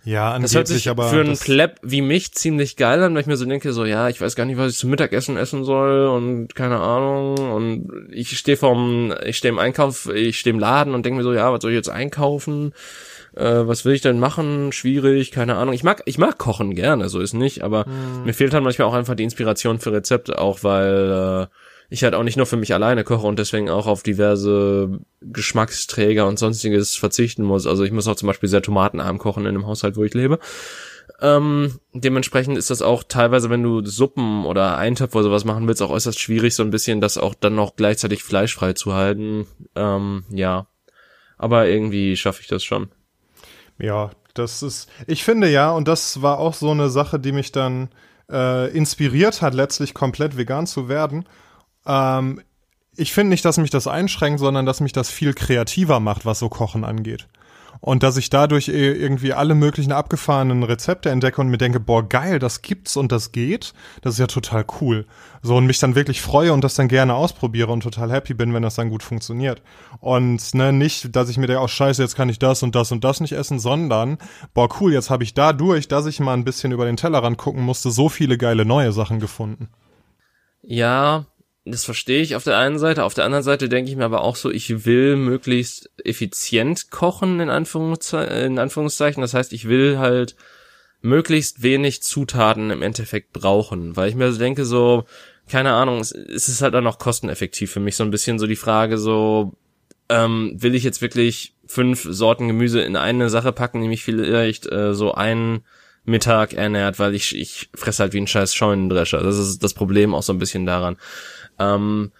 Ja, 0.06 0.28
angeblich, 0.28 0.52
das 0.52 0.54
hört 0.54 0.68
sich 0.68 0.88
aber 0.88 1.08
für 1.08 1.20
einen 1.20 1.36
Pleb 1.36 1.80
wie 1.82 2.00
mich 2.00 2.32
ziemlich 2.32 2.76
geil 2.76 3.02
an, 3.02 3.12
weil 3.12 3.22
ich 3.22 3.26
mir 3.26 3.36
so 3.36 3.44
denke, 3.44 3.72
so 3.72 3.84
ja, 3.84 4.08
ich 4.08 4.20
weiß 4.20 4.36
gar 4.36 4.44
nicht, 4.44 4.56
was 4.56 4.70
ich 4.70 4.78
zum 4.78 4.90
Mittagessen 4.90 5.36
essen 5.36 5.64
soll 5.64 6.06
und 6.06 6.54
keine 6.54 6.78
Ahnung 6.78 7.36
und 7.38 8.06
ich 8.12 8.38
stehe 8.38 8.56
vom, 8.56 9.12
ich 9.24 9.36
stehe 9.36 9.50
im 9.50 9.58
Einkauf, 9.58 10.08
ich 10.14 10.38
stehe 10.38 10.54
im 10.54 10.60
Laden 10.60 10.94
und 10.94 11.04
denke 11.04 11.16
mir 11.16 11.24
so, 11.24 11.32
ja, 11.32 11.52
was 11.52 11.60
soll 11.60 11.72
ich 11.72 11.76
jetzt 11.76 11.88
einkaufen? 11.88 12.72
Äh, 13.34 13.66
was 13.66 13.84
will 13.84 13.94
ich 13.94 14.00
denn 14.00 14.20
machen? 14.20 14.70
Schwierig, 14.70 15.32
keine 15.32 15.56
Ahnung. 15.56 15.74
Ich 15.74 15.82
mag, 15.82 16.02
ich 16.04 16.18
mag 16.18 16.38
kochen 16.38 16.76
gerne, 16.76 17.08
so 17.08 17.18
ist 17.18 17.34
nicht, 17.34 17.64
aber 17.64 17.86
hm. 17.86 18.26
mir 18.26 18.32
fehlt 18.32 18.54
halt 18.54 18.62
manchmal 18.62 18.86
auch 18.86 18.94
einfach 18.94 19.16
die 19.16 19.24
Inspiration 19.24 19.80
für 19.80 19.92
Rezepte, 19.92 20.38
auch 20.38 20.62
weil 20.62 21.48
äh, 21.50 21.56
ich 21.88 22.04
halt 22.04 22.14
auch 22.14 22.22
nicht 22.22 22.36
nur 22.36 22.46
für 22.46 22.56
mich 22.56 22.74
alleine 22.74 23.04
koche 23.04 23.26
und 23.26 23.38
deswegen 23.38 23.70
auch 23.70 23.86
auf 23.86 24.02
diverse 24.02 25.00
Geschmacksträger 25.20 26.26
und 26.26 26.38
sonstiges 26.38 26.96
verzichten 26.96 27.42
muss. 27.42 27.66
Also 27.66 27.84
ich 27.84 27.92
muss 27.92 28.08
auch 28.08 28.16
zum 28.16 28.26
Beispiel 28.26 28.48
sehr 28.48 28.62
tomatenarm 28.62 29.18
kochen 29.18 29.46
in 29.46 29.54
dem 29.54 29.66
Haushalt, 29.66 29.96
wo 29.96 30.04
ich 30.04 30.14
lebe. 30.14 30.38
Ähm, 31.20 31.78
dementsprechend 31.94 32.58
ist 32.58 32.70
das 32.70 32.82
auch 32.82 33.02
teilweise, 33.02 33.48
wenn 33.48 33.62
du 33.62 33.84
Suppen 33.84 34.44
oder 34.44 34.76
Eintöpfe 34.76 35.18
oder 35.18 35.28
sowas 35.28 35.44
machen 35.44 35.66
willst, 35.66 35.82
auch 35.82 35.90
äußerst 35.90 36.20
schwierig, 36.20 36.54
so 36.54 36.62
ein 36.62 36.70
bisschen 36.70 37.00
das 37.00 37.16
auch 37.16 37.34
dann 37.34 37.54
noch 37.54 37.76
gleichzeitig 37.76 38.22
fleischfrei 38.22 38.72
zu 38.74 38.92
halten. 38.92 39.46
Ähm, 39.74 40.24
ja. 40.30 40.66
Aber 41.38 41.68
irgendwie 41.68 42.16
schaffe 42.16 42.40
ich 42.42 42.48
das 42.48 42.64
schon. 42.64 42.88
Ja, 43.78 44.10
das 44.34 44.62
ist, 44.62 44.90
ich 45.06 45.24
finde 45.24 45.48
ja, 45.48 45.70
und 45.70 45.88
das 45.88 46.22
war 46.22 46.38
auch 46.38 46.54
so 46.54 46.70
eine 46.70 46.88
Sache, 46.88 47.18
die 47.18 47.32
mich 47.32 47.52
dann 47.52 47.88
äh, 48.30 48.70
inspiriert 48.70 49.42
hat, 49.42 49.54
letztlich 49.54 49.94
komplett 49.94 50.36
vegan 50.36 50.66
zu 50.66 50.88
werden. 50.88 51.26
Ähm, 51.86 52.40
ich 52.96 53.12
finde 53.12 53.30
nicht, 53.30 53.44
dass 53.44 53.58
mich 53.58 53.70
das 53.70 53.86
einschränkt, 53.86 54.40
sondern 54.40 54.66
dass 54.66 54.80
mich 54.80 54.92
das 54.92 55.10
viel 55.10 55.34
kreativer 55.34 56.00
macht, 56.00 56.24
was 56.24 56.38
so 56.38 56.48
Kochen 56.48 56.84
angeht. 56.84 57.28
Und 57.80 58.02
dass 58.02 58.16
ich 58.16 58.30
dadurch 58.30 58.68
irgendwie 58.68 59.34
alle 59.34 59.54
möglichen 59.54 59.92
abgefahrenen 59.92 60.62
Rezepte 60.62 61.10
entdecke 61.10 61.40
und 61.40 61.48
mir 61.48 61.58
denke, 61.58 61.78
boah, 61.78 62.08
geil, 62.08 62.38
das 62.38 62.62
gibt's 62.62 62.96
und 62.96 63.12
das 63.12 63.32
geht. 63.32 63.74
Das 64.00 64.14
ist 64.14 64.18
ja 64.18 64.26
total 64.26 64.64
cool. 64.80 65.06
So, 65.42 65.56
und 65.56 65.66
mich 65.66 65.78
dann 65.78 65.94
wirklich 65.94 66.22
freue 66.22 66.54
und 66.54 66.64
das 66.64 66.74
dann 66.74 66.88
gerne 66.88 67.14
ausprobiere 67.14 67.70
und 67.70 67.82
total 67.82 68.10
happy 68.10 68.32
bin, 68.32 68.54
wenn 68.54 68.62
das 68.62 68.76
dann 68.76 68.88
gut 68.88 69.02
funktioniert. 69.02 69.62
Und 70.00 70.54
ne, 70.54 70.72
nicht, 70.72 71.14
dass 71.14 71.28
ich 71.28 71.36
mir 71.36 71.46
denke, 71.46 71.62
oh 71.62 71.68
scheiße, 71.68 72.02
jetzt 72.02 72.16
kann 72.16 72.30
ich 72.30 72.38
das 72.38 72.62
und 72.62 72.74
das 72.74 72.92
und 72.92 73.04
das 73.04 73.20
nicht 73.20 73.32
essen, 73.32 73.58
sondern, 73.58 74.18
boah, 74.54 74.68
cool, 74.80 74.94
jetzt 74.94 75.10
habe 75.10 75.22
ich 75.22 75.34
dadurch, 75.34 75.86
dass 75.86 76.06
ich 76.06 76.18
mal 76.18 76.34
ein 76.34 76.44
bisschen 76.44 76.72
über 76.72 76.86
den 76.86 76.96
Tellerrand 76.96 77.36
gucken 77.36 77.62
musste, 77.62 77.90
so 77.90 78.08
viele 78.08 78.38
geile 78.38 78.64
neue 78.64 78.92
Sachen 78.92 79.20
gefunden. 79.20 79.68
Ja, 80.62 81.26
das 81.66 81.84
verstehe 81.84 82.22
ich 82.22 82.36
auf 82.36 82.44
der 82.44 82.56
einen 82.56 82.78
Seite. 82.78 83.04
Auf 83.04 83.14
der 83.14 83.24
anderen 83.24 83.42
Seite 83.42 83.68
denke 83.68 83.90
ich 83.90 83.96
mir 83.96 84.04
aber 84.04 84.22
auch 84.22 84.36
so, 84.36 84.50
ich 84.50 84.86
will 84.86 85.16
möglichst 85.16 85.90
effizient 86.04 86.90
kochen, 86.90 87.40
in, 87.40 87.50
Anführungsze 87.50 88.22
in 88.22 88.58
Anführungszeichen. 88.58 89.20
Das 89.20 89.34
heißt, 89.34 89.52
ich 89.52 89.68
will 89.68 89.98
halt 89.98 90.36
möglichst 91.02 91.62
wenig 91.62 92.02
Zutaten 92.02 92.70
im 92.70 92.82
Endeffekt 92.82 93.32
brauchen, 93.32 93.96
weil 93.96 94.08
ich 94.08 94.14
mir 94.14 94.32
so 94.32 94.38
denke, 94.38 94.64
so, 94.64 95.04
keine 95.48 95.72
Ahnung, 95.72 96.00
es, 96.00 96.12
ist 96.12 96.62
halt 96.62 96.74
dann 96.74 96.86
auch 96.86 96.98
kosteneffektiv 96.98 97.72
für 97.72 97.80
mich 97.80 97.96
so 97.96 98.04
ein 98.04 98.10
bisschen 98.10 98.38
so 98.38 98.46
die 98.46 98.56
Frage, 98.56 98.96
so, 98.96 99.52
ähm, 100.08 100.54
will 100.56 100.74
ich 100.74 100.84
jetzt 100.84 101.02
wirklich 101.02 101.54
fünf 101.66 102.06
Sorten 102.08 102.46
Gemüse 102.46 102.80
in 102.80 102.96
eine 102.96 103.28
Sache 103.28 103.52
packen, 103.52 103.80
nämlich 103.80 104.04
vielleicht 104.04 104.70
äh, 104.70 104.94
so 104.94 105.14
einen 105.14 105.64
Mittag 106.04 106.54
ernährt, 106.54 107.00
weil 107.00 107.14
ich, 107.16 107.36
ich 107.36 107.68
fresse 107.74 108.04
halt 108.04 108.12
wie 108.12 108.20
ein 108.20 108.28
scheiß 108.28 108.54
Scheunendrescher. 108.54 109.22
Das 109.22 109.36
ist 109.36 109.62
das 109.64 109.74
Problem 109.74 110.14
auch 110.14 110.22
so 110.22 110.32
ein 110.32 110.38
bisschen 110.38 110.64
daran. 110.64 110.96
Ähm, 111.58 112.12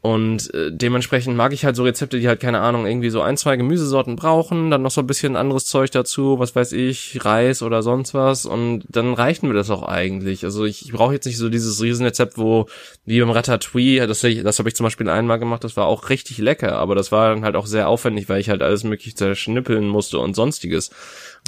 und 0.00 0.54
äh, 0.54 0.70
dementsprechend 0.70 1.36
mag 1.36 1.52
ich 1.52 1.64
halt 1.64 1.74
so 1.74 1.82
Rezepte, 1.82 2.20
die 2.20 2.28
halt, 2.28 2.38
keine 2.38 2.60
Ahnung, 2.60 2.86
irgendwie 2.86 3.10
so 3.10 3.20
ein, 3.20 3.36
zwei 3.36 3.56
Gemüsesorten 3.56 4.14
brauchen, 4.14 4.70
dann 4.70 4.82
noch 4.82 4.92
so 4.92 5.00
ein 5.00 5.08
bisschen 5.08 5.34
anderes 5.34 5.66
Zeug 5.66 5.90
dazu, 5.90 6.38
was 6.38 6.54
weiß 6.54 6.70
ich, 6.72 7.24
Reis 7.24 7.62
oder 7.62 7.82
sonst 7.82 8.14
was. 8.14 8.46
Und 8.46 8.84
dann 8.88 9.12
reicht 9.14 9.42
mir 9.42 9.52
das 9.54 9.70
auch 9.70 9.82
eigentlich. 9.82 10.44
Also 10.44 10.64
ich, 10.64 10.84
ich 10.84 10.92
brauche 10.92 11.14
jetzt 11.14 11.26
nicht 11.26 11.36
so 11.36 11.48
dieses 11.48 11.82
Riesenrezept, 11.82 12.38
wo, 12.38 12.66
wie 13.06 13.18
beim 13.18 13.30
Ratatouille, 13.30 14.06
das, 14.06 14.20
das 14.20 14.58
habe 14.60 14.68
ich 14.68 14.76
zum 14.76 14.84
Beispiel 14.84 15.08
einmal 15.08 15.40
gemacht, 15.40 15.64
das 15.64 15.76
war 15.76 15.86
auch 15.86 16.10
richtig 16.10 16.38
lecker, 16.38 16.76
aber 16.76 16.94
das 16.94 17.10
war 17.10 17.34
dann 17.34 17.44
halt 17.44 17.56
auch 17.56 17.66
sehr 17.66 17.88
aufwendig, 17.88 18.28
weil 18.28 18.40
ich 18.40 18.50
halt 18.50 18.62
alles 18.62 18.84
möglich 18.84 19.16
zerschnippeln 19.16 19.88
musste 19.88 20.20
und 20.20 20.36
sonstiges. 20.36 20.90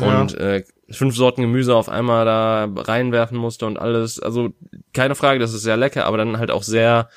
Ja. 0.00 0.22
Und 0.22 0.34
äh, 0.34 0.64
fünf 0.90 1.14
Sorten 1.14 1.42
Gemüse 1.42 1.76
auf 1.76 1.88
einmal 1.88 2.24
da 2.24 2.68
reinwerfen 2.74 3.38
musste 3.38 3.66
und 3.66 3.78
alles. 3.78 4.18
Also 4.18 4.50
keine 4.92 5.14
Frage, 5.14 5.38
das 5.38 5.54
ist 5.54 5.62
sehr 5.62 5.76
lecker, 5.76 6.04
aber 6.06 6.16
dann 6.16 6.38
halt 6.38 6.50
auch 6.50 6.64
sehr 6.64 7.08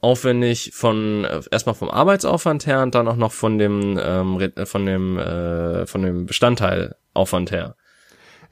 aufwendig 0.00 0.72
von 0.74 1.24
äh, 1.24 1.40
erstmal 1.50 1.74
vom 1.74 1.90
Arbeitsaufwand 1.90 2.66
her 2.66 2.82
und 2.82 2.94
dann 2.94 3.08
auch 3.08 3.16
noch 3.16 3.32
von 3.32 3.58
dem 3.58 3.98
ähm, 4.02 4.52
von 4.64 4.86
dem 4.86 5.18
äh, 5.18 5.86
von 5.86 6.02
dem 6.02 6.26
Bestandteilaufwand 6.26 7.50
her. 7.50 7.76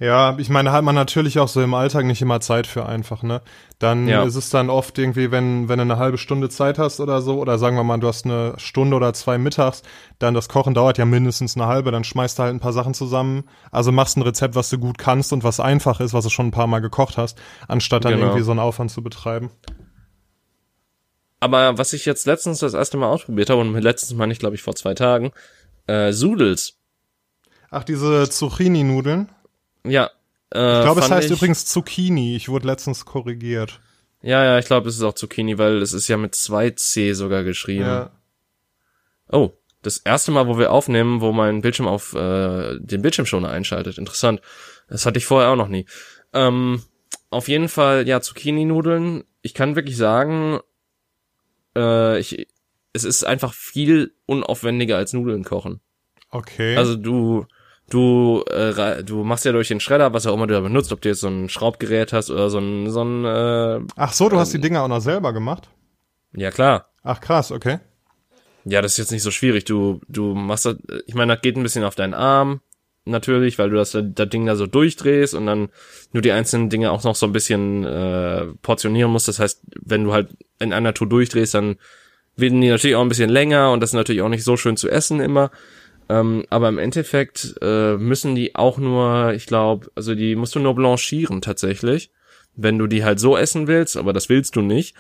Ja, 0.01 0.37
ich 0.39 0.49
meine, 0.49 0.73
hat 0.73 0.83
man 0.83 0.95
natürlich 0.95 1.39
auch 1.39 1.49
so 1.49 1.63
im 1.63 1.73
Alltag 1.73 2.05
nicht 2.05 2.21
immer 2.21 2.41
Zeit 2.41 2.67
für 2.67 2.87
einfach, 2.87 3.23
ne? 3.23 3.43
Dann 3.79 4.09
ja. 4.09 4.25
ist 4.25 4.35
es 4.35 4.51
dann 4.51 4.69
oft 4.69 4.99
irgendwie, 4.99 5.31
wenn, 5.31 5.69
wenn 5.69 5.79
du 5.79 5.83
eine 5.83 5.99
halbe 5.99 6.19
Stunde 6.19 6.49
Zeit 6.49 6.79
hast 6.79 7.01
oder 7.01 7.23
so, 7.23 7.39
oder 7.39 7.59
sagen 7.59 7.77
wir 7.77 7.85
mal, 7.85 7.99
du 7.99 8.09
hast 8.09 8.25
eine 8.25 8.55
Stunde 8.57 8.97
oder 8.97 9.15
zwei 9.15 9.39
mittags, 9.39 9.83
dann 10.19 10.35
das 10.35 10.49
Kochen 10.49 10.75
dauert 10.75 10.99
ja 10.99 11.05
mindestens 11.05 11.57
eine 11.57 11.67
halbe, 11.67 11.93
dann 11.93 12.03
schmeißt 12.03 12.39
du 12.39 12.43
halt 12.43 12.55
ein 12.55 12.61
paar 12.61 12.73
Sachen 12.73 12.95
zusammen. 12.95 13.45
Also 13.71 13.93
machst 13.93 14.17
ein 14.17 14.23
Rezept, 14.23 14.57
was 14.57 14.69
du 14.71 14.79
gut 14.79 14.99
kannst 14.99 15.33
und 15.33 15.45
was 15.45 15.61
einfach 15.61 16.01
ist, 16.01 16.13
was 16.13 16.25
du 16.25 16.31
schon 16.31 16.49
ein 16.49 16.53
paar 16.53 16.67
Mal 16.67 16.81
gekocht 16.81 17.17
hast, 17.17 17.39
anstatt 17.69 18.05
dann 18.05 18.15
genau. 18.15 18.27
irgendwie 18.27 18.45
so 18.45 18.51
einen 18.51 18.61
Aufwand 18.61 18.91
zu 18.91 19.03
betreiben. 19.03 19.51
Aber 21.45 21.77
was 21.77 21.93
ich 21.93 22.07
jetzt 22.07 22.25
letztens 22.25 22.61
das 22.61 22.73
erste 22.73 22.97
Mal 22.97 23.11
ausprobiert 23.11 23.51
habe, 23.51 23.61
und 23.61 23.79
letztens 23.79 24.15
meine 24.15 24.33
ich, 24.33 24.39
glaube 24.39 24.55
ich, 24.57 24.63
vor 24.63 24.75
zwei 24.77 24.95
Tagen, 24.95 25.31
äh, 25.87 26.11
Sudels. 26.11 26.79
Ach, 27.71 27.85
diese 27.85 28.31
Zucchini-Nudeln? 28.31 29.31
Ja. 29.87 30.11
Äh, 30.55 30.79
ich 30.79 30.85
glaube, 30.85 31.03
es 31.03 31.11
heißt 31.11 31.27
ich, 31.27 31.37
übrigens 31.37 31.67
Zucchini. 31.67 32.35
Ich 32.35 32.49
wurde 32.49 32.67
letztens 32.67 33.05
korrigiert. 33.05 33.79
Ja, 34.23 34.43
ja, 34.43 34.59
ich 34.59 34.65
glaube, 34.65 34.89
es 34.89 34.97
ist 34.97 35.03
auch 35.03 35.13
Zucchini, 35.13 35.59
weil 35.59 35.83
es 35.83 35.93
ist 35.93 36.09
ja 36.09 36.17
mit 36.17 36.35
zwei 36.35 36.71
C 36.71 37.13
sogar 37.13 37.45
geschrieben. 37.45 37.85
Ja. 37.85 38.11
Oh, 39.31 39.51
das 39.83 39.99
erste 39.99 40.31
Mal, 40.31 40.49
wo 40.49 40.57
wir 40.57 40.73
aufnehmen, 40.73 41.21
wo 41.21 41.33
mein 41.33 41.61
Bildschirm 41.61 41.89
auf 41.89 42.15
äh, 42.15 42.79
den 42.79 43.03
Bildschirmschoner 43.03 43.51
einschaltet. 43.51 43.99
Interessant. 43.99 44.41
Das 44.89 45.05
hatte 45.05 45.19
ich 45.19 45.27
vorher 45.27 45.51
auch 45.51 45.57
noch 45.57 45.69
nie. 45.69 45.85
Ähm, 46.33 46.83
auf 47.29 47.49
jeden 47.49 47.69
Fall, 47.69 48.09
ja, 48.09 48.23
Zucchini-Nudeln. 48.23 49.25
Ich 49.43 49.53
kann 49.53 49.77
wirklich 49.77 49.99
sagen, 49.99 50.61
äh, 51.77 52.19
ich, 52.19 52.47
es 52.93 53.05
ist 53.05 53.25
einfach 53.25 53.53
viel 53.53 54.15
unaufwendiger 54.27 54.97
als 54.97 55.13
Nudeln 55.13 55.45
kochen. 55.45 55.81
Okay. 56.31 56.77
Also 56.77 56.97
du, 56.97 57.47
du, 57.91 58.45
äh, 58.51 59.03
du 59.05 59.25
machst 59.25 59.45
ja 59.45 59.53
durch 59.53 59.69
den 59.69 59.81
Schredder, 59.81 60.13
was 60.13 60.27
auch 60.27 60.35
immer 60.35 60.47
du 60.47 60.55
da 60.55 60.61
benutzt, 60.61 60.93
ob 60.93 61.01
du 61.01 61.09
jetzt 61.09 61.21
so 61.21 61.29
ein 61.29 61.49
Schraubgerät 61.49 62.13
hast 62.13 62.31
oder 62.31 62.51
so 62.51 62.59
ein, 62.59 62.91
so 62.91 63.03
ein 63.03 63.25
äh, 63.25 63.87
Ach 63.97 64.13
so, 64.13 64.29
du 64.29 64.39
hast 64.39 64.53
die 64.53 64.61
Dinger 64.61 64.83
auch 64.83 64.89
noch 64.89 65.01
selber 65.01 65.33
gemacht? 65.33 65.71
Ja, 66.33 66.51
klar. 66.51 66.89
Ach 67.03 67.21
krass, 67.21 67.53
okay. 67.53 67.79
Ja, 68.65 68.81
das 68.81 68.93
ist 68.93 68.99
jetzt 68.99 69.13
nicht 69.13 69.23
so 69.23 69.31
schwierig. 69.31 69.65
Du, 69.65 70.01
du 70.09 70.35
machst 70.35 70.65
das, 70.65 70.77
ich 71.07 71.15
meine, 71.15 71.35
das 71.35 71.43
geht 71.43 71.57
ein 71.57 71.63
bisschen 71.63 71.85
auf 71.85 71.95
deinen 71.95 72.15
Arm, 72.15 72.61
natürlich, 73.05 73.59
weil 73.59 73.71
du 73.71 73.77
das, 73.77 73.93
das 73.93 74.29
Ding 74.29 74.47
da 74.47 74.57
so 74.57 74.67
durchdrehst 74.67 75.35
und 75.35 75.47
dann 75.47 75.69
nur 76.13 76.23
die 76.23 76.33
einzelnen 76.33 76.71
Dinge 76.71 76.91
auch 76.91 77.05
noch 77.05 77.15
so 77.15 77.27
ein 77.27 77.33
bisschen 77.33 77.85
äh, 77.85 78.47
portionieren 78.63 79.11
musst. 79.11 79.29
Das 79.29 79.39
heißt, 79.39 79.63
wenn 79.83 80.05
du 80.05 80.13
halt 80.13 80.29
in 80.59 80.73
einer 80.73 80.95
Tour 80.95 81.09
durchdrehst, 81.09 81.55
dann 81.55 81.77
werden 82.37 82.61
die 82.61 82.69
natürlich 82.69 82.97
auch 82.97 83.03
ein 83.03 83.09
bisschen 83.09 83.31
länger 83.31 83.73
und 83.73 83.81
das 83.81 83.91
ist 83.91 83.95
natürlich 83.95 84.23
auch 84.23 84.29
nicht 84.29 84.45
so 84.45 84.57
schön 84.57 84.77
zu 84.77 84.89
essen 84.89 85.21
immer. 85.21 85.51
Ähm, 86.09 86.45
aber 86.51 86.69
im 86.69 86.79
Endeffekt 86.79 87.55
äh, 87.63 87.97
müssen 87.97 88.35
die 88.35 88.55
auch 88.55 88.79
nur, 88.79 89.33
ich 89.35 89.47
glaube, 89.47 89.91
also 89.95 90.15
die 90.15 90.37
musst 90.37 90.55
du 90.55 90.61
nur 90.61 90.75
blanchieren 90.75 91.41
tatsächlich, 91.41 92.11
wenn 92.57 92.79
du 92.79 92.87
die 92.87 93.05
halt 93.05 93.21
so 93.21 93.37
essen 93.37 93.67
willst, 93.67 93.97
aber 93.97 94.13
das 94.13 94.29
willst 94.29 94.57
du 94.57 94.61
nicht. 94.61 94.95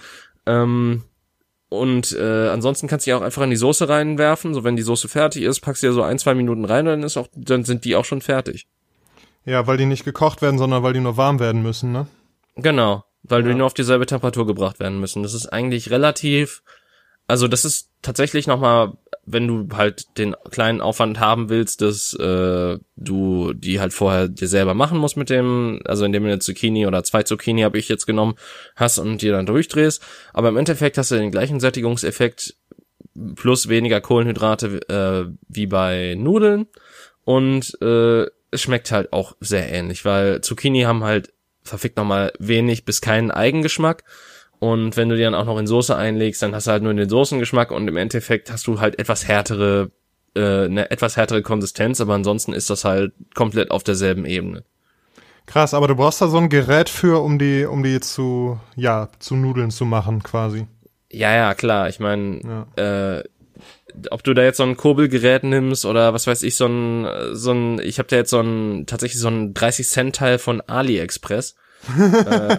Ähm, 0.46 1.02
und 1.78 2.12
äh, 2.12 2.48
ansonsten 2.48 2.88
kannst 2.88 3.06
du 3.06 3.10
die 3.10 3.14
auch 3.14 3.22
einfach 3.22 3.42
in 3.42 3.50
die 3.50 3.56
Soße 3.56 3.88
reinwerfen. 3.88 4.54
So 4.54 4.64
wenn 4.64 4.76
die 4.76 4.82
Soße 4.82 5.08
fertig 5.08 5.42
ist, 5.42 5.60
packst 5.60 5.82
du 5.82 5.88
ja 5.88 5.92
so 5.92 6.02
ein, 6.02 6.18
zwei 6.18 6.34
Minuten 6.34 6.64
rein 6.64 6.86
und 6.86 6.92
dann 6.92 7.02
ist 7.02 7.16
auch, 7.16 7.28
dann 7.34 7.64
sind 7.64 7.84
die 7.84 7.96
auch 7.96 8.04
schon 8.04 8.20
fertig. 8.20 8.66
Ja, 9.44 9.66
weil 9.66 9.76
die 9.76 9.86
nicht 9.86 10.04
gekocht 10.04 10.42
werden, 10.42 10.58
sondern 10.58 10.82
weil 10.82 10.94
die 10.94 11.00
nur 11.00 11.16
warm 11.16 11.38
werden 11.38 11.62
müssen, 11.62 11.92
ne? 11.92 12.06
Genau, 12.56 13.04
weil 13.22 13.42
ja. 13.42 13.48
die 13.48 13.54
nur 13.54 13.66
auf 13.66 13.74
dieselbe 13.74 14.06
Temperatur 14.06 14.46
gebracht 14.46 14.80
werden 14.80 15.00
müssen. 15.00 15.22
Das 15.22 15.34
ist 15.34 15.46
eigentlich 15.46 15.90
relativ, 15.90 16.62
also 17.26 17.48
das 17.48 17.64
ist 17.64 17.90
tatsächlich 18.00 18.46
nochmal 18.46 18.92
wenn 19.26 19.46
du 19.46 19.68
halt 19.76 20.18
den 20.18 20.34
kleinen 20.50 20.80
Aufwand 20.80 21.18
haben 21.18 21.48
willst, 21.48 21.80
dass 21.80 22.14
äh, 22.14 22.78
du 22.96 23.52
die 23.54 23.80
halt 23.80 23.92
vorher 23.92 24.28
dir 24.28 24.48
selber 24.48 24.74
machen 24.74 24.98
musst 24.98 25.16
mit 25.16 25.30
dem, 25.30 25.80
also 25.84 26.04
indem 26.04 26.24
du 26.24 26.30
eine 26.30 26.38
Zucchini 26.40 26.86
oder 26.86 27.04
zwei 27.04 27.22
Zucchini 27.22 27.62
habe 27.62 27.78
ich 27.78 27.88
jetzt 27.88 28.06
genommen 28.06 28.34
hast 28.76 28.98
und 28.98 29.22
dir 29.22 29.32
dann 29.32 29.46
durchdrehst. 29.46 30.02
Aber 30.32 30.48
im 30.48 30.56
Endeffekt 30.56 30.98
hast 30.98 31.10
du 31.10 31.16
den 31.16 31.30
gleichen 31.30 31.60
Sättigungseffekt 31.60 32.56
plus 33.36 33.68
weniger 33.68 34.00
Kohlenhydrate 34.00 34.88
äh, 34.88 35.32
wie 35.48 35.66
bei 35.66 36.16
Nudeln 36.18 36.66
und 37.24 37.80
äh, 37.80 38.26
es 38.50 38.62
schmeckt 38.62 38.90
halt 38.92 39.12
auch 39.12 39.36
sehr 39.40 39.70
ähnlich, 39.72 40.04
weil 40.04 40.40
Zucchini 40.40 40.82
haben 40.82 41.04
halt 41.04 41.32
verfickt 41.62 41.96
nochmal 41.96 42.32
wenig 42.38 42.84
bis 42.84 43.00
keinen 43.00 43.30
Eigengeschmack 43.30 44.04
und 44.58 44.96
wenn 44.96 45.08
du 45.08 45.16
die 45.16 45.22
dann 45.22 45.34
auch 45.34 45.44
noch 45.44 45.58
in 45.58 45.66
Soße 45.66 45.96
einlegst, 45.96 46.42
dann 46.42 46.54
hast 46.54 46.66
du 46.66 46.70
halt 46.70 46.82
nur 46.82 46.94
den 46.94 47.08
Soßengeschmack 47.08 47.70
und 47.70 47.88
im 47.88 47.96
Endeffekt 47.96 48.50
hast 48.50 48.66
du 48.66 48.80
halt 48.80 48.98
etwas 48.98 49.28
härtere, 49.28 49.90
äh, 50.34 50.64
eine 50.64 50.90
etwas 50.90 51.16
härtere 51.16 51.42
Konsistenz, 51.42 52.00
aber 52.00 52.14
ansonsten 52.14 52.52
ist 52.52 52.70
das 52.70 52.84
halt 52.84 53.12
komplett 53.34 53.70
auf 53.70 53.82
derselben 53.82 54.24
Ebene. 54.24 54.64
Krass, 55.46 55.74
aber 55.74 55.88
du 55.88 55.94
brauchst 55.94 56.22
da 56.22 56.28
so 56.28 56.38
ein 56.38 56.48
Gerät 56.48 56.88
für, 56.88 57.22
um 57.22 57.38
die, 57.38 57.66
um 57.66 57.82
die 57.82 58.00
zu, 58.00 58.58
ja, 58.76 59.10
zu 59.18 59.36
Nudeln 59.36 59.70
zu 59.70 59.84
machen, 59.84 60.22
quasi. 60.22 60.66
Ja, 61.12 61.34
ja, 61.34 61.54
klar. 61.54 61.88
Ich 61.88 62.00
meine, 62.00 62.66
ja. 62.76 63.16
äh, 63.16 63.24
ob 64.10 64.24
du 64.24 64.34
da 64.34 64.42
jetzt 64.42 64.56
so 64.56 64.64
ein 64.64 64.76
Kurbelgerät 64.76 65.44
nimmst 65.44 65.84
oder 65.84 66.14
was 66.14 66.26
weiß 66.26 66.42
ich, 66.42 66.56
so 66.56 66.66
ein, 66.66 67.06
so 67.32 67.52
ein, 67.52 67.78
ich 67.80 67.98
habe 67.98 68.08
da 68.08 68.16
jetzt 68.16 68.30
so 68.30 68.40
ein, 68.40 68.86
tatsächlich 68.86 69.20
so 69.20 69.28
ein 69.28 69.54
30 69.54 69.86
Cent 69.86 70.16
Teil 70.16 70.38
von 70.38 70.60
AliExpress 70.62 71.54
äh, 71.98 72.58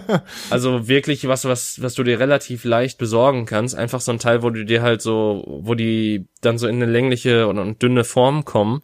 also 0.50 0.88
wirklich 0.88 1.26
was, 1.28 1.44
was, 1.44 1.82
was 1.82 1.94
du 1.94 2.02
dir 2.02 2.18
relativ 2.20 2.64
leicht 2.64 2.98
besorgen 2.98 3.46
kannst. 3.46 3.74
Einfach 3.74 4.00
so 4.00 4.12
ein 4.12 4.18
Teil, 4.18 4.42
wo 4.42 4.50
du 4.50 4.64
dir 4.64 4.82
halt 4.82 5.02
so, 5.02 5.44
wo 5.46 5.74
die 5.74 6.26
dann 6.40 6.58
so 6.58 6.66
in 6.66 6.76
eine 6.76 6.90
längliche 6.90 7.46
und, 7.48 7.58
und 7.58 7.82
dünne 7.82 8.04
Form 8.04 8.44
kommen. 8.44 8.82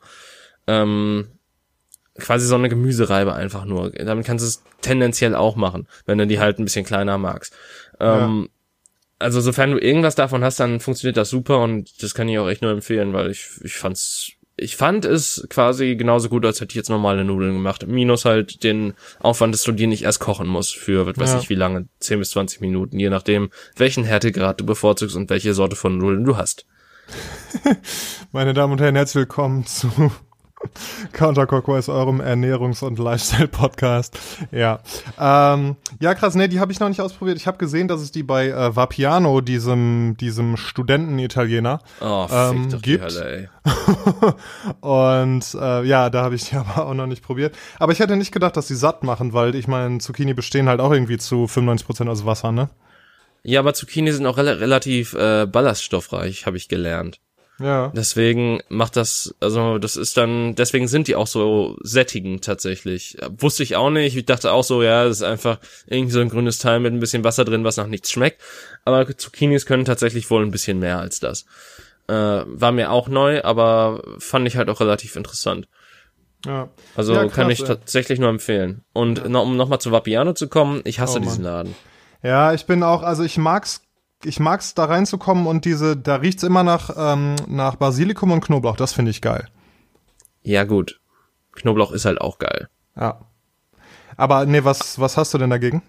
Ähm, 0.66 1.28
quasi 2.18 2.46
so 2.46 2.54
eine 2.54 2.68
Gemüsereibe 2.68 3.34
einfach 3.34 3.64
nur. 3.64 3.90
Damit 3.90 4.26
kannst 4.26 4.44
du 4.44 4.48
es 4.48 4.62
tendenziell 4.80 5.34
auch 5.34 5.56
machen, 5.56 5.88
wenn 6.06 6.18
du 6.18 6.26
die 6.26 6.40
halt 6.40 6.58
ein 6.58 6.64
bisschen 6.64 6.84
kleiner 6.84 7.18
magst. 7.18 7.54
Ähm, 8.00 8.48
ja. 8.48 8.48
Also 9.18 9.40
sofern 9.40 9.70
du 9.70 9.78
irgendwas 9.78 10.14
davon 10.14 10.42
hast, 10.42 10.58
dann 10.60 10.80
funktioniert 10.80 11.16
das 11.16 11.30
super 11.30 11.60
und 11.60 12.02
das 12.02 12.14
kann 12.14 12.28
ich 12.28 12.38
auch 12.38 12.48
echt 12.48 12.62
nur 12.62 12.72
empfehlen, 12.72 13.12
weil 13.12 13.30
ich, 13.30 13.48
ich 13.62 13.76
fand's 13.76 14.32
ich 14.56 14.76
fand 14.76 15.04
es 15.04 15.46
quasi 15.48 15.96
genauso 15.96 16.28
gut, 16.28 16.44
als 16.44 16.60
hätte 16.60 16.72
ich 16.72 16.76
jetzt 16.76 16.90
normale 16.90 17.24
Nudeln 17.24 17.54
gemacht. 17.54 17.86
Minus 17.86 18.24
halt 18.24 18.62
den 18.64 18.94
Aufwand, 19.20 19.54
dass 19.54 19.62
du 19.62 19.72
die 19.72 19.86
nicht 19.86 20.04
erst 20.04 20.20
kochen 20.20 20.46
musst 20.46 20.76
für, 20.76 21.06
was 21.06 21.16
weiß 21.16 21.32
ja. 21.32 21.38
ich, 21.38 21.50
wie 21.50 21.54
lange, 21.54 21.88
10 22.00 22.18
bis 22.18 22.30
20 22.30 22.60
Minuten, 22.60 22.98
je 22.98 23.10
nachdem, 23.10 23.50
welchen 23.76 24.04
Härtegrad 24.04 24.60
du 24.60 24.66
bevorzugst 24.66 25.16
und 25.16 25.30
welche 25.30 25.54
Sorte 25.54 25.76
von 25.76 25.96
Nudeln 25.98 26.24
du 26.24 26.36
hast. 26.36 26.66
Meine 28.32 28.54
Damen 28.54 28.74
und 28.74 28.80
Herren, 28.80 28.96
herzlich 28.96 29.22
willkommen 29.22 29.66
zu 29.66 30.12
Counterclockwise, 31.12 31.92
eurem 31.92 32.20
Ernährungs- 32.20 32.84
und 32.84 32.98
Lifestyle-Podcast. 32.98 34.18
Ja. 34.50 34.80
Ähm, 35.18 35.76
ja, 36.00 36.14
krass, 36.14 36.34
nee, 36.34 36.48
die 36.48 36.60
habe 36.60 36.72
ich 36.72 36.80
noch 36.80 36.88
nicht 36.88 37.00
ausprobiert. 37.00 37.36
Ich 37.36 37.46
habe 37.46 37.58
gesehen, 37.58 37.88
dass 37.88 38.00
es 38.00 38.12
die 38.12 38.22
bei 38.22 38.48
äh, 38.48 38.74
Vapiano, 38.74 39.40
diesem, 39.40 40.16
diesem 40.18 40.56
Studenten-Italiener, 40.56 41.80
oh, 42.00 42.26
ähm, 42.30 42.68
gibt. 42.80 43.04
Hölle, 43.04 43.48
und 44.80 45.54
äh, 45.54 45.84
ja, 45.84 46.10
da 46.10 46.22
habe 46.22 46.34
ich 46.34 46.48
die 46.48 46.56
aber 46.56 46.86
auch 46.86 46.94
noch 46.94 47.06
nicht 47.06 47.22
probiert. 47.22 47.54
Aber 47.78 47.92
ich 47.92 48.00
hätte 48.00 48.16
nicht 48.16 48.32
gedacht, 48.32 48.56
dass 48.56 48.68
sie 48.68 48.76
satt 48.76 49.02
machen, 49.02 49.32
weil 49.32 49.54
ich 49.54 49.68
meine, 49.68 49.98
Zucchini 49.98 50.34
bestehen 50.34 50.68
halt 50.68 50.80
auch 50.80 50.92
irgendwie 50.92 51.18
zu 51.18 51.44
95% 51.44 52.08
aus 52.08 52.26
Wasser, 52.26 52.52
ne? 52.52 52.70
Ja, 53.44 53.60
aber 53.60 53.74
Zucchini 53.74 54.12
sind 54.12 54.26
auch 54.26 54.38
re 54.38 54.60
relativ 54.60 55.14
äh, 55.14 55.46
ballaststoffreich, 55.46 56.46
habe 56.46 56.56
ich 56.56 56.68
gelernt. 56.68 57.18
Ja. 57.58 57.92
Deswegen 57.94 58.60
macht 58.68 58.96
das, 58.96 59.34
also 59.40 59.78
das 59.78 59.96
ist 59.96 60.16
dann, 60.16 60.54
deswegen 60.54 60.88
sind 60.88 61.06
die 61.06 61.14
auch 61.14 61.26
so 61.26 61.76
sättigend 61.82 62.44
tatsächlich. 62.44 63.18
Wusste 63.38 63.62
ich 63.62 63.76
auch 63.76 63.90
nicht. 63.90 64.16
Ich 64.16 64.24
dachte 64.26 64.52
auch 64.52 64.64
so, 64.64 64.82
ja, 64.82 65.04
das 65.04 65.18
ist 65.18 65.22
einfach 65.22 65.58
irgendwie 65.86 66.12
so 66.12 66.20
ein 66.20 66.28
grünes 66.28 66.58
Teil 66.58 66.80
mit 66.80 66.92
ein 66.92 67.00
bisschen 67.00 67.24
Wasser 67.24 67.44
drin, 67.44 67.64
was 67.64 67.76
nach 67.76 67.86
nichts 67.86 68.10
schmeckt. 68.10 68.40
Aber 68.84 69.16
Zucchinis 69.16 69.66
können 69.66 69.84
tatsächlich 69.84 70.30
wohl 70.30 70.44
ein 70.44 70.50
bisschen 70.50 70.78
mehr 70.78 70.98
als 70.98 71.20
das. 71.20 71.44
Äh, 72.08 72.14
war 72.14 72.72
mir 72.72 72.90
auch 72.90 73.08
neu, 73.08 73.42
aber 73.44 74.02
fand 74.18 74.48
ich 74.48 74.56
halt 74.56 74.68
auch 74.68 74.80
relativ 74.80 75.14
interessant. 75.16 75.68
Ja. 76.44 76.68
Also 76.96 77.14
ja, 77.14 77.22
krass, 77.24 77.34
kann 77.34 77.50
ich 77.50 77.60
ey. 77.60 77.66
tatsächlich 77.66 78.18
nur 78.18 78.30
empfehlen. 78.30 78.82
Und 78.92 79.18
ja. 79.18 79.28
noch, 79.28 79.44
um 79.44 79.56
nochmal 79.56 79.80
zu 79.80 79.92
Vapiano 79.92 80.32
zu 80.32 80.48
kommen, 80.48 80.80
ich 80.84 80.98
hasse 80.98 81.18
oh, 81.18 81.22
diesen 81.22 81.44
Laden. 81.44 81.74
Ja, 82.22 82.52
ich 82.54 82.66
bin 82.66 82.82
auch, 82.82 83.02
also 83.02 83.22
ich 83.22 83.38
mag's 83.38 83.82
ich 84.24 84.40
mag's 84.40 84.74
da 84.74 84.84
reinzukommen 84.84 85.46
und 85.46 85.64
diese, 85.64 85.96
da 85.96 86.16
riecht's 86.16 86.42
immer 86.42 86.62
nach, 86.62 86.90
ähm, 86.96 87.36
nach 87.46 87.76
Basilikum 87.76 88.30
und 88.30 88.40
Knoblauch. 88.40 88.76
Das 88.76 88.92
finde 88.92 89.10
ich 89.10 89.20
geil. 89.20 89.48
Ja, 90.42 90.64
gut. 90.64 91.00
Knoblauch 91.52 91.92
ist 91.92 92.04
halt 92.04 92.20
auch 92.20 92.38
geil. 92.38 92.68
Ja. 92.96 93.20
Aber 94.16 94.46
nee, 94.46 94.64
was, 94.64 94.98
was 94.98 95.16
hast 95.16 95.34
du 95.34 95.38
denn 95.38 95.50
dagegen? 95.50 95.82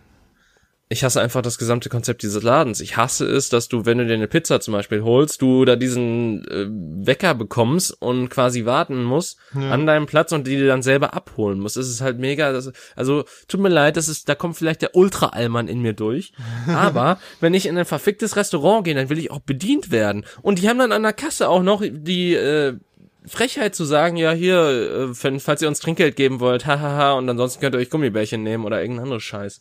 Ich 0.89 1.03
hasse 1.03 1.21
einfach 1.21 1.41
das 1.41 1.57
gesamte 1.57 1.89
Konzept 1.89 2.23
dieses 2.23 2.43
Ladens. 2.43 2.79
Ich 2.79 2.97
hasse 2.97 3.25
es, 3.25 3.49
dass 3.49 3.67
du, 3.67 3.85
wenn 3.85 3.97
du 3.97 4.05
dir 4.05 4.13
eine 4.13 4.27
Pizza 4.27 4.59
zum 4.59 4.73
Beispiel 4.73 5.01
holst, 5.03 5.41
du 5.41 5.65
da 5.65 5.75
diesen 5.75 6.45
äh, 6.47 6.67
Wecker 7.07 7.33
bekommst 7.33 7.99
und 7.99 8.29
quasi 8.29 8.65
warten 8.65 9.03
musst 9.03 9.37
ja. 9.55 9.71
an 9.71 9.87
deinem 9.87 10.05
Platz 10.05 10.31
und 10.33 10.45
die 10.45 10.57
dir 10.57 10.67
dann 10.67 10.83
selber 10.83 11.13
abholen 11.13 11.59
musst. 11.59 11.77
Das 11.77 11.87
ist 11.87 12.01
halt 12.01 12.19
mega. 12.19 12.51
Das, 12.51 12.71
also 12.95 13.23
tut 13.47 13.61
mir 13.61 13.69
leid, 13.69 13.97
das 13.97 14.07
ist, 14.07 14.29
da 14.29 14.35
kommt 14.35 14.57
vielleicht 14.57 14.81
der 14.81 14.95
Ultra-Allmann 14.95 15.67
in 15.67 15.81
mir 15.81 15.93
durch. 15.93 16.33
Aber 16.67 17.19
wenn 17.39 17.53
ich 17.53 17.65
in 17.65 17.77
ein 17.77 17.85
verficktes 17.85 18.35
Restaurant 18.35 18.85
gehe, 18.85 18.93
dann 18.93 19.09
will 19.09 19.19
ich 19.19 19.31
auch 19.31 19.39
bedient 19.39 19.89
werden. 19.89 20.25
Und 20.41 20.59
die 20.59 20.69
haben 20.69 20.79
dann 20.79 20.91
an 20.91 21.03
der 21.03 21.13
Kasse 21.13 21.49
auch 21.49 21.63
noch 21.63 21.81
die 21.81 22.35
äh, 22.35 22.77
Frechheit 23.25 23.75
zu 23.75 23.85
sagen, 23.85 24.17
ja 24.17 24.31
hier, 24.31 25.11
äh, 25.11 25.39
falls 25.39 25.61
ihr 25.61 25.67
uns 25.67 25.79
Trinkgeld 25.79 26.15
geben 26.15 26.39
wollt, 26.39 26.65
hahaha, 26.65 27.13
und 27.13 27.29
ansonsten 27.29 27.61
könnt 27.61 27.75
ihr 27.75 27.79
euch 27.79 27.89
Gummibärchen 27.89 28.43
nehmen 28.43 28.65
oder 28.65 28.81
irgendein 28.81 29.05
anderes 29.05 29.23
Scheiß. 29.23 29.59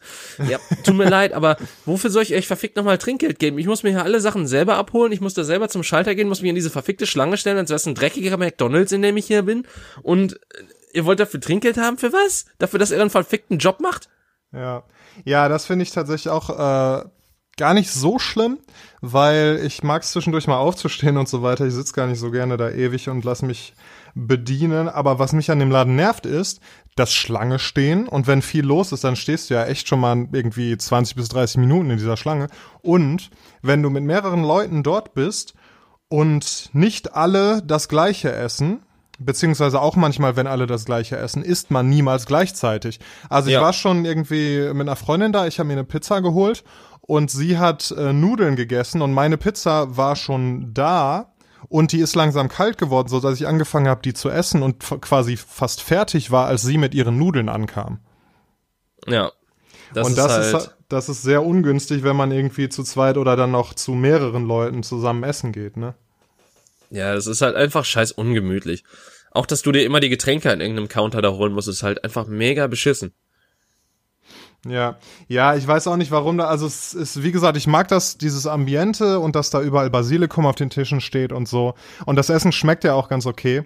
Ja, 0.48 0.58
tut 0.84 0.96
mir 0.96 1.08
leid, 1.08 1.32
aber 1.32 1.56
wofür 1.84 2.10
soll 2.10 2.22
ich 2.22 2.34
euch 2.34 2.46
verfickt 2.46 2.76
nochmal 2.76 2.98
Trinkgeld 2.98 3.38
geben? 3.38 3.58
Ich 3.58 3.66
muss 3.66 3.82
mir 3.82 3.90
hier 3.90 4.02
alle 4.02 4.20
Sachen 4.20 4.46
selber 4.46 4.76
abholen, 4.76 5.12
ich 5.12 5.20
muss 5.20 5.34
da 5.34 5.44
selber 5.44 5.68
zum 5.68 5.82
Schalter 5.82 6.14
gehen, 6.14 6.28
muss 6.28 6.42
mich 6.42 6.48
in 6.48 6.54
diese 6.54 6.70
verfickte 6.70 7.06
Schlange 7.06 7.36
stellen, 7.36 7.58
als 7.58 7.70
wäre 7.70 7.76
es 7.76 7.86
ein 7.86 7.94
dreckiger 7.94 8.36
McDonalds, 8.36 8.92
in 8.92 9.02
dem 9.02 9.16
ich 9.16 9.26
hier 9.26 9.42
bin. 9.42 9.66
Und 10.02 10.34
äh, 10.34 10.38
ihr 10.94 11.04
wollt 11.04 11.20
dafür 11.20 11.40
Trinkgeld 11.40 11.76
haben? 11.76 11.98
Für 11.98 12.12
was? 12.12 12.46
Dafür, 12.58 12.78
dass 12.78 12.90
ihr 12.90 13.00
einen 13.00 13.10
verfickten 13.10 13.58
Job 13.58 13.80
macht? 13.80 14.08
Ja. 14.52 14.84
Ja, 15.24 15.48
das 15.48 15.66
finde 15.66 15.82
ich 15.82 15.90
tatsächlich 15.90 16.30
auch 16.30 16.50
äh, 16.50 17.04
gar 17.56 17.74
nicht 17.74 17.90
so 17.90 18.18
schlimm, 18.18 18.58
weil 19.00 19.60
ich 19.64 19.82
mag 19.82 20.02
es 20.02 20.12
zwischendurch 20.12 20.46
mal 20.46 20.56
aufzustehen 20.56 21.16
und 21.16 21.28
so 21.28 21.42
weiter. 21.42 21.66
Ich 21.66 21.74
sitze 21.74 21.92
gar 21.92 22.06
nicht 22.06 22.18
so 22.18 22.30
gerne 22.30 22.56
da 22.56 22.70
ewig 22.70 23.08
und 23.08 23.24
lass 23.24 23.42
mich 23.42 23.74
bedienen. 24.14 24.88
Aber 24.88 25.18
was 25.18 25.32
mich 25.32 25.50
an 25.50 25.58
dem 25.58 25.70
Laden 25.70 25.96
nervt, 25.96 26.26
ist, 26.26 26.60
dass 26.96 27.12
Schlange 27.12 27.58
stehen 27.58 28.06
und 28.06 28.26
wenn 28.26 28.42
viel 28.42 28.64
los 28.64 28.92
ist, 28.92 29.04
dann 29.04 29.16
stehst 29.16 29.48
du 29.48 29.54
ja 29.54 29.64
echt 29.64 29.88
schon 29.88 30.00
mal 30.00 30.28
irgendwie 30.32 30.76
20 30.76 31.16
bis 31.16 31.28
30 31.28 31.58
Minuten 31.58 31.90
in 31.90 31.96
dieser 31.96 32.16
Schlange. 32.16 32.48
Und 32.82 33.30
wenn 33.62 33.82
du 33.82 33.90
mit 33.90 34.04
mehreren 34.04 34.42
Leuten 34.42 34.82
dort 34.82 35.14
bist 35.14 35.54
und 36.08 36.70
nicht 36.74 37.14
alle 37.14 37.62
das 37.62 37.88
gleiche 37.88 38.30
essen, 38.30 38.82
beziehungsweise 39.18 39.80
auch 39.80 39.96
manchmal, 39.96 40.36
wenn 40.36 40.46
alle 40.46 40.66
das 40.66 40.84
gleiche 40.84 41.16
essen, 41.16 41.42
isst 41.42 41.70
man 41.70 41.88
niemals 41.88 42.26
gleichzeitig. 42.26 43.00
Also 43.30 43.48
ich 43.48 43.54
ja. 43.54 43.62
war 43.62 43.72
schon 43.72 44.04
irgendwie 44.04 44.68
mit 44.74 44.82
einer 44.82 44.96
Freundin 44.96 45.32
da, 45.32 45.46
ich 45.46 45.58
habe 45.58 45.68
mir 45.68 45.74
eine 45.74 45.84
Pizza 45.84 46.20
geholt 46.20 46.64
und 47.12 47.30
sie 47.30 47.58
hat 47.58 47.90
äh, 47.90 48.14
Nudeln 48.14 48.56
gegessen 48.56 49.02
und 49.02 49.12
meine 49.12 49.36
Pizza 49.36 49.98
war 49.98 50.16
schon 50.16 50.72
da 50.72 51.34
und 51.68 51.92
die 51.92 52.00
ist 52.00 52.16
langsam 52.16 52.48
kalt 52.48 52.78
geworden, 52.78 53.08
so 53.08 53.20
dass 53.20 53.38
ich 53.38 53.46
angefangen 53.46 53.86
habe, 53.86 54.00
die 54.00 54.14
zu 54.14 54.30
essen 54.30 54.62
und 54.62 54.78
quasi 54.78 55.36
fast 55.36 55.82
fertig 55.82 56.30
war, 56.30 56.46
als 56.46 56.62
sie 56.62 56.78
mit 56.78 56.94
ihren 56.94 57.18
Nudeln 57.18 57.50
ankam. 57.50 57.98
Ja. 59.06 59.30
Das 59.92 60.06
und 60.06 60.16
das 60.16 60.38
ist, 60.38 60.54
halt 60.54 60.64
ist 60.64 60.76
das 60.88 61.10
ist 61.10 61.20
sehr 61.20 61.44
ungünstig, 61.44 62.02
wenn 62.02 62.16
man 62.16 62.32
irgendwie 62.32 62.70
zu 62.70 62.82
zweit 62.82 63.18
oder 63.18 63.36
dann 63.36 63.50
noch 63.50 63.74
zu 63.74 63.92
mehreren 63.92 64.46
Leuten 64.46 64.82
zusammen 64.82 65.22
essen 65.22 65.52
geht, 65.52 65.76
ne? 65.76 65.92
Ja, 66.88 67.14
das 67.14 67.26
ist 67.26 67.42
halt 67.42 67.56
einfach 67.56 67.84
scheiß 67.84 68.12
ungemütlich. 68.12 68.84
Auch, 69.32 69.44
dass 69.44 69.60
du 69.60 69.70
dir 69.70 69.84
immer 69.84 70.00
die 70.00 70.08
Getränke 70.08 70.50
an 70.50 70.62
irgendeinem 70.62 70.88
Counter 70.88 71.20
da 71.20 71.32
holen 71.32 71.52
musst, 71.52 71.68
ist 71.68 71.82
halt 71.82 72.04
einfach 72.04 72.26
mega 72.26 72.68
beschissen. 72.68 73.12
Ja, 74.66 74.96
ja, 75.26 75.56
ich 75.56 75.66
weiß 75.66 75.88
auch 75.88 75.96
nicht, 75.96 76.12
warum 76.12 76.38
da, 76.38 76.44
also 76.46 76.66
es 76.66 76.94
ist, 76.94 77.22
wie 77.22 77.32
gesagt, 77.32 77.56
ich 77.56 77.66
mag 77.66 77.88
das, 77.88 78.16
dieses 78.16 78.46
Ambiente 78.46 79.18
und 79.18 79.34
dass 79.34 79.50
da 79.50 79.60
überall 79.60 79.90
Basilikum 79.90 80.46
auf 80.46 80.54
den 80.54 80.70
Tischen 80.70 81.00
steht 81.00 81.32
und 81.32 81.48
so. 81.48 81.74
Und 82.06 82.14
das 82.14 82.30
Essen 82.30 82.52
schmeckt 82.52 82.84
ja 82.84 82.94
auch 82.94 83.08
ganz 83.08 83.26
okay. 83.26 83.64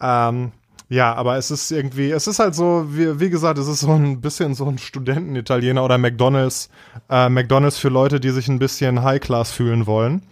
Ähm, 0.00 0.50
ja, 0.88 1.14
aber 1.14 1.36
es 1.36 1.50
ist 1.50 1.70
irgendwie, 1.70 2.10
es 2.10 2.26
ist 2.26 2.40
halt 2.40 2.56
so, 2.56 2.86
wie, 2.88 3.20
wie 3.20 3.30
gesagt, 3.30 3.58
es 3.58 3.68
ist 3.68 3.80
so 3.80 3.92
ein 3.92 4.20
bisschen 4.20 4.54
so 4.54 4.66
ein 4.66 4.78
Studenten-Italiener 4.78 5.84
oder 5.84 5.96
McDonalds, 5.96 6.70
äh, 7.08 7.28
McDonalds 7.28 7.78
für 7.78 7.88
Leute, 7.88 8.18
die 8.18 8.30
sich 8.30 8.48
ein 8.48 8.58
bisschen 8.58 9.02
High-Class 9.02 9.52
fühlen 9.52 9.86
wollen. 9.86 10.22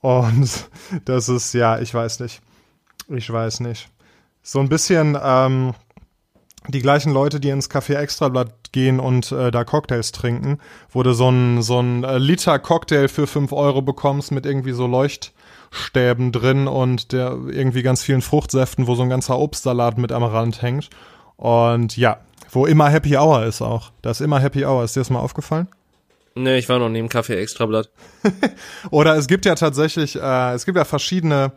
Und 0.00 0.68
das 1.04 1.28
ist, 1.28 1.54
ja, 1.54 1.78
ich 1.78 1.94
weiß 1.94 2.20
nicht. 2.20 2.42
Ich 3.08 3.32
weiß 3.32 3.60
nicht. 3.60 3.88
So 4.42 4.58
ein 4.58 4.68
bisschen, 4.68 5.16
ähm, 5.22 5.74
die 6.68 6.80
gleichen 6.80 7.12
Leute, 7.12 7.40
die 7.40 7.50
ins 7.50 7.70
Café 7.70 7.96
Extrablatt 7.96 8.72
gehen 8.72 9.00
und 9.00 9.32
äh, 9.32 9.50
da 9.50 9.64
Cocktails 9.64 10.12
trinken, 10.12 10.58
wo 10.90 11.02
du 11.02 11.12
so 11.12 11.30
ein, 11.30 11.62
so 11.62 11.80
ein 11.80 12.04
äh, 12.04 12.18
Liter 12.18 12.58
Cocktail 12.58 13.08
für 13.08 13.26
fünf 13.26 13.52
Euro 13.52 13.82
bekommst 13.82 14.32
mit 14.32 14.46
irgendwie 14.46 14.72
so 14.72 14.86
Leuchtstäben 14.86 16.32
drin 16.32 16.66
und 16.66 17.12
der 17.12 17.36
irgendwie 17.48 17.82
ganz 17.82 18.02
vielen 18.02 18.22
Fruchtsäften, 18.22 18.86
wo 18.86 18.94
so 18.94 19.02
ein 19.02 19.10
ganzer 19.10 19.38
Obstsalat 19.38 19.98
mit 19.98 20.10
am 20.10 20.22
Rand 20.22 20.62
hängt. 20.62 20.88
Und 21.36 21.96
ja, 21.96 22.18
wo 22.50 22.66
immer 22.66 22.88
Happy 22.88 23.16
Hour 23.16 23.44
ist 23.44 23.60
auch. 23.60 23.90
Da 24.00 24.10
ist 24.10 24.20
immer 24.20 24.40
Happy 24.40 24.64
Hour. 24.64 24.84
Ist 24.84 24.96
dir 24.96 25.00
das 25.00 25.10
mal 25.10 25.20
aufgefallen? 25.20 25.68
Nee, 26.36 26.58
ich 26.58 26.68
war 26.68 26.78
noch 26.78 26.88
neben 26.88 27.08
Kaffee 27.08 27.36
Extrablatt. 27.40 27.90
Oder 28.90 29.16
es 29.16 29.26
gibt 29.26 29.44
ja 29.44 29.54
tatsächlich, 29.54 30.16
äh, 30.20 30.52
es 30.52 30.64
gibt 30.64 30.78
ja 30.78 30.84
verschiedene, 30.84 31.52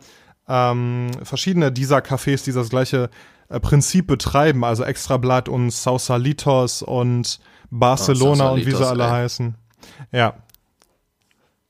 ähm, 0.48 1.10
verschiedene 1.22 1.72
dieser 1.72 1.98
Cafés, 1.98 2.44
die 2.44 2.52
das 2.52 2.68
gleiche 2.68 3.10
äh, 3.48 3.60
Prinzip 3.60 4.06
betreiben, 4.06 4.64
also 4.64 4.84
Extrablatt 4.84 5.48
und 5.48 5.70
Sausalitos 5.70 6.82
und 6.82 7.40
Barcelona 7.70 8.50
oh, 8.50 8.54
und 8.54 8.66
wie 8.66 8.72
sie 8.72 8.86
alle 8.86 9.04
ey. 9.04 9.10
heißen. 9.10 9.54
Ja. 10.12 10.42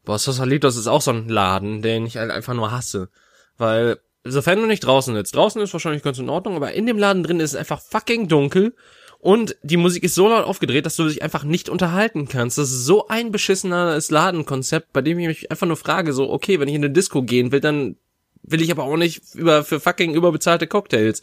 Boah, 0.04 0.18
Sausalitos 0.18 0.76
ist 0.76 0.86
auch 0.86 1.02
so 1.02 1.10
ein 1.10 1.28
Laden, 1.28 1.82
den 1.82 2.06
ich 2.06 2.16
halt 2.16 2.30
einfach 2.30 2.54
nur 2.54 2.70
hasse. 2.70 3.10
Weil, 3.58 3.98
sofern 4.24 4.58
du 4.60 4.66
nicht 4.66 4.80
draußen 4.80 5.14
sitzt, 5.14 5.34
draußen 5.34 5.60
ist 5.60 5.72
wahrscheinlich 5.72 6.02
ganz 6.02 6.18
in 6.18 6.30
Ordnung, 6.30 6.56
aber 6.56 6.72
in 6.72 6.86
dem 6.86 6.98
Laden 6.98 7.22
drin 7.22 7.40
ist 7.40 7.52
es 7.52 7.56
einfach 7.56 7.80
fucking 7.80 8.28
dunkel 8.28 8.74
und 9.20 9.56
die 9.62 9.76
Musik 9.76 10.04
ist 10.04 10.14
so 10.14 10.28
laut 10.28 10.44
aufgedreht, 10.44 10.86
dass 10.86 10.96
du 10.96 11.08
dich 11.08 11.22
einfach 11.22 11.42
nicht 11.42 11.68
unterhalten 11.68 12.28
kannst. 12.28 12.56
Das 12.56 12.70
ist 12.70 12.84
so 12.84 13.08
ein 13.08 13.32
beschissenes 13.32 14.10
Ladenkonzept, 14.10 14.92
bei 14.92 15.02
dem 15.02 15.18
ich 15.18 15.26
mich 15.26 15.50
einfach 15.50 15.66
nur 15.66 15.76
frage, 15.76 16.12
so, 16.12 16.30
okay, 16.30 16.60
wenn 16.60 16.68
ich 16.68 16.76
in 16.76 16.84
eine 16.84 16.92
Disco 16.92 17.22
gehen 17.22 17.50
will, 17.50 17.60
dann 17.60 17.96
will 18.42 18.62
ich 18.62 18.70
aber 18.70 18.84
auch 18.84 18.96
nicht 18.96 19.34
über, 19.34 19.64
für 19.64 19.80
fucking 19.80 20.14
überbezahlte 20.14 20.68
Cocktails 20.68 21.20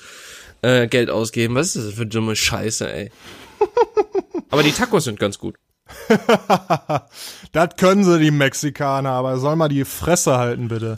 äh, 0.62 0.88
Geld 0.88 1.10
ausgeben. 1.10 1.56
Was 1.56 1.76
ist 1.76 1.88
das 1.88 1.93
für 1.95 2.06
dumme 2.06 2.36
Scheiße, 2.36 2.91
ey? 2.91 3.12
aber 4.49 4.64
die 4.64 4.72
Tacos 4.72 5.06
sind 5.06 5.20
ganz 5.20 5.39
gut. 5.39 5.56
das 7.51 7.70
können 7.78 8.03
sie, 8.03 8.20
die 8.20 8.32
Mexikaner, 8.32 9.12
aber 9.12 9.38
soll 9.38 9.56
mal 9.56 9.70
die 9.70 9.86
Fresse 9.86 10.38
halten, 10.38 10.68
bitte. 10.68 10.97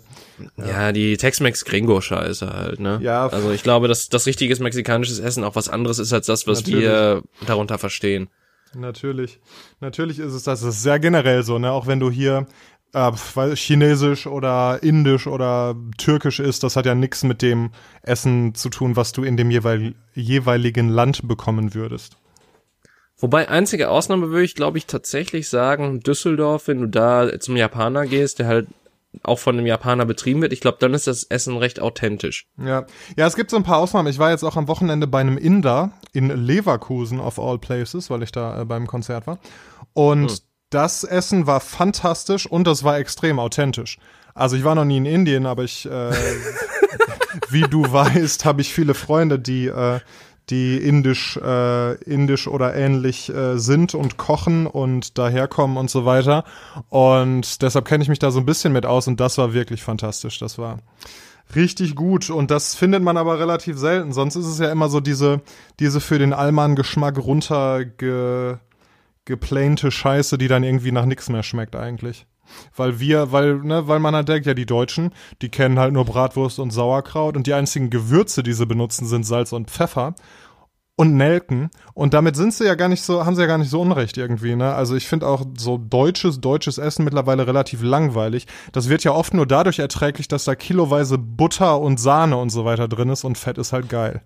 Ja, 0.58 0.66
ja 0.66 0.92
die 0.92 1.18
Tex-Mex-Gringo-Scheiße 1.18 2.54
halt, 2.54 2.80
ne? 2.80 3.00
Ja. 3.02 3.28
Also 3.28 3.52
ich 3.52 3.64
glaube, 3.64 3.88
dass 3.88 4.08
das 4.08 4.26
richtiges 4.26 4.60
mexikanisches 4.60 5.20
Essen 5.20 5.44
auch 5.44 5.56
was 5.56 5.68
anderes 5.68 6.00
ist 6.00 6.14
als 6.14 6.28
das, 6.28 6.48
was 6.48 6.60
Natürlich. 6.60 6.84
wir 6.84 7.24
darunter 7.46 7.78
verstehen. 7.78 8.30
Natürlich. 8.76 9.40
Natürlich 9.80 10.20
ist 10.20 10.34
es 10.34 10.44
das. 10.44 10.62
Das 10.62 10.76
ist 10.76 10.84
sehr 10.84 11.00
generell 11.00 11.44
so, 11.44 11.58
ne? 11.58 11.72
Auch 11.72 11.88
wenn 11.88 12.00
du 12.00 12.12
hier 12.12 12.48
äh, 12.94 13.56
Chinesisch 13.56 14.28
oder 14.28 14.82
Indisch 14.82 15.28
oder 15.28 15.76
Türkisch 15.98 16.40
ist, 16.40 16.64
das 16.64 16.76
hat 16.76 16.86
ja 16.86 16.96
nichts 16.96 17.24
mit 17.24 17.42
dem 17.42 17.72
Essen 18.02 18.56
zu 18.56 18.70
tun, 18.70 18.96
was 18.96 19.12
du 19.12 19.24
in 19.24 19.38
dem 19.38 19.52
jeweil 19.52 19.96
jeweiligen 20.14 20.90
Land 20.90 21.28
bekommen 21.28 21.74
würdest. 21.74 22.18
Wobei 23.20 23.50
einzige 23.50 23.90
Ausnahme 23.90 24.30
würde 24.30 24.44
ich, 24.44 24.56
glaube 24.56 24.78
ich, 24.78 24.86
tatsächlich 24.86 25.50
sagen, 25.50 26.02
Düsseldorf, 26.02 26.68
wenn 26.68 26.82
du 26.82 26.88
da 26.88 27.40
zum 27.40 27.56
Japaner 27.58 28.06
gehst, 28.06 28.40
der 28.40 28.48
halt 28.48 28.68
auch 29.24 29.40
von 29.40 29.58
einem 29.58 29.66
Japaner 29.66 30.06
betrieben 30.06 30.42
wird, 30.42 30.54
ich 30.54 30.62
glaube, 30.62 30.78
dann 30.80 30.94
ist 30.94 31.08
das 31.08 31.24
Essen 31.24 31.58
recht 31.58 31.80
authentisch. 31.80 32.46
Ja. 32.58 32.86
Ja, 33.18 33.26
es 33.26 33.36
gibt 33.36 33.50
so 33.50 33.58
ein 33.58 33.64
paar 33.64 33.80
Ausnahmen. 33.80 34.08
Ich 34.10 34.20
war 34.20 34.30
jetzt 34.30 34.44
auch 34.44 34.56
am 34.56 34.68
Wochenende 34.68 35.08
bei 35.08 35.22
einem 35.22 35.38
Inder 35.38 35.94
in 36.14 36.30
Leverkusen 36.30 37.20
of 37.20 37.40
all 37.40 37.58
places, 37.58 38.12
weil 38.12 38.22
ich 38.22 38.32
da 38.32 38.62
äh, 38.62 38.66
beim 38.66 38.86
Konzert 38.86 39.26
war. 39.26 39.40
Und 39.94 40.30
hm 40.30 40.38
das 40.70 41.04
Essen 41.04 41.48
war 41.48 41.60
fantastisch 41.60 42.46
und 42.46 42.68
das 42.68 42.84
war 42.84 42.98
extrem 42.98 43.40
authentisch. 43.40 43.98
Also 44.34 44.56
ich 44.56 44.64
war 44.64 44.76
noch 44.76 44.86
nie 44.86 44.98
in 44.98 45.06
Indien, 45.06 45.46
aber 45.46 45.64
ich, 45.64 45.86
äh, 45.86 46.12
wie 47.50 47.62
du 47.62 47.92
weißt, 47.92 48.46
habe 48.46 48.62
ich 48.62 48.74
viele 48.74 48.94
Freunde, 48.94 49.40
die 49.40 49.68
äh, 49.68 50.00
die 50.50 50.78
indisch, 50.78 51.38
äh, 51.38 51.96
indisch 52.04 52.48
oder 52.48 52.74
ähnlich 52.74 53.30
äh, 53.30 53.58
sind 53.58 53.94
und 53.94 54.18
kochen 54.18 54.66
und 54.66 55.18
daherkommen 55.18 55.78
und 55.78 55.90
so 55.90 56.06
weiter. 56.06 56.46
Und 56.90 57.62
deshalb 57.62 57.86
kenne 57.86 58.04
ich 58.04 58.10
mich 58.10 58.20
da 58.20 58.32
so 58.32 58.40
ein 58.40 58.46
bisschen 58.46 58.72
mit 58.72 58.86
aus 58.86 59.08
und 59.08 59.20
das 59.20 59.38
war 59.38 59.54
wirklich 59.54 59.84
fantastisch. 59.84 60.40
Das 60.40 60.58
war 60.58 60.80
richtig 61.56 61.96
gut 61.96 62.30
und 62.30 62.50
das 62.50 62.76
findet 62.76 63.04
man 63.04 63.18
aber 63.18 63.40
relativ 63.40 63.78
selten. 63.78 64.14
Sonst 64.14 64.36
ist 64.36 64.46
es 64.46 64.60
ja 64.60 64.72
immer 64.72 64.88
so 64.88 65.02
diese, 65.02 65.42
diese 65.80 66.00
für 66.00 66.20
den 66.20 66.34
Allmann-Geschmack 66.34 67.18
runterge 67.18 68.60
geplante 69.28 69.92
Scheiße, 69.92 70.40
die 70.40 70.48
dann 70.48 70.64
irgendwie 70.64 70.92
nach 70.92 71.06
nichts 71.06 71.30
mehr 71.30 71.44
schmeckt 71.44 71.76
eigentlich. 71.76 72.26
Weil 72.76 73.00
wir, 73.00 73.34
weil, 73.34 73.56
ne, 73.56 73.88
weil 73.88 74.00
man 74.00 74.16
halt 74.16 74.30
denkt, 74.30 74.48
ja, 74.48 74.54
die 74.54 74.66
Deutschen, 74.66 75.14
die 75.42 75.50
kennen 75.50 75.78
halt 75.78 75.94
nur 75.94 76.06
Bratwurst 76.06 76.60
und 76.60 76.72
Sauerkraut 76.72 77.36
und 77.36 77.46
die 77.46 77.54
einzigen 77.54 77.90
Gewürze, 77.90 78.42
die 78.42 78.54
sie 78.54 78.66
benutzen, 78.66 79.06
sind 79.06 79.26
Salz 79.26 79.52
und 79.52 79.70
Pfeffer 79.70 80.16
und 80.96 81.18
Nelken. 81.18 81.70
Und 81.94 82.14
damit 82.14 82.38
sind 82.38 82.54
sie 82.54 82.66
ja 82.66 82.76
gar 82.76 82.88
nicht 82.88 83.04
so, 83.04 83.26
haben 83.26 83.36
sie 83.36 83.42
ja 83.42 83.48
gar 83.48 83.58
nicht 83.58 83.70
so 83.70 83.82
unrecht 83.82 84.18
irgendwie, 84.18 84.56
ne? 84.56 84.74
Also 84.74 84.96
ich 84.96 85.08
finde 85.08 85.28
auch 85.28 85.46
so 85.58 85.78
deutsches, 85.78 86.40
deutsches 86.40 86.78
Essen 86.78 87.04
mittlerweile 87.04 87.46
relativ 87.48 87.84
langweilig. 87.84 88.48
Das 88.72 88.88
wird 88.88 89.04
ja 89.04 89.12
oft 89.12 89.34
nur 89.34 89.46
dadurch 89.46 89.80
erträglich, 89.80 90.30
dass 90.30 90.46
da 90.46 90.56
kiloweise 90.56 91.18
Butter 91.18 91.82
und 91.82 92.00
Sahne 92.00 92.38
und 92.38 92.50
so 92.50 92.64
weiter 92.64 92.88
drin 92.88 93.10
ist 93.10 93.26
und 93.26 93.38
Fett 93.38 93.58
ist 93.58 93.74
halt 93.74 93.90
geil. 93.90 94.22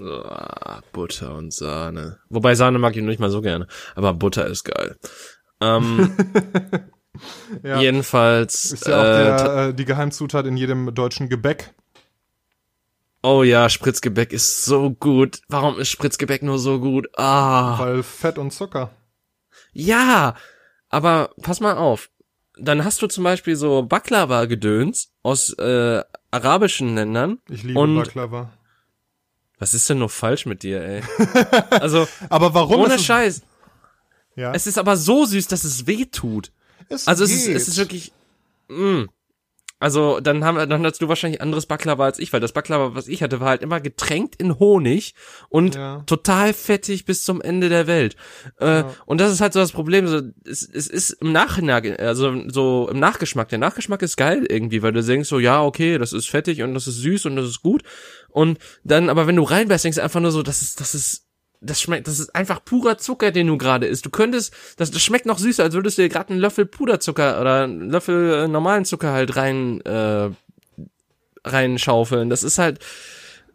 Oh, 0.00 0.80
Butter 0.92 1.34
und 1.34 1.52
Sahne. 1.52 2.18
Wobei 2.28 2.54
Sahne 2.54 2.78
mag 2.78 2.96
ich 2.96 3.02
nicht 3.02 3.20
mal 3.20 3.30
so 3.30 3.40
gerne. 3.40 3.66
Aber 3.94 4.12
Butter 4.12 4.46
ist 4.46 4.64
geil. 4.64 4.96
Ähm, 5.60 6.14
ja. 7.62 7.80
Jedenfalls. 7.80 8.72
Ist 8.72 8.86
ja 8.86 8.98
auch 8.98 9.04
der, 9.04 9.68
äh, 9.68 9.74
die 9.74 9.84
Geheimzutat 9.84 10.46
in 10.46 10.56
jedem 10.56 10.94
deutschen 10.94 11.28
Gebäck. 11.28 11.74
Oh 13.22 13.42
ja, 13.42 13.68
Spritzgebäck 13.68 14.32
ist 14.32 14.64
so 14.64 14.90
gut. 14.90 15.40
Warum 15.48 15.78
ist 15.80 15.88
Spritzgebäck 15.88 16.42
nur 16.42 16.58
so 16.58 16.78
gut? 16.78 17.08
Ah. 17.16 17.78
Weil 17.78 18.02
Fett 18.02 18.38
und 18.38 18.52
Zucker. 18.52 18.90
Ja, 19.72 20.36
aber 20.90 21.30
pass 21.42 21.60
mal 21.60 21.76
auf. 21.76 22.10
Dann 22.58 22.84
hast 22.84 23.02
du 23.02 23.06
zum 23.06 23.24
Beispiel 23.24 23.56
so 23.56 23.82
Baklava-Gedöns 23.82 25.12
aus 25.22 25.52
äh, 25.58 26.02
arabischen 26.30 26.94
Ländern. 26.94 27.38
Ich 27.48 27.62
liebe 27.64 27.80
und 27.80 27.96
Baklava. 27.96 28.52
Was 29.58 29.72
ist 29.72 29.88
denn 29.88 29.98
noch 29.98 30.10
falsch 30.10 30.46
mit 30.46 30.62
dir, 30.62 30.82
ey? 30.82 31.02
Also, 31.70 32.06
aber 32.28 32.52
warum? 32.54 32.80
Ohne 32.80 32.98
Scheiß. 32.98 33.42
Ja. 34.34 34.52
Es 34.52 34.66
ist 34.66 34.78
aber 34.78 34.96
so 34.96 35.24
süß, 35.24 35.46
dass 35.48 35.64
es 35.64 35.86
weh 35.86 36.04
tut. 36.04 36.52
Es 36.88 37.08
also 37.08 37.24
geht. 37.24 37.34
es 37.34 37.46
ist, 37.46 37.56
es 37.56 37.68
ist 37.68 37.76
wirklich. 37.78 38.12
Mh. 38.68 39.06
Also 39.78 40.20
dann 40.20 40.42
haben 40.42 40.56
dann 40.70 40.86
hattest 40.86 41.02
du 41.02 41.08
wahrscheinlich 41.08 41.42
anderes 41.42 41.66
Baklava 41.66 42.06
als 42.06 42.18
ich, 42.18 42.32
weil 42.32 42.40
das 42.40 42.52
Baklava, 42.52 42.94
was 42.94 43.08
ich 43.08 43.22
hatte, 43.22 43.40
war 43.40 43.50
halt 43.50 43.62
immer 43.62 43.78
getränkt 43.80 44.36
in 44.36 44.58
Honig 44.58 45.14
und 45.50 45.74
ja. 45.74 46.02
total 46.06 46.54
fettig 46.54 47.04
bis 47.04 47.24
zum 47.24 47.42
Ende 47.42 47.68
der 47.68 47.86
Welt. 47.86 48.16
Äh, 48.58 48.66
ja. 48.66 48.94
Und 49.04 49.20
das 49.20 49.32
ist 49.32 49.42
halt 49.42 49.52
so 49.52 49.60
das 49.60 49.72
Problem. 49.72 50.06
So, 50.08 50.22
es, 50.46 50.62
es 50.62 50.86
ist 50.86 51.10
im 51.20 51.32
Nachhinein, 51.32 51.96
also 51.98 52.34
so 52.48 52.88
im 52.90 52.98
Nachgeschmack. 52.98 53.50
Der 53.50 53.58
Nachgeschmack 53.58 54.00
ist 54.00 54.16
geil 54.16 54.46
irgendwie, 54.48 54.82
weil 54.82 54.92
du 54.92 55.02
denkst 55.02 55.28
so, 55.28 55.38
ja 55.38 55.62
okay, 55.62 55.98
das 55.98 56.14
ist 56.14 56.26
fettig 56.26 56.62
und 56.62 56.72
das 56.72 56.86
ist 56.86 56.96
süß 56.96 57.26
und 57.26 57.36
das 57.36 57.46
ist 57.46 57.60
gut. 57.60 57.82
Und 58.30 58.58
dann, 58.82 59.10
aber 59.10 59.26
wenn 59.26 59.36
du 59.36 59.42
reinbeißt, 59.42 59.84
denkst 59.84 59.96
du 59.96 60.02
einfach 60.02 60.20
nur 60.20 60.32
so, 60.32 60.42
das 60.42 60.62
ist, 60.62 60.80
das 60.80 60.94
ist 60.94 61.25
das 61.60 61.80
schmeckt, 61.80 62.06
das 62.06 62.18
ist 62.18 62.34
einfach 62.34 62.64
purer 62.64 62.98
Zucker, 62.98 63.30
den 63.30 63.46
du 63.46 63.58
gerade 63.58 63.86
isst. 63.86 64.04
Du 64.06 64.10
könntest, 64.10 64.52
das, 64.76 64.90
das 64.90 65.02
schmeckt 65.02 65.26
noch 65.26 65.38
süßer, 65.38 65.62
als 65.62 65.74
würdest 65.74 65.98
du 65.98 66.02
dir 66.02 66.08
gerade 66.08 66.30
einen 66.30 66.40
Löffel 66.40 66.66
Puderzucker 66.66 67.40
oder 67.40 67.64
einen 67.64 67.90
Löffel 67.90 68.44
äh, 68.44 68.48
normalen 68.48 68.84
Zucker 68.84 69.12
halt 69.12 69.36
rein, 69.36 69.80
äh, 69.82 70.30
reinschaufeln. 71.44 72.30
Das 72.30 72.42
ist 72.42 72.58
halt 72.58 72.80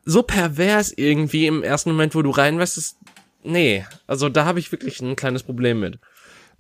so 0.06 0.24
pervers 0.24 0.92
irgendwie 0.96 1.48
im 1.48 1.64
ersten 1.64 1.92
Moment, 1.92 2.16
wo 2.16 2.22
du 2.22 2.32
reinwässt, 2.32 2.98
nee, 3.44 3.86
also 4.08 4.30
da 4.30 4.46
habe 4.46 4.60
ich 4.60 4.72
wirklich 4.72 5.00
ein 5.02 5.16
kleines 5.16 5.44
Problem 5.44 5.80
mit. 5.80 6.00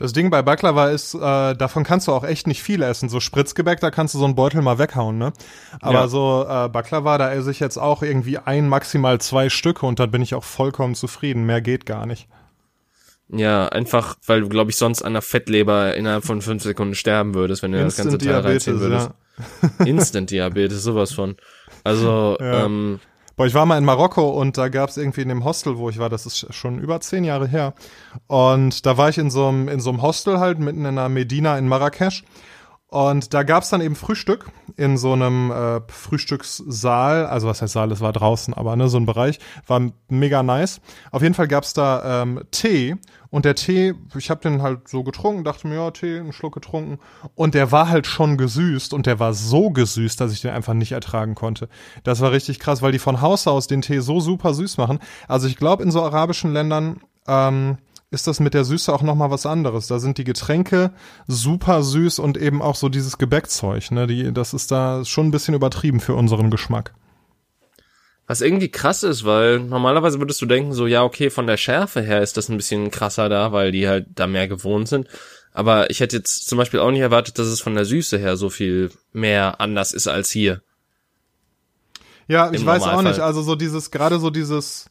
Das 0.01 0.13
Ding 0.13 0.31
bei 0.31 0.41
Baklava 0.41 0.89
ist, 0.89 1.13
äh, 1.13 1.53
davon 1.53 1.83
kannst 1.83 2.07
du 2.07 2.11
auch 2.11 2.23
echt 2.23 2.47
nicht 2.47 2.63
viel 2.63 2.81
essen. 2.81 3.07
So 3.07 3.19
Spritzgebäck, 3.19 3.79
da 3.81 3.91
kannst 3.91 4.15
du 4.15 4.17
so 4.17 4.25
einen 4.25 4.33
Beutel 4.33 4.63
mal 4.63 4.79
weghauen, 4.79 5.19
ne? 5.19 5.31
Aber 5.79 5.93
ja. 5.93 6.07
so 6.07 6.43
äh, 6.49 6.69
Baklava, 6.69 7.19
da 7.19 7.31
esse 7.31 7.51
ich 7.51 7.59
jetzt 7.59 7.77
auch 7.77 8.01
irgendwie 8.01 8.39
ein, 8.39 8.67
maximal 8.67 9.21
zwei 9.21 9.49
Stücke 9.49 9.85
und 9.85 9.99
dann 9.99 10.09
bin 10.09 10.23
ich 10.23 10.33
auch 10.33 10.43
vollkommen 10.43 10.95
zufrieden. 10.95 11.45
Mehr 11.45 11.61
geht 11.61 11.85
gar 11.85 12.07
nicht. 12.07 12.27
Ja, 13.29 13.67
einfach, 13.67 14.15
weil 14.25 14.41
du, 14.41 14.49
glaube 14.49 14.71
ich, 14.71 14.77
sonst 14.77 15.03
an 15.03 15.13
der 15.13 15.21
Fettleber 15.21 15.95
innerhalb 15.95 16.25
von 16.25 16.41
fünf 16.41 16.63
Sekunden 16.63 16.95
sterben 16.95 17.35
würdest, 17.35 17.61
wenn 17.61 17.71
du 17.71 17.79
Instant 17.79 18.07
das 18.07 18.13
ganze 18.13 18.27
Teil 18.27 18.39
reinziehen 18.41 18.79
würdest. 18.79 19.11
Ja. 19.79 19.85
Instant 19.85 20.31
Diabetes, 20.31 20.81
sowas 20.81 21.13
von. 21.13 21.35
Also, 21.83 22.37
ja. 22.39 22.65
ähm, 22.65 22.99
Boah, 23.41 23.47
ich 23.47 23.55
war 23.55 23.65
mal 23.65 23.79
in 23.79 23.85
Marokko 23.85 24.29
und 24.29 24.59
da 24.59 24.69
gab 24.69 24.91
es 24.91 24.97
irgendwie 24.97 25.21
in 25.21 25.29
dem 25.29 25.43
Hostel, 25.43 25.79
wo 25.79 25.89
ich 25.89 25.97
war, 25.97 26.09
das 26.09 26.27
ist 26.27 26.53
schon 26.53 26.77
über 26.77 27.01
zehn 27.01 27.23
Jahre 27.23 27.47
her. 27.47 27.73
Und 28.27 28.85
da 28.85 28.97
war 28.97 29.09
ich 29.09 29.17
in 29.17 29.31
so 29.31 29.47
einem, 29.47 30.01
Hostel 30.03 30.37
halt, 30.37 30.59
mitten 30.59 30.81
in 30.81 30.85
einer 30.85 31.09
Medina 31.09 31.57
in 31.57 31.67
Marrakesch. 31.67 32.23
Und 32.85 33.33
da 33.33 33.41
gab's 33.41 33.69
dann 33.69 33.81
eben 33.81 33.95
Frühstück 33.95 34.51
in 34.77 34.95
so 34.95 35.13
einem 35.13 35.49
äh, 35.49 35.81
Frühstückssaal, 35.87 37.25
also 37.25 37.47
was 37.47 37.63
heißt 37.63 37.73
Saal, 37.73 37.91
es 37.91 37.99
war 37.99 38.13
draußen, 38.13 38.53
aber 38.53 38.75
ne, 38.75 38.89
so 38.89 38.97
ein 38.97 39.07
Bereich, 39.07 39.39
war 39.65 39.89
mega 40.07 40.43
nice. 40.43 40.79
Auf 41.11 41.23
jeden 41.23 41.33
Fall 41.33 41.47
gab's 41.47 41.73
da 41.73 42.21
ähm, 42.21 42.43
Tee 42.51 42.95
und 43.31 43.45
der 43.45 43.55
Tee, 43.55 43.93
ich 44.15 44.29
habe 44.29 44.41
den 44.41 44.61
halt 44.61 44.87
so 44.89 45.03
getrunken, 45.03 45.43
dachte 45.43 45.67
mir, 45.67 45.75
ja, 45.75 45.91
Tee, 45.91 46.19
einen 46.19 46.33
Schluck 46.33 46.53
getrunken 46.53 46.99
und 47.33 47.55
der 47.55 47.71
war 47.71 47.89
halt 47.89 48.05
schon 48.05 48.37
gesüßt 48.37 48.93
und 48.93 49.05
der 49.05 49.19
war 49.19 49.33
so 49.33 49.71
gesüßt, 49.71 50.19
dass 50.19 50.33
ich 50.33 50.41
den 50.41 50.51
einfach 50.51 50.73
nicht 50.73 50.91
ertragen 50.91 51.33
konnte. 51.33 51.69
Das 52.03 52.19
war 52.19 52.31
richtig 52.31 52.59
krass, 52.59 52.81
weil 52.81 52.91
die 52.91 52.99
von 52.99 53.21
Haus 53.21 53.47
aus 53.47 53.67
den 53.67 53.81
Tee 53.81 53.99
so 53.99 54.19
super 54.19 54.53
süß 54.53 54.77
machen. 54.77 54.99
Also 55.27 55.47
ich 55.47 55.55
glaube, 55.55 55.81
in 55.81 55.91
so 55.91 56.03
arabischen 56.03 56.51
Ländern 56.51 56.99
ähm, 57.25 57.77
ist 58.11 58.27
das 58.27 58.41
mit 58.41 58.53
der 58.53 58.65
Süße 58.65 58.93
auch 58.93 59.01
nochmal 59.01 59.31
was 59.31 59.45
anderes. 59.45 59.87
Da 59.87 59.99
sind 59.99 60.17
die 60.17 60.25
Getränke 60.25 60.91
super 61.27 61.81
süß 61.81 62.19
und 62.19 62.37
eben 62.37 62.61
auch 62.61 62.75
so 62.75 62.89
dieses 62.89 63.17
Gebäckzeug, 63.17 63.91
ne? 63.91 64.05
Die, 64.05 64.33
das 64.33 64.53
ist 64.53 64.71
da 64.71 65.05
schon 65.05 65.27
ein 65.27 65.31
bisschen 65.31 65.53
übertrieben 65.53 66.01
für 66.01 66.15
unseren 66.15 66.49
Geschmack. 66.49 66.93
Was 68.31 68.39
irgendwie 68.39 68.71
krass 68.71 69.03
ist, 69.03 69.25
weil 69.25 69.59
normalerweise 69.59 70.17
würdest 70.19 70.41
du 70.41 70.45
denken, 70.45 70.71
so, 70.71 70.87
ja, 70.87 71.03
okay, 71.03 71.29
von 71.29 71.47
der 71.47 71.57
Schärfe 71.57 71.99
her 71.99 72.21
ist 72.21 72.37
das 72.37 72.47
ein 72.47 72.55
bisschen 72.55 72.89
krasser 72.89 73.27
da, 73.27 73.51
weil 73.51 73.73
die 73.73 73.89
halt 73.89 74.07
da 74.15 74.25
mehr 74.25 74.47
gewohnt 74.47 74.87
sind. 74.87 75.09
Aber 75.51 75.89
ich 75.89 75.99
hätte 75.99 76.15
jetzt 76.15 76.47
zum 76.47 76.57
Beispiel 76.57 76.79
auch 76.79 76.91
nicht 76.91 77.01
erwartet, 77.01 77.37
dass 77.37 77.47
es 77.47 77.59
von 77.59 77.75
der 77.75 77.83
Süße 77.83 78.17
her 78.17 78.37
so 78.37 78.49
viel 78.49 78.89
mehr 79.11 79.59
anders 79.59 79.91
ist 79.91 80.07
als 80.07 80.31
hier. 80.31 80.61
Ja, 82.29 82.53
ich 82.53 82.65
weiß 82.65 82.83
auch 82.83 83.01
nicht. 83.01 83.19
Also 83.19 83.41
so 83.41 83.55
dieses, 83.55 83.91
gerade 83.91 84.17
so 84.17 84.29
dieses, 84.29 84.85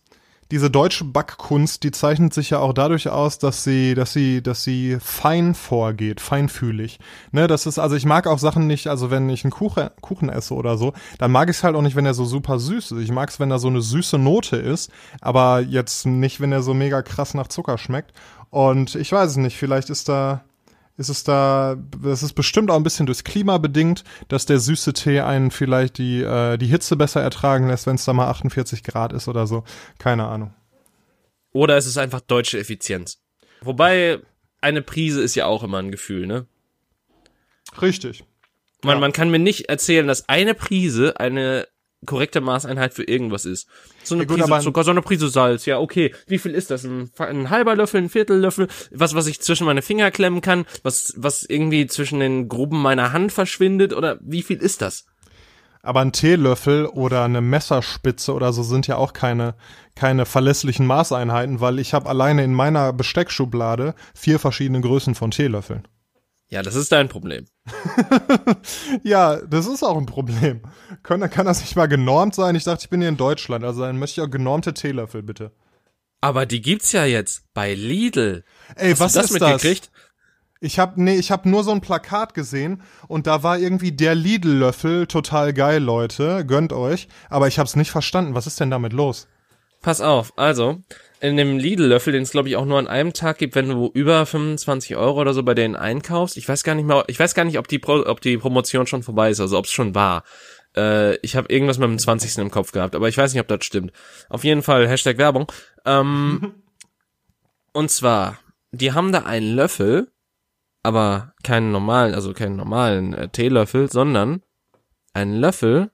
diese 0.51 0.71
deutsche 0.71 1.05
Backkunst, 1.05 1.83
die 1.85 1.91
zeichnet 1.91 2.35
sich 2.35 2.51
ja 2.51 2.59
auch 2.59 2.73
dadurch 2.73 3.09
aus, 3.09 3.39
dass 3.39 3.65
sie, 3.65 3.95
dass 3.95 4.13
sie, 4.13 4.43
dass 4.43 4.65
sie 4.65 4.99
fein 5.01 5.55
vorgeht, 5.55 6.21
feinfühlig. 6.21 6.99
Ne, 7.31 7.47
das 7.47 7.67
ist, 7.67 7.79
also 7.79 7.97
ich 7.97 8.05
mag 8.05 8.27
auch 8.27 8.39
Sachen 8.39 8.67
nicht, 8.67 8.89
also 8.89 9.11
wenn 9.11 9.29
ich 9.29 9.45
einen 9.45 9.53
Kuchen, 9.53 9.91
Kuchen 10.01 10.29
esse 10.29 10.55
oder 10.55 10.77
so, 10.77 10.93
dann 11.19 11.31
mag 11.31 11.49
ich 11.49 11.57
es 11.57 11.65
halt 11.65 11.77
auch 11.77 11.83
nicht, 11.83 11.97
wenn 11.97 12.07
er 12.07 12.15
so 12.15 12.25
super 12.25 12.59
süß 12.59 12.93
ist. 12.93 13.03
Ich 13.03 13.13
mag 13.13 13.29
es, 13.29 13.39
wenn 13.39 13.51
da 13.51 13.59
so 13.59 13.69
eine 13.69 13.83
süße 13.83 14.19
Note 14.19 14.57
ist, 14.57 14.91
aber 15.21 15.61
jetzt 15.61 16.07
nicht, 16.07 16.41
wenn 16.41 16.53
er 16.53 16.63
so 16.63 16.75
mega 16.75 17.03
krass 17.03 17.35
nach 17.35 17.49
Zucker 17.49 17.79
schmeckt. 17.79 18.13
Und 18.51 18.97
ich 18.97 19.13
weiß 19.13 19.31
es 19.31 19.37
nicht, 19.37 19.57
vielleicht 19.57 19.91
ist 19.91 20.09
da, 20.09 20.43
ist 21.01 21.09
es 21.09 21.25
da, 21.25 21.77
das 22.03 22.23
ist 22.23 22.35
bestimmt 22.35 22.71
auch 22.71 22.77
ein 22.77 22.83
bisschen 22.83 23.07
durchs 23.07 23.25
Klima 23.25 23.57
bedingt, 23.57 24.05
dass 24.29 24.45
der 24.45 24.61
süße 24.61 24.93
Tee 24.93 25.21
einen 25.21 25.51
vielleicht 25.51 25.97
die, 25.97 26.21
äh, 26.23 26.59
die 26.59 26.67
Hitze 26.67 26.95
besser 26.95 27.23
ertragen 27.23 27.69
lässt, 27.69 27.87
wenn 27.87 27.95
es 27.95 28.05
da 28.05 28.13
mal 28.13 28.29
48 28.29 28.83
Grad 28.83 29.15
ist 29.15 29.27
oder 29.27 29.47
so. 29.47 29.65
Keine 29.99 30.29
Ahnung. 30.29 30.53
Oder 31.53 31.79
es 31.79 31.87
ist 31.87 31.97
einfach 31.97 32.21
deutsche 32.21 32.59
Effizienz. 32.59 33.19
Wobei, 33.63 34.21
eine 34.61 34.83
Prise 34.83 35.23
ist 35.23 35.35
ja 35.35 35.47
auch 35.47 35.63
immer 35.63 35.79
ein 35.79 35.91
Gefühl, 35.91 36.27
ne? 36.27 36.47
Richtig. 37.81 38.25
Man, 38.83 38.97
ja. 38.97 39.01
man 39.01 39.13
kann 39.13 39.31
mir 39.31 39.39
nicht 39.39 39.71
erzählen, 39.71 40.07
dass 40.07 40.29
eine 40.29 40.55
Prise 40.55 41.19
eine 41.19 41.67
korrekte 42.07 42.41
Maßeinheit 42.41 42.95
für 42.95 43.05
irgendwas 43.05 43.45
ist. 43.45 43.69
So 44.03 44.15
eine 44.15 44.25
ja, 44.25 44.29
gut, 44.29 44.41
Prise 44.41 44.61
Zucker, 44.61 44.85
so 44.85 44.91
eine 44.91 45.03
Prise 45.03 45.29
Salz, 45.29 45.67
ja, 45.67 45.79
okay. 45.79 46.15
Wie 46.27 46.39
viel 46.39 46.53
ist 46.53 46.71
das? 46.71 46.85
Ein, 46.85 47.11
ein, 47.19 47.51
halber 47.51 47.77
Löffel, 47.77 48.03
ein 48.03 48.09
Viertellöffel? 48.09 48.69
Was, 48.91 49.15
was 49.15 49.27
ich 49.27 49.41
zwischen 49.41 49.67
meine 49.67 49.83
Finger 49.83 50.11
klemmen 50.11 50.41
kann? 50.41 50.65
Was, 50.83 51.15
was 51.17 51.45
irgendwie 51.45 51.87
zwischen 51.87 52.21
den 52.21 52.49
Gruben 52.49 52.81
meiner 52.81 53.13
Hand 53.13 53.33
verschwindet? 53.33 53.93
Oder 53.93 54.19
wie 54.23 54.43
viel 54.43 54.59
ist 54.59 54.83
das? 54.83 55.07
Aber 55.83 56.01
ein 56.01 56.13
Teelöffel 56.13 56.87
oder 56.87 57.25
eine 57.25 57.41
Messerspitze 57.41 58.35
oder 58.35 58.53
so 58.53 58.63
sind 58.63 58.87
ja 58.87 58.97
auch 58.97 59.15
keine, 59.15 59.55
keine 59.95 60.27
verlässlichen 60.27 60.87
Maßeinheiten, 60.87 61.61
weil 61.61 61.79
ich 61.79 61.95
habe 61.95 62.09
alleine 62.09 62.45
in 62.45 62.53
meiner 62.53 62.93
Besteckschublade 62.93 63.95
vier 64.15 64.39
verschiedene 64.39 64.83
Größen 64.83 65.15
von 65.15 65.31
Teelöffeln. 65.31 65.89
Ja, 66.51 66.63
das 66.63 66.75
ist 66.75 66.91
dein 66.91 67.09
Problem. 67.09 67.47
ja, 69.05 69.37
das 69.37 69.67
ist 69.67 69.85
auch 69.85 69.97
ein 69.97 70.07
Problem. 70.07 70.63
Kann, 71.05 71.29
kann 71.31 71.47
das 71.47 71.61
nicht 71.61 71.77
mal 71.77 71.87
genormt 71.87 72.35
sein? 72.35 72.57
Ich 72.57 72.65
dachte, 72.65 72.83
ich 72.85 72.91
bin 72.91 73.01
hier 73.01 73.09
in 73.09 73.17
Deutschland, 73.17 73.65
also 73.65 73.83
dann 73.83 73.99
möchte 73.99 74.21
ich 74.21 74.27
auch 74.27 74.31
genormte 74.31 74.75
Teelöffel, 74.75 75.23
bitte. 75.23 75.53
Aber 76.21 76.47
die 76.47 76.61
gibt's 76.61 76.91
ja 76.91 77.05
jetzt 77.05 77.45
bei 77.55 77.75
Lidl. 77.75 78.45
Ey, 78.75 78.91
Hast 78.91 79.01
was 79.01 79.13
das 79.13 79.25
ist 79.27 79.41
mitgekriegt? 79.41 79.91
das? 79.93 80.01
Ich 80.63 80.79
hab 80.79 80.99
nee, 80.99 81.17
ich 81.17 81.31
hab 81.31 81.47
nur 81.47 81.65
so 81.65 81.71
ein 81.71 81.81
Plakat 81.81 82.35
gesehen 82.35 82.83
und 83.09 83.27
da 83.27 83.43
war 83.43 83.59
irgendwie 83.59 83.93
der 83.93 84.15
Lidl-Löffel 84.15 85.07
total 85.07 85.55
geil, 85.55 85.83
Leute, 85.83 86.45
gönnt 86.45 86.73
euch. 86.75 87.09
Aber 87.31 87.49
ich 87.49 87.59
hab's 87.59 87.77
nicht 87.77 87.91
verstanden. 87.91 88.35
Was 88.35 88.47
ist 88.47 88.61
denn 88.61 88.71
damit 88.71 88.93
los? 88.93 89.27
Pass 89.81 90.03
auf, 90.03 90.37
also 90.37 90.83
in 91.21 91.37
dem 91.37 91.59
Lidl-Löffel, 91.59 92.13
den 92.13 92.23
es 92.23 92.31
glaube 92.31 92.49
ich 92.49 92.57
auch 92.57 92.65
nur 92.65 92.79
an 92.79 92.89
einem 92.89 93.13
Tag 93.13 93.39
gibt, 93.39 93.55
wenn 93.55 93.69
du 93.69 93.91
über 93.93 94.25
25 94.25 94.97
Euro 94.97 95.21
oder 95.21 95.35
so 95.35 95.43
bei 95.43 95.55
denen 95.55 95.77
einkaufst. 95.77 96.37
Ich 96.39 96.49
weiß 96.49 96.65
gar 96.65 96.75
nicht 96.75 96.87
mal, 96.87 97.05
ich 97.09 97.21
weiß 97.21 97.35
gar 97.35 97.45
nicht, 97.45 97.59
ob 97.59 97.69
die, 97.69 97.79
Pro, 97.79 98.03
ob 98.07 98.21
die 98.21 98.39
Promotion 98.39 98.87
schon 98.87 99.03
vorbei 99.03 99.31
ist, 99.31 99.41
also 99.41 99.59
ob 99.59 99.67
es 99.67 99.71
schon 99.71 99.95
war. 99.95 100.25
Äh, 100.77 101.17
ich 101.17 101.37
habe 101.37 101.53
irgendwas 101.53 101.79
mit 101.79 101.89
dem 101.89 101.99
20. 101.99 102.39
im 102.39 102.51
Kopf 102.51 102.73
gehabt, 102.73 102.95
aber 102.95 103.09
ich 103.09 103.19
weiß 103.19 103.33
nicht, 103.33 103.41
ob 103.41 103.49
das 103.49 103.65
stimmt. 103.65 103.93
Auf 104.31 104.45
jeden 104.45 104.63
Fall 104.63 104.89
Hashtag 104.89 105.19
Werbung. 105.19 105.53
Ähm, 105.85 106.55
und 107.73 107.91
zwar, 107.91 108.39
die 108.73 108.93
haben 108.93 109.13
da 109.13 109.21
einen 109.21 109.55
Löffel, 109.55 110.11
aber 110.83 111.35
keinen 111.45 111.71
normalen, 111.71 112.15
also 112.15 112.33
keinen 112.33 112.57
normalen 112.57 113.13
äh, 113.13 113.29
Teelöffel, 113.29 113.91
sondern 113.93 114.43
einen 115.13 115.39
Löffel, 115.39 115.91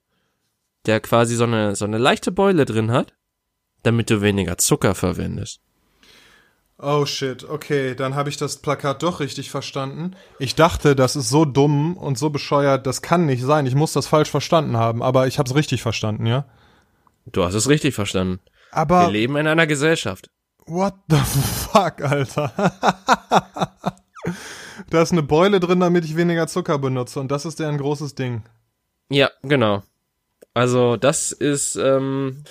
der 0.87 1.01
quasi 1.01 1.35
so 1.35 1.45
eine 1.45 1.75
so 1.75 1.85
eine 1.85 1.99
leichte 1.99 2.31
Beule 2.31 2.65
drin 2.65 2.93
hat 2.93 3.17
damit 3.87 4.11
du 4.11 4.21
weniger 4.21 4.59
Zucker 4.59 4.95
verwendest. 4.95 5.61
Oh 6.79 7.07
shit, 7.07 7.43
okay, 7.45 7.95
dann 7.95 8.15
habe 8.15 8.29
ich 8.29 8.37
das 8.37 8.59
Plakat 8.59 9.03
doch 9.03 9.21
richtig 9.21 9.51
verstanden. 9.51 10.15
Ich 10.39 10.57
dachte, 10.57 10.95
das 10.95 11.17
ist 11.17 11.31
so 11.31 11.47
dumm 11.47 11.97
und 11.97 12.19
so 12.19 12.29
bescheuert, 12.29 12.87
das 12.87 13.01
kann 13.01 13.25
nicht 13.25 13.43
sein. 13.43 13.65
Ich 13.65 13.75
muss 13.75 13.95
das 13.95 14.07
falsch 14.07 14.31
verstanden 14.31 14.77
haben, 14.77 15.03
aber 15.03 15.27
ich 15.27 15.39
habe 15.39 15.49
es 15.49 15.55
richtig 15.55 15.81
verstanden, 15.83 16.27
ja? 16.27 16.45
Du 17.25 17.45
hast 17.45 17.55
es 17.55 17.69
richtig 17.69 17.95
verstanden. 17.95 18.41
Aber 18.73 19.07
wir 19.07 19.13
leben 19.13 19.37
in 19.37 19.47
einer 19.47 19.67
Gesellschaft. 19.67 20.29
What 20.67 20.95
the 21.09 21.17
fuck, 21.17 22.03
Alter? 22.03 22.53
da 24.91 25.03
ist 25.03 25.13
eine 25.13 25.23
Beule 25.23 25.61
drin, 25.61 25.81
damit 25.81 26.05
ich 26.05 26.17
weniger 26.17 26.47
Zucker 26.47 26.79
benutze 26.79 27.21
und 27.21 27.31
das 27.33 27.47
ist 27.47 27.59
ja 27.59 27.71
ein 27.71 27.79
großes 27.79 28.17
Ding. 28.17 28.43
Ja, 29.09 29.31
genau. 29.43 29.83
Also 30.53 30.97
das 30.97 31.33
ist 31.33 31.77
ähm, 31.77 32.45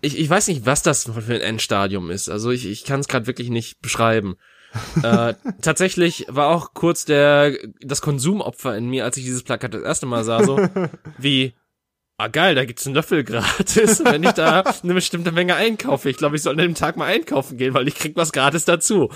ich, 0.00 0.18
ich 0.18 0.30
weiß 0.30 0.48
nicht, 0.48 0.66
was 0.66 0.82
das 0.82 1.04
für 1.04 1.34
ein 1.34 1.40
Endstadium 1.40 2.10
ist. 2.10 2.28
Also 2.28 2.50
ich, 2.50 2.66
ich 2.66 2.84
kann 2.84 3.00
es 3.00 3.08
gerade 3.08 3.26
wirklich 3.26 3.50
nicht 3.50 3.80
beschreiben. 3.80 4.36
äh, 5.02 5.34
tatsächlich 5.62 6.26
war 6.28 6.48
auch 6.48 6.74
kurz 6.74 7.04
der 7.04 7.56
das 7.80 8.02
Konsumopfer 8.02 8.76
in 8.76 8.88
mir, 8.88 9.04
als 9.04 9.16
ich 9.16 9.24
dieses 9.24 9.42
Plakat 9.42 9.72
das 9.72 9.82
erste 9.82 10.06
Mal 10.06 10.24
sah, 10.24 10.44
so 10.44 10.60
wie 11.18 11.54
ah 12.18 12.28
geil, 12.28 12.54
da 12.54 12.64
gibt's 12.64 12.84
einen 12.84 12.94
Löffel 12.94 13.24
gratis, 13.24 14.04
wenn 14.04 14.24
ich 14.24 14.32
da 14.32 14.62
eine 14.82 14.94
bestimmte 14.94 15.32
Menge 15.32 15.54
einkaufe. 15.54 16.10
Ich 16.10 16.16
glaube, 16.16 16.36
ich 16.36 16.42
soll 16.42 16.52
an 16.52 16.58
dem 16.58 16.74
Tag 16.74 16.96
mal 16.96 17.06
einkaufen 17.06 17.56
gehen, 17.56 17.74
weil 17.74 17.88
ich 17.88 17.94
krieg 17.94 18.14
was 18.16 18.32
gratis 18.32 18.64
dazu. 18.64 19.10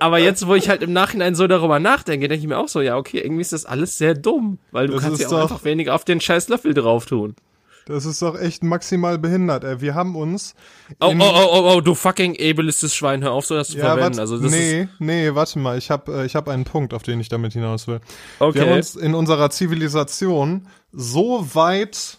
Aber 0.00 0.18
jetzt, 0.18 0.46
wo 0.46 0.54
ich 0.54 0.68
halt 0.68 0.82
im 0.82 0.92
Nachhinein 0.92 1.34
so 1.34 1.46
darüber 1.46 1.80
nachdenke, 1.80 2.28
denke 2.28 2.42
ich 2.42 2.48
mir 2.48 2.58
auch 2.58 2.68
so, 2.68 2.80
ja, 2.80 2.96
okay, 2.96 3.18
irgendwie 3.18 3.42
ist 3.42 3.52
das 3.52 3.66
alles 3.66 3.98
sehr 3.98 4.14
dumm, 4.14 4.58
weil 4.70 4.86
du 4.86 4.94
das 4.94 5.02
kannst 5.02 5.20
ja 5.20 5.28
auch 5.28 5.42
einfach 5.42 5.64
weniger 5.64 5.94
auf 5.94 6.04
den 6.04 6.20
scheiß 6.20 6.48
Löffel 6.48 6.72
drauf 6.72 7.06
tun. 7.06 7.34
Das 7.86 8.04
ist 8.04 8.22
doch 8.22 8.38
echt 8.38 8.62
maximal 8.62 9.18
behindert, 9.18 9.64
ey. 9.64 9.80
Wir 9.80 9.94
haben 9.94 10.14
uns. 10.14 10.54
Oh, 11.00 11.06
oh, 11.08 11.20
oh, 11.20 11.48
oh, 11.50 11.72
oh, 11.74 11.80
du 11.80 11.94
fucking 11.94 12.36
ableistes 12.40 12.94
Schwein, 12.94 13.22
hör 13.22 13.32
auf, 13.32 13.46
so 13.46 13.54
das 13.54 13.68
zu 13.68 13.78
ja, 13.78 13.94
verwenden. 13.94 14.20
Also, 14.20 14.38
das 14.38 14.52
nee, 14.52 14.88
nee, 14.98 15.34
warte 15.34 15.58
mal, 15.58 15.76
ich 15.78 15.90
hab, 15.90 16.08
äh, 16.08 16.24
ich 16.24 16.36
hab 16.36 16.48
einen 16.48 16.64
Punkt, 16.64 16.94
auf 16.94 17.02
den 17.02 17.20
ich 17.20 17.28
damit 17.28 17.54
hinaus 17.54 17.88
will. 17.88 18.00
Okay. 18.38 18.54
Wir 18.54 18.66
haben 18.66 18.76
uns 18.76 18.94
in 18.94 19.14
unserer 19.14 19.50
Zivilisation 19.50 20.68
so 20.92 21.54
weit 21.54 22.18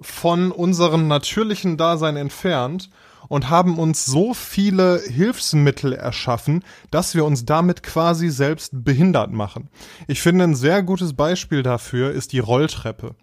von 0.00 0.52
unserem 0.52 1.08
natürlichen 1.08 1.76
Dasein 1.76 2.16
entfernt 2.16 2.90
und 3.28 3.48
haben 3.48 3.78
uns 3.78 4.06
so 4.06 4.34
viele 4.34 5.00
Hilfsmittel 5.06 5.92
erschaffen, 5.92 6.64
dass 6.90 7.14
wir 7.14 7.24
uns 7.24 7.44
damit 7.44 7.82
quasi 7.82 8.28
selbst 8.28 8.72
behindert 8.84 9.30
machen. 9.30 9.68
Ich 10.08 10.20
finde, 10.20 10.44
ein 10.44 10.56
sehr 10.56 10.82
gutes 10.82 11.14
Beispiel 11.14 11.62
dafür 11.62 12.10
ist 12.10 12.32
die 12.32 12.40
Rolltreppe. 12.40 13.14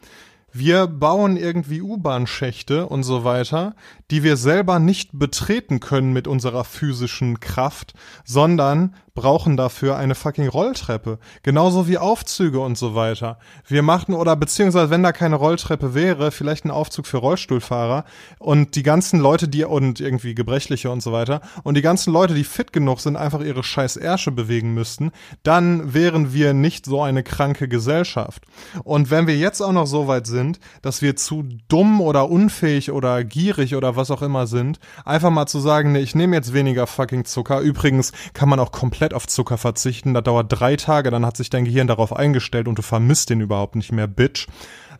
Wir 0.53 0.87
bauen 0.87 1.35
irgendwie 1.35 1.81
U-Bahn-Schächte 1.81 2.87
und 2.87 3.03
so 3.03 3.23
weiter, 3.23 3.75
die 4.09 4.23
wir 4.23 4.37
selber 4.37 4.79
nicht 4.79 5.09
betreten 5.13 5.79
können 5.79 6.13
mit 6.13 6.27
unserer 6.27 6.63
physischen 6.63 7.39
Kraft, 7.39 7.93
sondern 8.23 8.95
brauchen 9.17 9.57
dafür 9.57 9.97
eine 9.97 10.13
fucking 10.13 10.47
Rolltreppe. 10.47 11.17
Genauso 11.41 11.87
wie 11.87 11.97
Aufzüge 11.97 12.59
und 12.59 12.77
so 12.77 12.93
weiter. 12.93 13.39
Wir 13.65 13.81
machten, 13.81 14.13
oder 14.13 14.35
beziehungsweise 14.35 14.91
wenn 14.91 15.01
da 15.01 15.11
keine 15.11 15.37
Rolltreppe 15.37 15.95
wäre, 15.95 16.29
vielleicht 16.29 16.65
ein 16.65 16.71
Aufzug 16.71 17.07
für 17.07 17.17
Rollstuhlfahrer 17.17 18.05
und 18.37 18.75
die 18.75 18.83
ganzen 18.83 19.19
Leute, 19.19 19.47
die, 19.47 19.65
und 19.65 19.99
irgendwie 19.99 20.35
Gebrechliche 20.35 20.91
und 20.91 21.01
so 21.01 21.11
weiter, 21.11 21.41
und 21.63 21.73
die 21.73 21.81
ganzen 21.81 22.13
Leute, 22.13 22.35
die 22.35 22.43
fit 22.43 22.71
genug 22.71 22.99
sind, 22.99 23.15
einfach 23.15 23.41
ihre 23.41 23.63
scheiß 23.63 23.97
Ärsche 23.97 24.31
bewegen 24.31 24.75
müssten, 24.75 25.11
dann 25.41 25.95
wären 25.95 26.31
wir 26.31 26.53
nicht 26.53 26.85
so 26.85 27.01
eine 27.01 27.23
kranke 27.23 27.67
Gesellschaft. 27.67 28.43
Und 28.83 29.09
wenn 29.09 29.25
wir 29.25 29.35
jetzt 29.35 29.61
auch 29.61 29.71
noch 29.71 29.87
so 29.87 30.07
weit 30.07 30.27
sind, 30.27 30.59
dass 30.83 31.01
wir 31.01 31.15
zu 31.15 31.43
dumm 31.69 32.01
oder 32.01 32.29
unfähig 32.29 32.91
oder 32.91 33.23
gierig 33.23 33.75
oder 33.75 33.95
was 33.95 34.11
auch 34.11 34.21
immer 34.21 34.45
sind, 34.45 34.77
einfach 35.05 35.31
mal 35.31 35.47
zu 35.47 35.59
sagen, 35.59 35.93
nee, 35.93 36.01
ich 36.01 36.13
nehme 36.13 36.35
jetzt 36.35 36.53
weniger 36.53 36.85
fucking 36.85 37.25
Zucker. 37.25 37.61
Übrigens 37.61 38.11
kann 38.33 38.47
man 38.47 38.59
auch 38.59 38.71
komplett 38.71 39.06
komplett 39.07 39.13
auf 39.13 39.27
Zucker 39.27 39.57
verzichten. 39.57 40.13
Das 40.13 40.23
dauert 40.23 40.47
drei 40.49 40.75
Tage, 40.75 41.11
dann 41.11 41.25
hat 41.25 41.37
sich 41.37 41.49
dein 41.49 41.65
Gehirn 41.65 41.87
darauf 41.87 42.13
eingestellt 42.13 42.67
und 42.67 42.77
du 42.77 42.81
vermisst 42.81 43.29
den 43.29 43.41
überhaupt 43.41 43.75
nicht 43.75 43.91
mehr, 43.91 44.07
Bitch. 44.07 44.47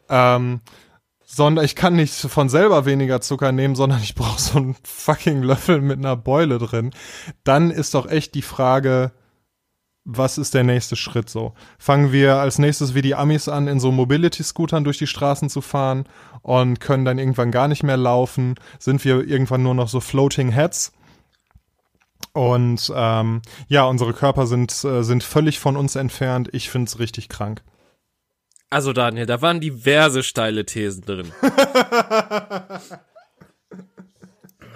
Ähm, 0.09 0.61
sondern 1.25 1.65
ich 1.65 1.75
kann 1.75 1.95
nicht 1.95 2.13
von 2.13 2.47
selber 2.47 2.85
weniger 2.85 3.19
Zucker 3.19 3.51
nehmen, 3.51 3.75
sondern 3.75 4.01
ich 4.01 4.15
brauche 4.15 4.41
so 4.41 4.57
einen 4.57 4.75
fucking 4.83 5.43
Löffel 5.43 5.81
mit 5.81 5.97
einer 5.97 6.15
Beule 6.15 6.57
drin. 6.57 6.91
Dann 7.43 7.69
ist 7.69 7.93
doch 7.93 8.09
echt 8.09 8.33
die 8.33 8.41
Frage, 8.41 9.11
was 10.05 10.37
ist 10.37 10.53
der 10.53 10.63
nächste 10.63 10.95
Schritt 10.95 11.29
so? 11.29 11.53
Fangen 11.77 12.13
wir 12.13 12.37
als 12.37 12.59
nächstes 12.59 12.95
wie 12.95 13.01
die 13.01 13.15
Amis 13.15 13.49
an, 13.49 13.67
in 13.67 13.81
so 13.81 13.91
Mobility-Scootern 13.91 14.85
durch 14.85 14.97
die 14.97 15.07
Straßen 15.07 15.49
zu 15.49 15.59
fahren 15.59 16.05
und 16.41 16.79
können 16.79 17.03
dann 17.03 17.19
irgendwann 17.19 17.51
gar 17.51 17.67
nicht 17.67 17.83
mehr 17.83 17.97
laufen? 17.97 18.55
Sind 18.79 19.03
wir 19.03 19.27
irgendwann 19.27 19.63
nur 19.63 19.75
noch 19.75 19.89
so 19.89 19.99
Floating 19.99 20.49
Heads? 20.49 20.93
Und 22.37 22.93
ähm, 22.95 23.41
ja, 23.67 23.85
unsere 23.85 24.13
Körper 24.13 24.45
sind, 24.45 24.71
äh, 24.83 25.01
sind 25.01 25.23
völlig 25.23 25.57
von 25.57 25.75
uns 25.75 25.95
entfernt. 25.95 26.49
Ich 26.51 26.69
find's 26.69 26.99
richtig 26.99 27.29
krank. 27.29 27.63
Also 28.69 28.93
Daniel, 28.93 29.25
da 29.25 29.41
waren 29.41 29.59
diverse 29.59 30.21
steile 30.21 30.63
Thesen 30.63 31.03
drin. 31.03 31.31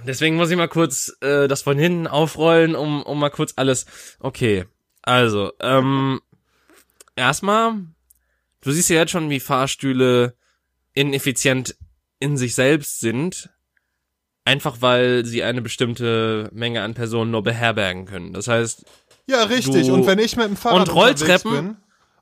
Deswegen 0.08 0.38
muss 0.38 0.50
ich 0.50 0.58
mal 0.58 0.70
kurz 0.70 1.16
äh, 1.22 1.48
das 1.48 1.62
von 1.62 1.78
hinten 1.78 2.08
aufrollen, 2.08 2.74
um, 2.74 3.04
um 3.04 3.20
mal 3.20 3.30
kurz 3.30 3.54
alles. 3.58 3.86
Okay, 4.20 4.66
also, 5.04 5.52
ähm, 5.60 6.20
erstmal, 7.16 7.76
du 8.62 8.72
siehst 8.72 8.90
ja 8.90 8.96
jetzt 8.96 9.12
schon, 9.12 9.30
wie 9.30 9.40
Fahrstühle 9.40 10.36
ineffizient 10.96 11.76
in 12.20 12.38
sich 12.38 12.56
selbst 12.56 13.02
sind 13.02 13.52
einfach 14.46 14.78
weil 14.80 15.26
sie 15.26 15.44
eine 15.44 15.62
bestimmte 15.62 16.50
Menge 16.54 16.82
an 16.82 16.94
Personen 16.94 17.32
nur 17.32 17.44
beherbergen 17.44 18.06
können. 18.06 18.34
Das 18.34 18.48
heißt. 18.48 18.86
Ja, 19.28 19.44
richtig. 19.44 19.92
Und 19.92 20.08
wenn 20.08 20.20
ich 20.20 20.36
mit 20.36 20.48
dem 20.48 20.56
Fahrrad 20.56 20.90
und 20.90 20.96
Rolltreppen 20.96 21.52
bin 21.52 21.78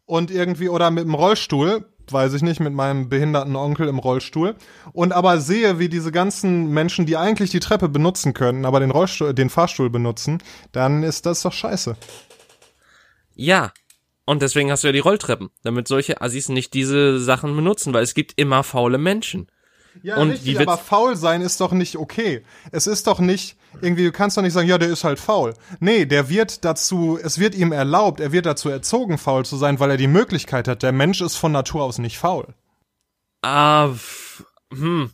und 0.05 0.31
irgendwie 0.31 0.69
oder 0.69 0.91
mit 0.91 1.05
dem 1.05 1.13
Rollstuhl, 1.13 1.85
weiß 2.11 2.33
ich 2.33 2.41
nicht, 2.41 2.59
mit 2.59 2.73
meinem 2.73 3.09
behinderten 3.09 3.55
Onkel 3.55 3.87
im 3.87 3.99
Rollstuhl 3.99 4.55
und 4.91 5.13
aber 5.13 5.39
sehe, 5.39 5.79
wie 5.79 5.89
diese 5.89 6.11
ganzen 6.11 6.67
Menschen, 6.69 7.05
die 7.05 7.17
eigentlich 7.17 7.51
die 7.51 7.59
Treppe 7.59 7.89
benutzen 7.89 8.33
können, 8.33 8.65
aber 8.65 8.79
den 8.79 8.91
Rollstuhl, 8.91 9.33
den 9.33 9.49
Fahrstuhl 9.49 9.89
benutzen, 9.89 10.43
dann 10.71 11.03
ist 11.03 11.25
das 11.25 11.41
doch 11.41 11.53
scheiße. 11.53 11.95
Ja. 13.35 13.71
Und 14.25 14.43
deswegen 14.43 14.69
hast 14.71 14.83
du 14.83 14.89
ja 14.89 14.91
die 14.91 14.99
Rolltreppen, 14.99 15.49
damit 15.63 15.87
solche 15.87 16.21
Assis 16.21 16.49
nicht 16.49 16.75
diese 16.75 17.19
Sachen 17.19 17.55
benutzen, 17.55 17.93
weil 17.93 18.03
es 18.03 18.13
gibt 18.13 18.33
immer 18.39 18.63
faule 18.63 18.99
Menschen. 18.99 19.47
Ja, 20.01 20.17
und 20.17 20.31
richtig, 20.31 20.59
aber 20.59 20.77
faul 20.77 21.15
sein 21.15 21.41
ist 21.41 21.59
doch 21.59 21.71
nicht 21.71 21.97
okay. 21.97 22.43
Es 22.71 22.87
ist 22.87 23.07
doch 23.07 23.19
nicht, 23.19 23.57
irgendwie, 23.81 24.05
du 24.05 24.11
kannst 24.11 24.37
doch 24.37 24.41
nicht 24.41 24.53
sagen, 24.53 24.67
ja, 24.67 24.77
der 24.77 24.89
ist 24.89 25.03
halt 25.03 25.19
faul. 25.19 25.53
Nee, 25.79 26.05
der 26.05 26.29
wird 26.29 26.63
dazu, 26.63 27.19
es 27.21 27.39
wird 27.39 27.55
ihm 27.55 27.71
erlaubt, 27.71 28.19
er 28.19 28.31
wird 28.31 28.45
dazu 28.45 28.69
erzogen, 28.69 29.17
faul 29.17 29.45
zu 29.45 29.57
sein, 29.57 29.79
weil 29.79 29.91
er 29.91 29.97
die 29.97 30.07
Möglichkeit 30.07 30.67
hat. 30.67 30.83
Der 30.83 30.91
Mensch 30.91 31.21
ist 31.21 31.35
von 31.35 31.51
Natur 31.51 31.83
aus 31.83 31.97
nicht 31.97 32.17
faul. 32.17 32.53
Ah, 33.41 33.89
hm, 34.73 35.11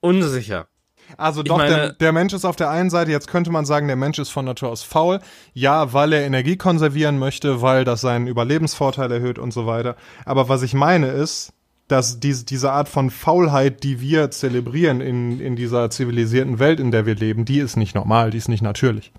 unsicher. 0.00 0.68
Also 1.16 1.42
doch, 1.42 1.58
meine, 1.58 1.74
der, 1.74 1.92
der, 1.92 2.12
Mensch 2.12 2.32
ist 2.32 2.44
auf 2.44 2.56
der 2.56 2.70
einen 2.70 2.90
Seite, 2.90 3.10
jetzt 3.10 3.28
könnte 3.28 3.50
man 3.50 3.66
sagen, 3.66 3.86
der 3.86 3.96
Mensch 3.96 4.18
ist 4.18 4.30
von 4.30 4.44
Natur 4.44 4.70
aus 4.70 4.82
faul. 4.82 5.20
Ja, 5.52 5.92
weil 5.92 6.12
er 6.12 6.24
Energie 6.24 6.56
konservieren 6.56 7.18
möchte, 7.18 7.62
weil 7.62 7.84
das 7.84 8.00
seinen 8.00 8.26
Überlebensvorteil 8.26 9.12
erhöht 9.12 9.38
und 9.38 9.52
so 9.52 9.66
weiter. 9.66 9.96
Aber 10.24 10.48
was 10.48 10.62
ich 10.62 10.74
meine 10.74 11.08
ist, 11.08 11.52
dass 11.94 12.18
diese, 12.18 12.44
diese 12.44 12.72
Art 12.72 12.88
von 12.88 13.08
Faulheit, 13.08 13.84
die 13.84 14.00
wir 14.00 14.32
zelebrieren 14.32 15.00
in, 15.00 15.38
in 15.40 15.54
dieser 15.54 15.90
zivilisierten 15.90 16.58
Welt, 16.58 16.80
in 16.80 16.90
der 16.90 17.06
wir 17.06 17.14
leben, 17.14 17.44
die 17.44 17.60
ist 17.60 17.76
nicht 17.76 17.94
normal, 17.94 18.30
die 18.30 18.38
ist 18.38 18.48
nicht 18.48 18.62
natürlich. 18.62 19.12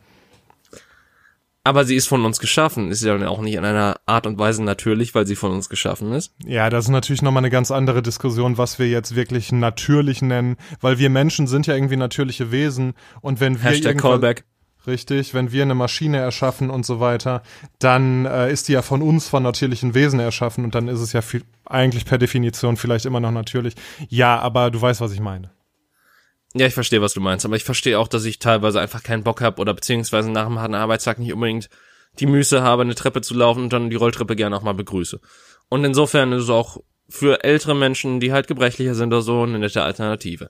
Aber 1.63 1.85
sie 1.85 1.95
ist 1.95 2.07
von 2.07 2.25
uns 2.25 2.37
geschaffen, 2.37 2.91
ist 2.91 3.01
ja 3.01 3.15
auch 3.27 3.41
nicht 3.41 3.55
in 3.55 3.63
einer 3.63 3.95
Art 4.05 4.27
und 4.27 4.37
Weise 4.37 4.61
natürlich, 4.61 5.15
weil 5.15 5.25
sie 5.25 5.37
von 5.37 5.51
uns 5.51 5.69
geschaffen 5.69 6.11
ist. 6.11 6.33
Ja, 6.45 6.69
das 6.69 6.85
ist 6.85 6.91
natürlich 6.91 7.21
nochmal 7.21 7.41
eine 7.41 7.49
ganz 7.49 7.71
andere 7.71 8.03
Diskussion, 8.03 8.57
was 8.57 8.77
wir 8.77 8.89
jetzt 8.89 9.15
wirklich 9.15 9.53
natürlich 9.53 10.21
nennen, 10.21 10.57
weil 10.81 10.99
wir 10.99 11.09
Menschen 11.09 11.47
sind 11.47 11.65
ja 11.67 11.75
irgendwie 11.75 11.95
natürliche 11.95 12.51
Wesen 12.51 12.93
und 13.21 13.39
wenn 13.39 13.63
wir 13.63 13.69
Hashtag 13.71 13.97
Callback. 13.97 14.43
Richtig, 14.87 15.33
wenn 15.33 15.51
wir 15.51 15.63
eine 15.63 15.75
Maschine 15.75 16.17
erschaffen 16.17 16.69
und 16.69 16.85
so 16.85 16.99
weiter, 16.99 17.41
dann 17.79 18.25
äh, 18.25 18.51
ist 18.51 18.67
die 18.67 18.73
ja 18.73 18.81
von 18.81 19.01
uns, 19.01 19.27
von 19.27 19.41
natürlichen 19.41 19.93
Wesen 19.95 20.19
erschaffen 20.19 20.63
und 20.63 20.75
dann 20.75 20.87
ist 20.87 20.99
es 20.99 21.13
ja 21.13 21.21
viel, 21.21 21.43
eigentlich 21.65 22.05
per 22.05 22.17
Definition 22.17 22.77
vielleicht 22.77 23.05
immer 23.05 23.19
noch 23.19 23.31
natürlich. 23.31 23.73
Ja, 24.09 24.39
aber 24.39 24.69
du 24.69 24.81
weißt, 24.81 25.01
was 25.01 25.11
ich 25.11 25.19
meine. 25.19 25.51
Ja, 26.53 26.67
ich 26.67 26.73
verstehe, 26.73 27.01
was 27.01 27.13
du 27.13 27.19
meinst, 27.19 27.45
aber 27.45 27.55
ich 27.55 27.63
verstehe 27.63 27.99
auch, 27.99 28.07
dass 28.07 28.23
ich 28.25 28.39
teilweise 28.39 28.79
einfach 28.79 29.03
keinen 29.03 29.23
Bock 29.23 29.41
habe 29.41 29.59
oder 29.59 29.73
beziehungsweise 29.73 30.31
nach 30.31 30.45
einem 30.45 30.59
harten 30.59 30.75
Arbeitstag 30.75 31.19
nicht 31.19 31.33
unbedingt 31.33 31.69
die 32.19 32.27
Müße 32.27 32.61
habe, 32.61 32.83
eine 32.83 32.95
Treppe 32.95 33.21
zu 33.21 33.33
laufen 33.33 33.63
und 33.63 33.73
dann 33.73 33.89
die 33.89 33.97
Rolltreppe 33.97 34.35
gerne 34.35 34.55
auch 34.55 34.61
mal 34.61 34.73
begrüße. 34.73 35.19
Und 35.67 35.83
insofern 35.83 36.31
ist 36.31 36.43
es 36.43 36.49
auch 36.49 36.77
für 37.09 37.43
ältere 37.43 37.75
Menschen, 37.75 38.19
die 38.19 38.31
halt 38.31 38.47
gebrechlicher 38.47 38.95
sind 38.95 39.11
oder 39.11 39.21
so, 39.21 39.43
eine 39.43 39.59
nette 39.59 39.83
Alternative. 39.83 40.49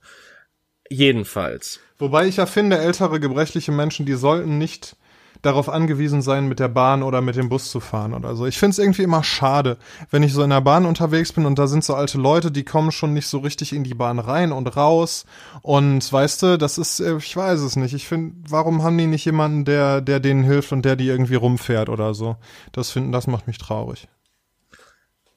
Jedenfalls. 0.90 1.80
Wobei 1.98 2.28
ich 2.28 2.38
ja 2.38 2.46
finde, 2.46 2.78
ältere 2.78 3.20
gebrechliche 3.20 3.72
Menschen, 3.72 4.06
die 4.06 4.14
sollten 4.14 4.58
nicht 4.58 4.98
darauf 5.42 5.70
angewiesen 5.70 6.22
sein, 6.22 6.48
mit 6.48 6.60
der 6.60 6.68
Bahn 6.68 7.04
oder 7.04 7.22
mit 7.22 7.36
dem 7.36 7.50
Bus 7.50 7.70
zu 7.70 7.80
fahren 7.80 8.14
oder 8.14 8.36
so. 8.36 8.46
Ich 8.46 8.58
finde 8.58 8.72
es 8.72 8.80
irgendwie 8.80 9.04
immer 9.04 9.24
schade, 9.24 9.78
wenn 10.10 10.24
ich 10.24 10.34
so 10.34 10.44
in 10.44 10.50
der 10.50 10.62
Bahn 10.62 10.86
unterwegs 10.86 11.32
bin 11.34 11.46
und 11.46 11.60
da 11.60 11.68
sind 11.68 11.84
so 11.84 11.94
alte 11.94 12.18
Leute, 12.18 12.52
die 12.52 12.64
kommen 12.64 12.92
schon 12.92 13.14
nicht 13.14 13.28
so 13.28 13.40
richtig 13.40 13.72
in 13.74 13.84
die 13.84 13.94
Bahn 13.94 14.20
rein 14.20 14.52
und 14.52 14.76
raus. 14.76 15.26
Und 15.62 16.12
weißt 16.12 16.44
du, 16.44 16.58
das 16.58 16.78
ist, 16.78 17.00
äh, 17.00 17.18
ich 17.18 17.36
weiß 17.36 17.62
es 17.62 17.76
nicht. 17.76 17.94
Ich 17.94 18.08
finde, 18.08 18.36
warum 18.50 18.84
haben 18.84 18.98
die 18.98 19.08
nicht 19.08 19.26
jemanden, 19.26 19.66
der, 19.66 20.02
der 20.02 20.20
denen 20.20 20.44
hilft 20.44 20.72
und 20.72 20.84
der 20.84 20.96
die 20.96 21.08
irgendwie 21.08 21.36
rumfährt 21.36 21.90
oder 21.90 22.14
so? 22.14 22.38
Das 22.72 22.92
finden, 22.92 23.12
das 23.12 23.28
macht 23.28 23.48
mich 23.48 23.58
traurig 23.58 24.08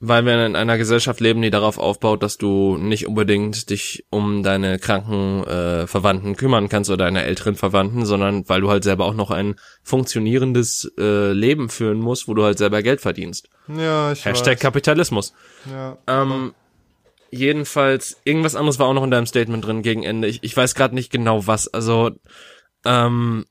weil 0.01 0.25
wir 0.25 0.47
in 0.47 0.55
einer 0.55 0.79
Gesellschaft 0.79 1.21
leben, 1.21 1.43
die 1.43 1.51
darauf 1.51 1.77
aufbaut, 1.77 2.23
dass 2.23 2.39
du 2.39 2.77
nicht 2.77 3.09
unbedingt 3.09 3.69
dich 3.69 4.05
um 4.11 4.45
deine 4.45 4.79
kranken 4.79 5.43
äh, 5.45 5.87
Verwandten 5.89 6.37
kümmern 6.37 6.69
kannst 6.69 6.89
oder 6.89 7.05
deine 7.05 7.25
älteren 7.25 7.57
Verwandten, 7.57 8.07
sondern 8.07 8.49
weil 8.49 8.61
du 8.61 8.71
halt 8.71 8.85
selber 8.85 9.07
auch 9.07 9.15
noch 9.15 9.33
ein 9.33 9.57
funktionierendes 9.83 10.93
äh, 10.99 11.33
Leben 11.33 11.69
führen 11.69 11.99
musst, 11.99 12.29
wo 12.29 12.35
du 12.35 12.45
halt 12.45 12.59
selber 12.59 12.83
Geld 12.83 13.01
verdienst. 13.01 13.49
Ja, 13.67 14.13
ich 14.13 14.25
Hashtag 14.25 14.55
weiß. 14.55 14.61
Kapitalismus. 14.61 15.35
Ja. 15.69 15.99
Ähm, 16.07 16.55
jedenfalls, 17.33 18.21
irgendwas 18.23 18.55
anderes 18.55 18.79
war 18.79 18.87
auch 18.87 18.95
noch 18.95 19.05
in 19.05 19.11
deinem 19.11 19.27
Statement 19.27 19.65
drin 19.65 19.83
gegen 19.83 20.05
Ende. 20.05 20.29
Ich, 20.29 20.45
ich 20.45 20.57
weiß 20.57 20.77
gerade 20.77 20.95
nicht 20.95 21.11
genau 21.11 21.49
was. 21.49 21.67
Also, 21.67 22.13
ähm, 22.85 23.47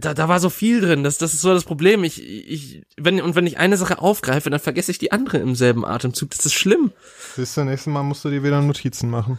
da, 0.00 0.14
da 0.14 0.28
war 0.28 0.40
so 0.40 0.50
viel 0.50 0.80
drin. 0.80 1.04
Das, 1.04 1.18
das 1.18 1.34
ist 1.34 1.42
so 1.42 1.52
das 1.52 1.64
Problem. 1.64 2.04
Ich, 2.04 2.22
ich, 2.22 2.82
wenn, 2.96 3.20
und 3.20 3.34
wenn 3.34 3.46
ich 3.46 3.58
eine 3.58 3.76
Sache 3.76 3.98
aufgreife, 3.98 4.50
dann 4.50 4.60
vergesse 4.60 4.90
ich 4.90 4.98
die 4.98 5.12
andere 5.12 5.38
im 5.38 5.54
selben 5.54 5.84
Atemzug. 5.84 6.30
Das 6.30 6.44
ist 6.46 6.54
schlimm. 6.54 6.92
Siehst 7.36 7.56
du, 7.56 7.64
nächstes 7.64 7.92
Mal 7.92 8.02
musst 8.02 8.24
du 8.24 8.30
dir 8.30 8.42
wieder 8.42 8.60
Notizen 8.60 9.10
machen. 9.10 9.38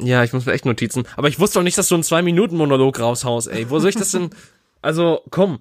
Ja, 0.00 0.24
ich 0.24 0.32
muss 0.32 0.46
mir 0.46 0.52
echt 0.52 0.66
Notizen. 0.66 1.04
Aber 1.16 1.28
ich 1.28 1.38
wusste 1.38 1.58
doch 1.58 1.64
nicht, 1.64 1.78
dass 1.78 1.88
du 1.88 1.94
einen 1.94 2.04
Zwei-Minuten-Monolog 2.04 2.98
raushaust, 2.98 3.48
ey. 3.48 3.70
Wo 3.70 3.78
soll 3.78 3.90
ich 3.90 3.96
das 3.96 4.12
denn? 4.12 4.30
Also, 4.84 5.20
komm. 5.30 5.60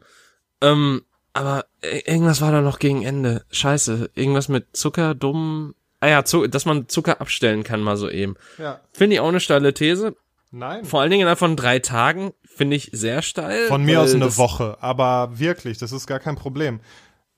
Ähm, 0.61 1.03
aber 1.33 1.65
irgendwas 1.83 2.41
war 2.41 2.51
da 2.51 2.61
noch 2.61 2.79
gegen 2.79 3.03
Ende. 3.03 3.45
Scheiße. 3.51 4.09
Irgendwas 4.15 4.49
mit 4.49 4.75
Zucker, 4.75 5.13
dumm. 5.13 5.75
Ah 5.99 6.07
ja, 6.07 6.25
Zucker, 6.25 6.47
dass 6.47 6.65
man 6.65 6.89
Zucker 6.89 7.21
abstellen 7.21 7.63
kann, 7.63 7.81
mal 7.81 7.97
so 7.97 8.09
eben. 8.09 8.33
Ja. 8.57 8.79
Finde 8.91 9.13
ich 9.13 9.19
auch 9.19 9.27
eine 9.27 9.39
steile 9.39 9.75
These. 9.75 10.15
Nein. 10.49 10.83
Vor 10.85 11.01
allen 11.01 11.11
Dingen 11.11 11.21
innerhalb 11.21 11.37
von 11.39 11.55
drei 11.55 11.77
Tagen 11.77 12.33
finde 12.55 12.75
ich 12.75 12.89
sehr 12.93 13.21
steil. 13.21 13.67
Von 13.67 13.83
mir 13.83 14.01
aus 14.01 14.13
eine 14.13 14.37
Woche, 14.37 14.77
aber 14.81 15.39
wirklich, 15.39 15.77
das 15.77 15.91
ist 15.91 16.07
gar 16.07 16.19
kein 16.19 16.35
Problem. 16.35 16.79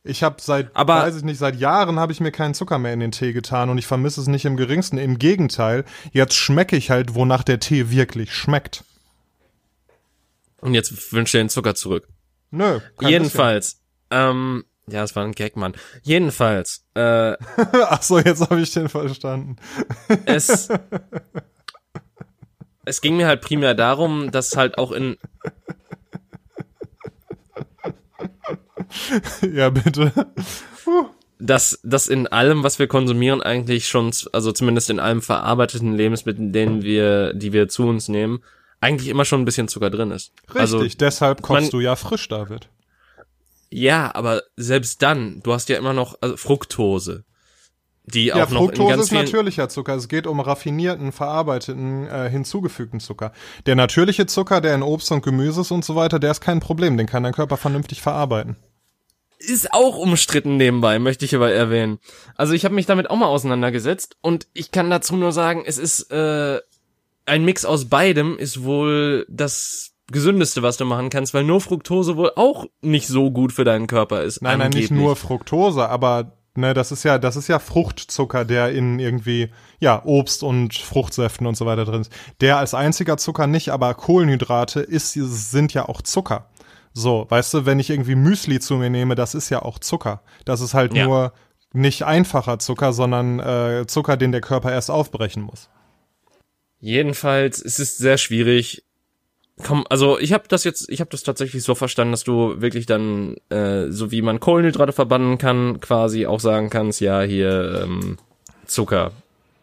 Ich 0.05 0.22
habe 0.22 0.36
seit, 0.41 0.76
Aber- 0.76 0.95
weiß 1.03 1.16
ich 1.16 1.24
nicht, 1.24 1.38
seit 1.38 1.55
Jahren 1.55 1.97
habe 1.99 2.11
ich 2.11 2.20
mir 2.20 2.32
keinen 2.32 2.53
Zucker 2.53 2.78
mehr 2.78 2.93
in 2.93 2.99
den 2.99 3.11
Tee 3.11 3.32
getan 3.32 3.70
und 3.70 3.78
ich 3.78 3.88
vermisse 3.88 4.20
es 4.20 4.28
nicht 4.28 4.43
im 4.45 4.57
geringsten. 4.57 4.97
Im 4.97 5.18
Gegenteil, 5.18 5.86
jetzt 6.11 6.36
schmecke 6.36 6.76
ich 6.76 6.89
halt, 6.89 7.16
wonach 7.16 7.43
der 7.43 7.59
Tee 7.61 7.89
wirklich 7.89 8.34
schmeckt. 8.34 8.84
Und 10.59 10.74
jetzt 10.74 11.14
wünsche 11.14 11.38
ich 11.38 11.41
den 11.41 11.49
Zucker 11.49 11.76
zurück. 11.76 12.07
Nö. 12.51 12.80
Jedenfalls. 13.01 13.80
Ähm, 14.11 14.66
ja, 14.88 15.03
es 15.03 15.16
war 15.16 15.24
ein 15.24 15.32
Gag, 15.32 15.55
Mann. 15.55 15.74
Jedenfalls. 16.03 16.84
Äh. 16.95 17.34
Ach 17.88 18.01
so, 18.01 18.20
jetzt 18.20 18.41
habe 18.41 18.59
ich 18.61 18.72
den 18.72 18.89
verstanden. 18.89 19.55
es, 20.26 20.68
es 22.86 23.02
ging 23.02 23.18
mir 23.18 23.28
halt 23.28 23.42
primär 23.42 23.74
darum, 23.76 24.32
dass 24.32 24.56
halt 24.58 24.78
auch 24.78 24.92
in, 24.92 25.18
ja, 29.54 29.70
bitte. 29.70 30.12
dass, 31.40 31.80
dass 31.84 32.08
in 32.08 32.28
allem, 32.28 32.64
was 32.64 32.80
wir 32.80 32.88
konsumieren, 32.88 33.42
eigentlich 33.42 33.88
schon, 33.88 34.12
also 34.32 34.52
zumindest 34.52 34.90
in 34.90 35.00
allem 35.00 35.22
verarbeiteten 35.22 35.96
Lebensmitteln, 35.96 36.54
denen 36.54 36.84
wir, 36.84 37.34
die 37.34 37.54
wir 37.54 37.68
zu 37.68 37.88
uns 37.88 38.08
nehmen, 38.08 38.44
eigentlich 38.82 39.10
immer 39.10 39.26
schon 39.26 39.42
ein 39.42 39.46
bisschen 39.46 39.68
Zucker 39.68 39.90
drin 39.90 40.12
ist. 40.12 40.34
Richtig, 40.50 40.60
Also, 40.60 40.86
deshalb 40.86 41.42
kochst 41.42 41.62
man- 41.64 41.70
du 41.72 41.80
ja 41.80 41.96
frisch, 41.96 42.28
David. 42.28 42.68
ja, 43.70 44.14
aber 44.14 44.44
selbst 44.58 45.02
dann, 45.02 45.42
du 45.44 45.54
hast 45.54 45.70
ja 45.70 45.78
immer 45.78 45.94
noch 45.94 46.18
also 46.22 46.38
Fructose, 46.38 47.24
die 48.06 48.26
Ja, 48.26 48.36
auch 48.36 48.49
noch 48.49 48.62
in 48.62 48.68
Fructose 48.68 48.89
ganz 48.89 49.04
ist 49.04 49.12
natürlicher 49.12 49.70
Zucker. 49.70 49.95
Es 49.95 50.08
geht 50.08 50.28
um 50.28 50.39
raffinierten, 50.39 51.12
verarbeiteten, 51.12 52.08
äh, 52.08 52.30
hinzugefügten 52.30 52.99
Zucker. 52.99 53.32
Der 53.66 53.76
natürliche 53.76 54.26
Zucker, 54.26 54.62
der 54.62 54.76
in 54.76 54.84
Obst 54.84 55.12
und 55.12 55.24
Gemüse 55.24 55.62
ist 55.62 55.72
und 55.72 55.86
so 55.86 55.95
weiter, 55.95 56.20
der 56.20 56.32
ist 56.32 56.41
kein 56.41 56.60
Problem. 56.60 56.97
Den 56.97 57.08
kann 57.08 57.24
dein 57.24 57.34
Körper 57.34 57.58
vernünftig 57.58 58.01
verarbeiten. 58.01 58.58
ist 59.39 59.74
auch 59.74 59.97
umstritten 59.97 60.58
nebenbei, 60.58 60.99
möchte 60.99 61.26
ich 61.26 61.36
aber 61.36 61.51
erwähnen. 61.51 61.99
Also 62.36 62.54
ich 62.54 62.66
habe 62.66 62.76
mich 62.76 62.86
damit 62.86 63.10
auch 63.10 63.18
mal 63.18 63.28
auseinandergesetzt 63.28 64.18
und 64.22 64.47
ich 64.54 64.72
kann 64.72 64.89
dazu 64.89 65.16
nur 65.16 65.32
sagen, 65.32 65.64
es 65.66 65.78
ist 65.78 66.12
äh, 66.12 66.60
ein 67.26 67.45
Mix 67.45 67.66
aus 67.66 67.86
beidem 67.86 68.38
ist 68.38 68.64
wohl 68.64 69.26
das 69.30 69.93
gesündeste, 70.12 70.62
was 70.62 70.78
du 70.78 70.86
machen 70.86 71.10
kannst, 71.10 71.34
weil 71.34 71.43
nur 71.43 71.62
Fructose 71.62 72.18
wohl 72.18 72.32
auch 72.36 72.66
nicht 72.82 73.08
so 73.08 73.32
gut 73.32 73.54
für 73.54 73.64
deinen 73.64 73.88
Körper 73.88 74.24
ist. 74.24 74.41
Nein, 74.41 74.60
nein, 74.60 74.70
nicht 74.70 74.91
angeblich. 74.91 74.99
nur 74.99 75.16
Fructose, 75.16 75.88
aber 75.88 76.38
ne, 76.56 76.74
das 76.74 76.91
ist 76.91 77.04
ja, 77.04 77.18
das 77.18 77.36
ist 77.36 77.47
ja 77.47 77.60
Fruchtzucker, 77.60 78.45
der 78.45 78.72
in 78.72 78.99
irgendwie 78.99 79.49
ja 79.80 80.04
Obst 80.06 80.43
und 80.43 80.74
Fruchtsäften 80.76 81.47
und 81.47 81.56
so 81.56 81.66
weiter 81.66 81.86
drin 81.86 82.01
ist. 82.01 82.12
Der 82.41 82.58
als 82.58 82.74
einziger 82.74 83.18
Zucker 83.18 83.47
nicht, 83.47 83.70
aber 83.70 83.93
Kohlenhydrate 83.93 84.82
ist, 84.82 85.14
sind 85.14 85.74
ja 85.74 85.88
auch 85.88 86.01
Zucker. 86.01 86.49
So, 86.93 87.26
weißt 87.30 87.54
du, 87.56 87.66
wenn 87.66 87.80
ich 87.80 87.89
irgendwie 87.89 88.16
Müsli 88.16 88.60
zu 88.60 88.76
mir 88.76 88.89
nehme, 88.89 89.16
das 89.16 89.34
ist 89.34 89.49
ja 89.49 89.62
auch 89.64 89.80
Zucker. 89.80 90.22
Das 90.45 90.62
ist 90.62 90.74
halt 90.74 90.93
Ja. 90.93 91.06
nur 91.06 91.34
nicht 91.74 92.04
einfacher 92.04 92.60
Zucker, 92.60 92.93
sondern 92.93 93.39
äh, 93.39 93.86
Zucker, 93.88 94.16
den 94.16 94.32
der 94.32 94.41
Körper 94.41 94.72
erst 94.72 94.91
aufbrechen 94.91 95.41
muss. 95.41 95.70
Jedenfalls 96.80 97.64
es 97.64 97.80
ist 97.80 97.97
sehr 97.97 98.18
schwierig. 98.18 98.83
Komm, 99.62 99.86
also 99.89 100.18
ich 100.18 100.34
habe 100.34 100.45
das 100.47 100.64
jetzt, 100.64 100.89
ich 100.89 100.99
habe 100.99 101.12
das 101.12 101.22
tatsächlich 101.22 101.64
so 101.64 101.76
verstanden, 101.76 102.12
dass 102.12 102.24
du 102.24 102.60
wirklich 102.60 102.88
dann, 102.88 103.36
äh, 103.49 103.89
so 103.89 104.12
wie 104.12 104.24
man 104.24 104.39
Kohlenhydrate 104.39 104.93
verbannen 104.93 105.38
kann, 105.38 105.80
quasi 105.80 106.26
auch 106.26 106.39
sagen 106.39 106.72
kannst, 106.72 107.01
ja 107.01 107.22
hier 107.22 107.84
ähm, 107.84 108.18
Zucker 108.66 109.12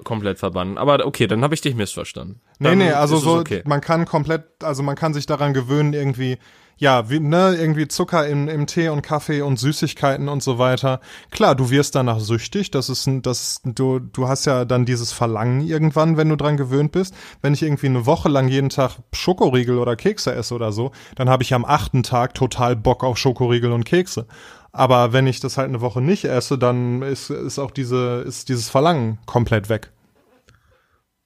komplett 0.05 0.39
verbannen. 0.39 0.79
Aber 0.79 1.05
okay, 1.07 1.27
dann 1.27 1.43
habe 1.43 1.55
ich 1.55 1.61
dich 1.61 1.75
missverstanden. 1.75 2.41
Nee, 2.59 2.69
Dann 2.69 2.79
nee, 2.79 2.93
also 2.93 3.17
ist 3.17 3.23
es 3.23 3.25
so, 3.25 3.39
okay. 3.39 3.63
man 3.67 3.81
kann 3.81 4.07
komplett, 4.07 4.45
also 4.63 4.83
man 4.83 4.95
kann 4.95 5.13
sich 5.13 5.27
daran 5.27 5.55
gewöhnen, 5.55 5.93
irgendwie, 5.93 6.39
ja, 6.81 7.11
wie, 7.11 7.21
ne, 7.21 7.57
irgendwie 7.61 7.89
Zucker 7.89 8.27
im, 8.27 8.49
im 8.49 8.67
Tee 8.67 8.89
und 8.89 9.03
Kaffee 9.03 9.43
und 9.43 9.59
Süßigkeiten 9.59 10.31
und 10.31 10.43
so 10.43 10.59
weiter. 10.59 11.01
Klar, 11.31 11.55
du 11.55 11.69
wirst 11.69 11.95
danach 11.95 12.21
süchtig, 12.21 12.71
das 12.71 12.89
ist 12.89 13.07
ein, 13.07 13.21
das, 13.21 13.61
du, 13.65 13.99
du 13.99 14.29
hast 14.29 14.47
ja 14.47 14.65
dann 14.65 14.87
dieses 14.87 15.13
Verlangen 15.13 15.61
irgendwann, 15.61 16.17
wenn 16.17 16.31
du 16.31 16.37
dran 16.37 16.57
gewöhnt 16.57 16.91
bist. 16.91 17.15
Wenn 17.43 17.53
ich 17.53 17.63
irgendwie 17.63 17.89
eine 17.89 18.07
Woche 18.07 18.31
lang 18.31 18.49
jeden 18.49 18.71
Tag 18.71 18.97
Schokoriegel 19.13 19.77
oder 19.77 19.95
Kekse 19.95 20.35
esse 20.35 20.55
oder 20.55 20.73
so, 20.73 20.91
dann 21.17 21.29
habe 21.29 21.43
ich 21.43 21.53
am 21.53 21.67
achten 21.67 22.03
Tag 22.03 22.33
total 22.33 22.77
Bock 22.77 23.05
auf 23.05 23.19
Schokoriegel 23.19 23.73
und 23.73 23.85
Kekse. 23.85 24.27
Aber 24.73 25.13
wenn 25.13 25.27
ich 25.27 25.39
das 25.41 25.59
halt 25.59 25.69
eine 25.69 25.83
Woche 25.83 26.01
nicht 26.01 26.25
esse, 26.25 26.57
dann 26.57 27.03
ist, 27.03 27.29
ist 27.29 27.59
auch 27.59 27.73
diese, 27.73 28.25
ist 28.27 28.49
dieses 28.49 28.71
Verlangen 28.71 29.19
komplett 29.27 29.69
weg. 29.69 29.91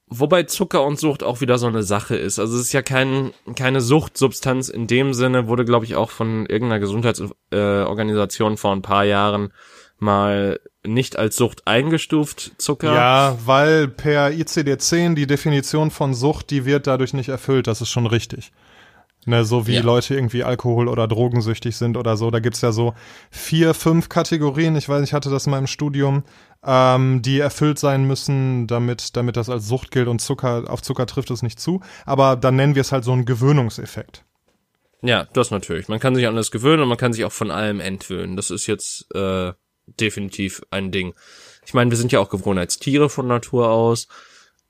Wobei 0.07 0.43
Zucker 0.43 0.83
und 0.83 0.99
Sucht 0.99 1.23
auch 1.23 1.41
wieder 1.41 1.57
so 1.57 1.65
eine 1.65 1.81
Sache 1.81 2.15
ist. 2.15 2.37
Also 2.37 2.55
es 2.55 2.65
ist 2.65 2.73
ja 2.73 2.83
kein, 2.83 3.31
keine 3.55 3.81
Suchtsubstanz 3.81 4.69
in 4.69 4.85
dem 4.85 5.13
Sinne, 5.15 5.47
wurde, 5.47 5.65
glaube 5.65 5.85
ich, 5.85 5.95
auch 5.95 6.11
von 6.11 6.45
irgendeiner 6.45 6.79
Gesundheitsorganisation 6.79 8.53
äh, 8.53 8.57
vor 8.57 8.71
ein 8.71 8.83
paar 8.83 9.03
Jahren 9.03 9.51
mal 9.97 10.59
nicht 10.85 11.17
als 11.17 11.35
Sucht 11.35 11.65
eingestuft, 11.65 12.51
Zucker. 12.57 12.93
Ja, 12.93 13.37
weil 13.45 13.87
per 13.87 14.29
ICD-10 14.29 15.15
die 15.15 15.25
Definition 15.25 15.89
von 15.89 16.13
Sucht, 16.13 16.51
die 16.51 16.65
wird 16.65 16.85
dadurch 16.85 17.13
nicht 17.13 17.29
erfüllt, 17.29 17.65
das 17.65 17.81
ist 17.81 17.89
schon 17.89 18.05
richtig. 18.05 18.51
Ne, 19.27 19.43
so 19.43 19.65
wie 19.65 19.73
Ja. 19.73 19.81
Leute 19.81 20.13
irgendwie 20.13 20.43
Alkohol- 20.43 20.87
oder 20.87 21.07
drogensüchtig 21.07 21.75
sind 21.75 21.97
oder 21.97 22.15
so. 22.15 22.29
Da 22.29 22.39
gibt's 22.39 22.61
ja 22.61 22.71
so 22.71 22.93
vier, 23.31 23.73
fünf 23.73 24.07
Kategorien, 24.07 24.75
ich 24.75 24.87
weiß, 24.87 25.03
ich 25.03 25.13
hatte 25.13 25.31
das 25.31 25.47
mal 25.47 25.57
im 25.57 25.65
Studium, 25.65 26.23
ähm, 26.63 27.23
die 27.23 27.39
erfüllt 27.39 27.79
sein 27.79 28.05
müssen, 28.05 28.67
damit, 28.67 29.17
damit 29.17 29.35
das 29.35 29.49
als 29.49 29.67
Sucht 29.67 29.89
gilt 29.89 30.07
und 30.07 30.19
Zucker, 30.21 30.65
auf 30.67 30.83
Zucker 30.83 31.07
trifft 31.07 31.31
es 31.31 31.41
nicht 31.41 31.59
zu. 31.59 31.81
Aber 32.05 32.35
dann 32.35 32.55
nennen 32.55 32.75
wir 32.75 32.81
es 32.81 32.91
halt 32.91 33.03
so 33.03 33.13
einen 33.13 33.25
Gewöhnungseffekt. 33.25 34.23
Ja, 35.01 35.27
das 35.33 35.49
natürlich. 35.49 35.87
Man 35.87 35.99
kann 35.99 36.13
sich 36.15 36.27
an 36.27 36.35
das 36.35 36.51
gewöhnen 36.51 36.83
und 36.83 36.89
man 36.89 36.97
kann 36.97 37.13
sich 37.13 37.25
auch 37.25 37.31
von 37.31 37.49
allem 37.49 37.79
entwöhnen. 37.79 38.35
Das 38.35 38.51
ist 38.51 38.67
jetzt 38.67 39.07
äh, 39.15 39.53
definitiv 39.99 40.61
ein 40.69 40.91
Ding. 40.91 41.13
Ich 41.65 41.73
meine, 41.73 41.89
wir 41.89 41.97
sind 41.97 42.11
ja 42.11 42.19
auch 42.19 42.29
Gewohnheitstiere 42.29 43.09
von 43.09 43.27
Natur 43.27 43.69
aus 43.69 44.07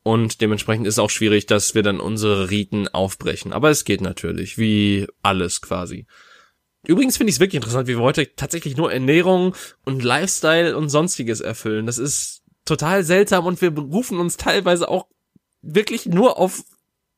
und 0.08 0.40
dementsprechend 0.40 0.86
ist 0.86 0.96
es 0.96 1.00
auch 1.00 1.10
schwierig, 1.10 1.48
dass 1.48 1.74
wir 1.74 1.82
dann 1.82 2.00
unsere 2.00 2.52
Riten 2.52 2.88
aufbrechen. 2.88 3.52
Aber 3.52 3.72
es 3.72 3.86
geht 3.86 4.02
natürlich, 4.02 4.56
wie 4.60 5.08
alles 5.24 5.62
quasi. 5.62 6.06
Übrigens 6.86 7.18
finde 7.18 7.32
ich 7.32 7.38
es 7.38 7.40
wirklich 7.40 7.56
interessant, 7.56 7.88
wie 7.88 7.98
wir 7.98 8.04
heute 8.04 8.36
tatsächlich 8.36 8.78
nur 8.78 8.94
Ernährung 8.94 9.56
und 9.84 10.04
Lifestyle 10.04 10.78
und 10.78 10.90
sonstiges 10.90 11.42
erfüllen. 11.42 11.88
Das 11.88 11.98
ist 11.98 12.44
total 12.66 13.04
seltsam 13.04 13.48
und 13.48 13.64
wir 13.64 13.72
berufen 13.72 14.20
uns 14.20 14.38
teilweise 14.38 14.90
auch 14.90 15.08
wirklich 15.64 16.06
nur 16.06 16.38
auf 16.38 16.64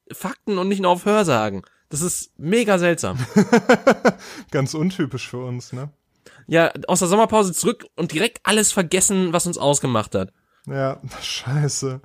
Fakten 0.09 0.57
und 0.57 0.69
nicht 0.69 0.81
nur 0.81 0.91
auf 0.91 1.03
Hörsagen. 1.03 1.63
Das 1.89 2.01
ist 2.01 2.39
mega 2.39 2.79
seltsam. 2.79 3.19
Ganz 4.51 4.73
untypisch 4.73 5.27
für 5.27 5.43
uns, 5.43 5.73
ne? 5.73 5.91
Ja, 6.47 6.71
aus 6.87 6.99
der 6.99 7.09
Sommerpause 7.09 7.51
zurück 7.51 7.85
und 7.97 8.13
direkt 8.13 8.39
alles 8.43 8.71
vergessen, 8.71 9.33
was 9.33 9.45
uns 9.45 9.57
ausgemacht 9.57 10.15
hat. 10.15 10.31
Ja, 10.67 10.97
scheiße. 11.21 12.01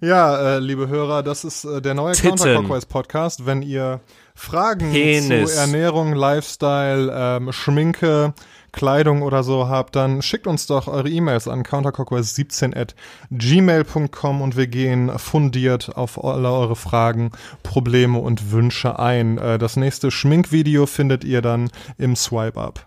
Ja, 0.00 0.56
äh, 0.56 0.58
liebe 0.58 0.88
Hörer, 0.88 1.22
das 1.22 1.44
ist 1.44 1.64
äh, 1.64 1.82
der 1.82 1.94
neue 1.94 2.14
Titten. 2.14 2.36
Counterclockwise 2.36 2.86
Podcast. 2.86 3.46
Wenn 3.46 3.62
ihr 3.62 4.00
Fragen 4.34 4.92
Penis. 4.92 5.54
zu 5.54 5.60
Ernährung, 5.60 6.14
Lifestyle, 6.14 7.12
ähm, 7.12 7.52
Schminke, 7.52 8.34
Kleidung 8.72 9.22
oder 9.22 9.42
so 9.42 9.68
habt, 9.68 9.94
dann 9.96 10.22
schickt 10.22 10.46
uns 10.46 10.66
doch 10.66 10.88
eure 10.88 11.08
E-Mails 11.08 11.46
an 11.46 11.62
counterclockwise17 11.62 12.76
at 12.76 12.94
gmail.com 13.30 14.42
und 14.42 14.56
wir 14.56 14.66
gehen 14.66 15.16
fundiert 15.18 15.96
auf 15.96 16.22
alle 16.22 16.50
eure 16.50 16.76
Fragen, 16.76 17.30
Probleme 17.62 18.18
und 18.18 18.52
Wünsche 18.52 18.98
ein. 18.98 19.38
Äh, 19.38 19.58
das 19.58 19.76
nächste 19.76 20.10
Schminkvideo 20.10 20.86
findet 20.86 21.24
ihr 21.24 21.42
dann 21.42 21.70
im 21.98 22.14
Swipe-Up. 22.14 22.86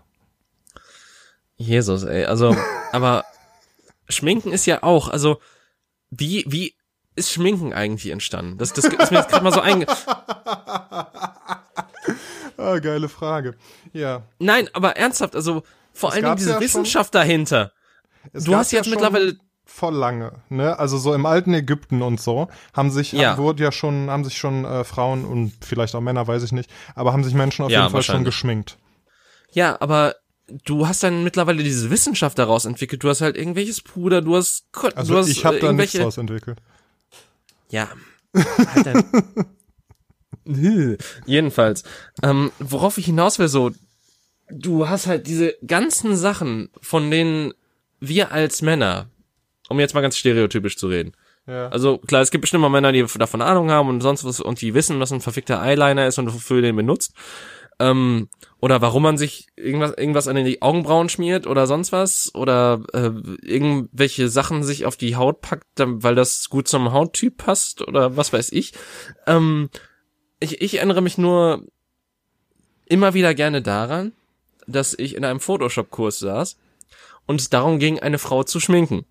Jesus, 1.56 2.04
ey, 2.04 2.24
also, 2.24 2.56
aber 2.92 3.24
Schminken 4.08 4.52
ist 4.52 4.66
ja 4.66 4.82
auch, 4.82 5.08
also, 5.08 5.38
wie, 6.10 6.44
wie 6.48 6.74
ist 7.16 7.32
Schminken 7.32 7.72
eigentlich 7.72 8.10
entstanden? 8.12 8.58
Das, 8.58 8.72
das 8.72 8.84
ist 8.86 9.10
mir 9.10 9.18
jetzt 9.18 9.28
gerade 9.30 9.44
mal 9.44 9.52
so 9.52 9.60
einge... 9.60 9.86
Ah, 12.56 12.78
geile 12.80 13.08
Frage. 13.08 13.54
Ja. 13.92 14.22
Nein, 14.40 14.68
aber 14.72 14.96
ernsthaft, 14.96 15.36
also, 15.36 15.62
vor 15.92 16.10
Es 16.10 16.16
allen 16.16 16.24
Dingen 16.24 16.36
diese 16.36 16.50
ja 16.50 16.54
schon. 16.56 16.64
Wissenschaft 16.64 17.14
dahinter. 17.14 17.72
Es 18.32 18.44
Du 18.44 18.54
hast 18.56 18.72
jetzt 18.72 18.86
ja 18.86 18.92
schon 18.92 19.00
mittlerweile- 19.00 19.36
vor 19.64 19.92
lange, 19.92 20.32
ne? 20.48 20.78
Also 20.78 20.96
so 20.98 21.12
im 21.14 21.24
alten 21.26 21.52
Ägypten 21.54 22.02
und 22.02 22.20
so 22.20 22.48
haben 22.74 22.90
sich 22.90 23.12
Ja. 23.12 23.36
wurde 23.36 23.62
ja 23.62 23.70
schon 23.70 24.10
haben 24.10 24.24
sich 24.24 24.36
schon 24.38 24.64
äh, 24.64 24.82
Frauen 24.82 25.24
und 25.26 25.52
vielleicht 25.64 25.94
auch 25.94 26.00
Männer, 26.00 26.26
weiß 26.26 26.42
ich 26.42 26.52
nicht, 26.52 26.70
aber 26.96 27.12
haben 27.12 27.22
sich 27.22 27.34
Menschen 27.34 27.64
auf 27.64 27.70
Ja, 27.70 27.82
jeden 27.82 27.92
Fall 27.92 28.02
schon 28.02 28.24
geschminkt. 28.24 28.78
Ja, 29.52 29.76
aber 29.80 30.16
du 30.64 30.86
hast 30.88 31.02
dann 31.02 31.24
mittlerweile 31.24 31.62
diese 31.62 31.90
Wissenschaft 31.90 32.38
daraus 32.38 32.64
entwickelt. 32.64 33.02
Du 33.04 33.08
hast 33.08 33.20
halt 33.20 33.36
irgendwelches 33.36 33.80
Puder, 33.80 34.22
du 34.22 34.36
hast, 34.36 34.64
Ko- 34.72 34.88
Also 34.94 35.12
du 35.14 35.18
hast 35.18 35.28
ich 35.28 35.44
habe 35.44 35.58
äh, 35.58 35.60
da 35.60 35.72
nichts 35.72 35.96
draus 35.96 36.16
entwickelt. 36.18 36.58
ja. 37.70 37.88
Alter. 38.74 39.04
Jedenfalls, 41.26 41.82
ähm, 42.22 42.50
worauf 42.58 42.96
ich 42.98 43.06
hinaus 43.06 43.38
will, 43.38 43.48
so, 43.48 43.70
du 44.50 44.88
hast 44.88 45.06
halt 45.06 45.26
diese 45.26 45.54
ganzen 45.66 46.16
Sachen, 46.16 46.70
von 46.80 47.10
denen 47.10 47.52
wir 48.00 48.32
als 48.32 48.62
Männer, 48.62 49.08
um 49.68 49.78
jetzt 49.80 49.94
mal 49.94 50.00
ganz 50.00 50.16
stereotypisch 50.16 50.76
zu 50.78 50.88
reden, 50.88 51.12
ja. 51.46 51.68
Also 51.68 51.96
klar, 51.98 52.20
es 52.20 52.30
gibt 52.30 52.42
bestimmt 52.42 52.60
mal 52.62 52.68
Männer, 52.68 52.92
die 52.92 53.04
davon 53.18 53.40
Ahnung 53.40 53.70
haben 53.70 53.88
und 53.88 54.02
sonst 54.02 54.22
was 54.24 54.38
und 54.40 54.60
die 54.60 54.74
wissen, 54.74 55.00
was 55.00 55.12
ein 55.12 55.22
verfickter 55.22 55.62
Eyeliner 55.62 56.06
ist 56.06 56.18
und 56.18 56.32
wofür 56.32 56.60
den 56.60 56.76
benutzt. 56.76 57.14
Ähm, 57.80 58.28
oder 58.60 58.80
warum 58.80 59.04
man 59.04 59.18
sich 59.18 59.46
irgendwas, 59.56 59.92
irgendwas 59.96 60.26
an 60.26 60.36
die 60.44 60.62
Augenbrauen 60.62 61.08
schmiert 61.08 61.46
oder 61.46 61.66
sonst 61.66 61.92
was. 61.92 62.34
Oder 62.34 62.82
äh, 62.92 63.10
irgendwelche 63.42 64.28
Sachen 64.28 64.64
sich 64.64 64.84
auf 64.84 64.96
die 64.96 65.16
Haut 65.16 65.40
packt, 65.40 65.64
weil 65.76 66.14
das 66.14 66.48
gut 66.48 66.68
zum 66.68 66.92
Hauttyp 66.92 67.36
passt 67.36 67.86
oder 67.86 68.16
was 68.16 68.32
weiß 68.32 68.50
ich. 68.52 68.72
Ähm, 69.26 69.70
ich, 70.40 70.60
ich 70.60 70.76
erinnere 70.76 71.02
mich 71.02 71.18
nur 71.18 71.64
immer 72.86 73.14
wieder 73.14 73.34
gerne 73.34 73.62
daran, 73.62 74.12
dass 74.66 74.94
ich 74.98 75.14
in 75.14 75.24
einem 75.24 75.40
Photoshop-Kurs 75.40 76.18
saß 76.18 76.56
und 77.26 77.40
es 77.40 77.50
darum 77.50 77.78
ging, 77.78 78.00
eine 78.00 78.18
Frau 78.18 78.42
zu 78.42 78.60
schminken. 78.60 79.04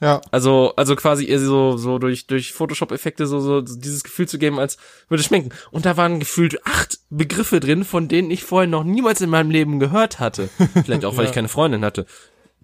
Ja. 0.00 0.20
Also, 0.30 0.74
also 0.76 0.96
quasi 0.96 1.24
ihr 1.24 1.38
so, 1.38 1.76
so 1.76 1.98
durch, 1.98 2.26
durch 2.26 2.52
Photoshop-Effekte 2.52 3.26
so, 3.26 3.40
so 3.40 3.60
dieses 3.60 4.02
Gefühl 4.02 4.28
zu 4.28 4.38
geben, 4.38 4.58
als 4.58 4.76
würde 5.08 5.22
schminken. 5.22 5.50
Und 5.70 5.86
da 5.86 5.96
waren 5.96 6.20
gefühlt 6.20 6.66
acht 6.66 6.98
Begriffe 7.10 7.60
drin, 7.60 7.84
von 7.84 8.08
denen 8.08 8.30
ich 8.30 8.44
vorher 8.44 8.68
noch 8.68 8.84
niemals 8.84 9.20
in 9.20 9.30
meinem 9.30 9.50
Leben 9.50 9.78
gehört 9.78 10.20
hatte. 10.20 10.48
Vielleicht 10.84 11.04
auch, 11.04 11.16
weil 11.16 11.24
ja. 11.24 11.30
ich 11.30 11.34
keine 11.34 11.48
Freundin 11.48 11.84
hatte. 11.84 12.06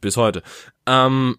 Bis 0.01 0.17
heute. 0.17 0.43
Ähm, 0.87 1.37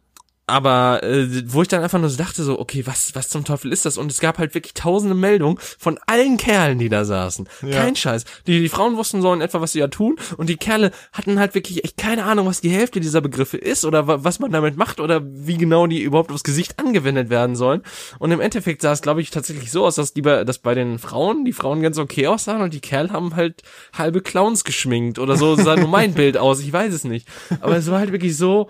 aber 0.51 1.01
äh, 1.03 1.27
wo 1.47 1.61
ich 1.61 1.67
dann 1.67 1.81
einfach 1.81 1.99
nur 1.99 2.09
so 2.09 2.17
dachte 2.17 2.43
so, 2.43 2.59
okay, 2.59 2.85
was 2.85 3.15
was 3.15 3.29
zum 3.29 3.45
Teufel 3.45 3.71
ist 3.71 3.85
das? 3.85 3.97
Und 3.97 4.11
es 4.11 4.19
gab 4.19 4.37
halt 4.37 4.53
wirklich 4.53 4.73
tausende 4.73 5.15
Meldungen 5.15 5.57
von 5.79 5.99
allen 6.07 6.37
Kerlen, 6.37 6.77
die 6.77 6.89
da 6.89 7.05
saßen. 7.05 7.47
Ja. 7.61 7.81
Kein 7.81 7.95
Scheiß. 7.95 8.25
Die, 8.47 8.59
die 8.59 8.69
Frauen 8.69 8.97
wussten 8.97 9.21
so 9.21 9.33
in 9.33 9.41
etwa, 9.41 9.61
was 9.61 9.71
sie 9.71 9.79
da 9.79 9.87
tun 9.87 10.17
und 10.37 10.49
die 10.49 10.57
Kerle 10.57 10.91
hatten 11.13 11.39
halt 11.39 11.55
wirklich 11.55 11.83
echt 11.83 11.97
keine 11.97 12.25
Ahnung, 12.25 12.47
was 12.47 12.61
die 12.61 12.69
Hälfte 12.69 12.99
dieser 12.99 13.21
Begriffe 13.21 13.57
ist 13.57 13.85
oder 13.85 14.23
was 14.23 14.39
man 14.39 14.51
damit 14.51 14.77
macht 14.77 14.99
oder 14.99 15.21
wie 15.23 15.57
genau 15.57 15.87
die 15.87 16.01
überhaupt 16.01 16.31
aufs 16.31 16.43
Gesicht 16.43 16.79
angewendet 16.79 17.29
werden 17.29 17.55
sollen. 17.55 17.81
Und 18.19 18.31
im 18.31 18.41
Endeffekt 18.41 18.81
sah 18.81 18.91
es, 18.91 19.01
glaube 19.01 19.21
ich, 19.21 19.31
tatsächlich 19.31 19.71
so 19.71 19.85
aus, 19.85 19.95
dass 19.95 20.13
die 20.13 20.21
bei, 20.21 20.43
dass 20.43 20.59
bei 20.59 20.75
den 20.75 20.99
Frauen 20.99 21.45
die 21.45 21.53
Frauen 21.53 21.81
ganz 21.81 21.97
okay 21.97 22.27
aussahen 22.27 22.61
und 22.61 22.73
die 22.73 22.81
Kerle 22.81 23.11
haben 23.11 23.35
halt 23.35 23.61
halbe 23.97 24.21
Clowns 24.21 24.63
geschminkt 24.63 25.19
oder 25.19 25.37
so 25.37 25.55
sah 25.55 25.75
nur 25.75 25.87
mein 25.87 26.13
Bild 26.15 26.37
aus. 26.37 26.59
Ich 26.59 26.73
weiß 26.73 26.93
es 26.93 27.03
nicht. 27.03 27.27
Aber 27.61 27.77
es 27.77 27.89
war 27.89 27.99
halt 27.99 28.11
wirklich 28.11 28.35
so, 28.35 28.69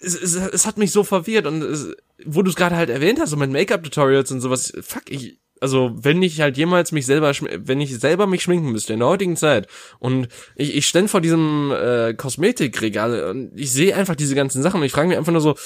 es, 0.00 0.14
es, 0.14 0.34
es 0.34 0.66
hat 0.66 0.78
mich 0.78 0.92
so 0.92 1.04
verwirrt 1.04 1.46
und 1.46 1.62
es, 1.62 1.88
wo 2.24 2.42
du 2.42 2.50
es 2.50 2.56
gerade 2.56 2.76
halt 2.76 2.90
erwähnt 2.90 3.20
hast, 3.20 3.30
so 3.30 3.36
mit 3.36 3.50
Make-up-Tutorials 3.50 4.30
und 4.32 4.40
sowas, 4.40 4.72
fuck, 4.80 5.04
ich, 5.08 5.38
also 5.60 5.92
wenn 5.94 6.22
ich 6.22 6.40
halt 6.40 6.56
jemals 6.56 6.92
mich 6.92 7.06
selber, 7.06 7.32
wenn 7.40 7.80
ich 7.80 7.98
selber 7.98 8.26
mich 8.26 8.42
schminken 8.42 8.72
müsste 8.72 8.92
in 8.92 9.00
der 9.00 9.08
heutigen 9.08 9.36
Zeit 9.36 9.68
und 9.98 10.28
ich, 10.54 10.76
ich 10.76 10.86
stände 10.86 11.08
vor 11.08 11.20
diesem 11.20 11.72
äh, 11.72 12.14
Kosmetikregal 12.14 13.24
und 13.30 13.52
ich 13.58 13.72
sehe 13.72 13.96
einfach 13.96 14.16
diese 14.16 14.34
ganzen 14.34 14.62
Sachen 14.62 14.80
und 14.80 14.86
ich 14.86 14.92
frage 14.92 15.08
mich 15.08 15.16
einfach 15.16 15.32
nur 15.32 15.40
so, 15.40 15.56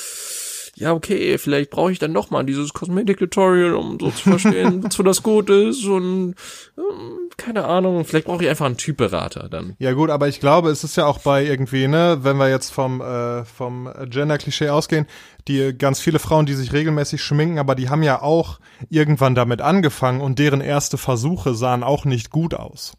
ja, 0.81 0.95
okay, 0.95 1.37
vielleicht 1.37 1.71
brauche 1.71 1.93
ich 1.93 1.99
dann 1.99 2.13
noch 2.13 2.31
mal 2.31 2.43
dieses 2.43 2.73
Kosmetik-Tutorial, 2.73 3.75
um 3.75 3.99
so 4.01 4.11
zu 4.11 4.31
verstehen, 4.31 4.83
wozu 4.83 5.03
das 5.03 5.23
gut 5.23 5.51
ist 5.51 5.85
und 5.85 6.35
ähm, 6.79 7.29
keine 7.37 7.67
Ahnung, 7.67 8.07
vielleicht 8.07 8.27
brauche 8.27 8.43
ich 8.43 8.49
einfach 8.49 8.65
einen 8.65 8.79
Typberater 8.79 9.49
dann. 9.51 9.77
Ja 9.79 9.93
gut, 9.93 10.09
aber 10.09 10.29
ich 10.29 10.41
glaube, 10.41 10.71
es 10.71 10.83
ist 10.83 10.97
ja 10.97 11.05
auch 11.05 11.19
bei 11.19 11.45
irgendwie, 11.45 11.87
ne, 11.87 12.19
wenn 12.23 12.39
wir 12.39 12.49
jetzt 12.49 12.71
vom, 12.71 13.03
äh, 13.03 13.45
vom 13.45 13.91
Gender-Klischee 14.07 14.71
ausgehen, 14.71 15.07
die 15.49 15.77
ganz 15.77 16.01
viele 16.01 16.19
Frauen, 16.19 16.47
die 16.47 16.55
sich 16.55 16.73
regelmäßig 16.73 17.23
schminken, 17.23 17.59
aber 17.59 17.75
die 17.75 17.91
haben 17.91 18.03
ja 18.03 18.23
auch 18.23 18.59
irgendwann 18.89 19.35
damit 19.35 19.61
angefangen 19.61 20.23
und 20.23 20.39
deren 20.39 20.63
erste 20.63 20.97
Versuche 20.97 21.55
sahen 21.55 21.83
auch 21.83 22.07
nicht 22.07 22.31
gut 22.31 22.55
aus. 22.55 22.95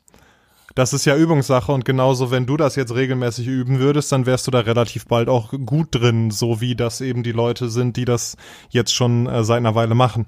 Das 0.75 0.93
ist 0.93 1.05
ja 1.05 1.15
Übungssache 1.15 1.71
und 1.71 1.85
genauso, 1.85 2.31
wenn 2.31 2.45
du 2.45 2.57
das 2.57 2.75
jetzt 2.75 2.95
regelmäßig 2.95 3.47
üben 3.47 3.79
würdest, 3.79 4.11
dann 4.11 4.25
wärst 4.25 4.47
du 4.47 4.51
da 4.51 4.59
relativ 4.59 5.05
bald 5.05 5.29
auch 5.29 5.53
gut 5.65 5.89
drin, 5.91 6.31
so 6.31 6.61
wie 6.61 6.75
das 6.75 7.01
eben 7.01 7.23
die 7.23 7.31
Leute 7.31 7.69
sind, 7.69 7.97
die 7.97 8.05
das 8.05 8.37
jetzt 8.69 8.93
schon 8.93 9.27
äh, 9.27 9.43
seit 9.43 9.57
einer 9.57 9.75
Weile 9.75 9.95
machen. 9.95 10.27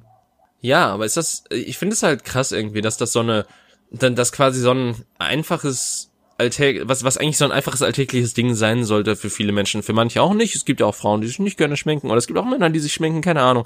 Ja, 0.59 0.87
aber 0.87 1.05
ist 1.05 1.17
das, 1.17 1.43
ich 1.49 1.77
finde 1.77 1.93
es 1.93 2.03
halt 2.03 2.23
krass 2.23 2.51
irgendwie, 2.51 2.81
dass 2.81 2.97
das 2.97 3.11
so 3.11 3.19
eine, 3.19 3.45
dann 3.91 4.15
das 4.15 4.31
quasi 4.31 4.61
so 4.61 4.71
ein 4.71 4.95
einfaches 5.19 6.09
Alltag, 6.37 6.81
was, 6.85 7.03
was 7.03 7.17
eigentlich 7.17 7.37
so 7.37 7.45
ein 7.45 7.51
einfaches 7.51 7.81
alltägliches 7.81 8.33
Ding 8.33 8.55
sein 8.55 8.83
sollte 8.83 9.15
für 9.15 9.29
viele 9.29 9.51
Menschen, 9.51 9.83
für 9.83 9.93
manche 9.93 10.21
auch 10.21 10.33
nicht. 10.33 10.55
Es 10.55 10.65
gibt 10.65 10.79
ja 10.79 10.85
auch 10.85 10.95
Frauen, 10.95 11.21
die 11.21 11.27
sich 11.27 11.39
nicht 11.39 11.57
gerne 11.57 11.77
schminken, 11.77 12.07
oder 12.07 12.17
es 12.17 12.27
gibt 12.27 12.39
auch 12.39 12.45
Männer, 12.45 12.69
die 12.69 12.79
sich 12.79 12.93
schminken, 12.93 13.21
keine 13.21 13.41
Ahnung. 13.41 13.65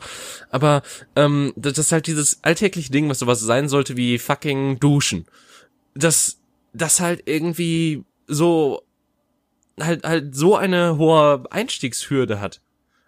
Aber 0.50 0.82
ähm, 1.16 1.54
das 1.56 1.78
ist 1.78 1.92
halt 1.92 2.08
dieses 2.08 2.44
alltägliche 2.44 2.92
Ding, 2.92 3.10
was 3.10 3.20
sowas 3.20 3.40
sein 3.40 3.70
sollte 3.70 3.96
wie 3.96 4.18
fucking 4.18 4.80
Duschen. 4.80 5.26
Das 5.96 6.38
das 6.78 7.00
halt 7.00 7.24
irgendwie 7.26 8.04
so 8.28 8.82
halt 9.80 10.06
halt 10.06 10.36
so 10.36 10.56
eine 10.56 10.98
hohe 10.98 11.44
Einstiegshürde 11.50 12.40
hat. 12.40 12.62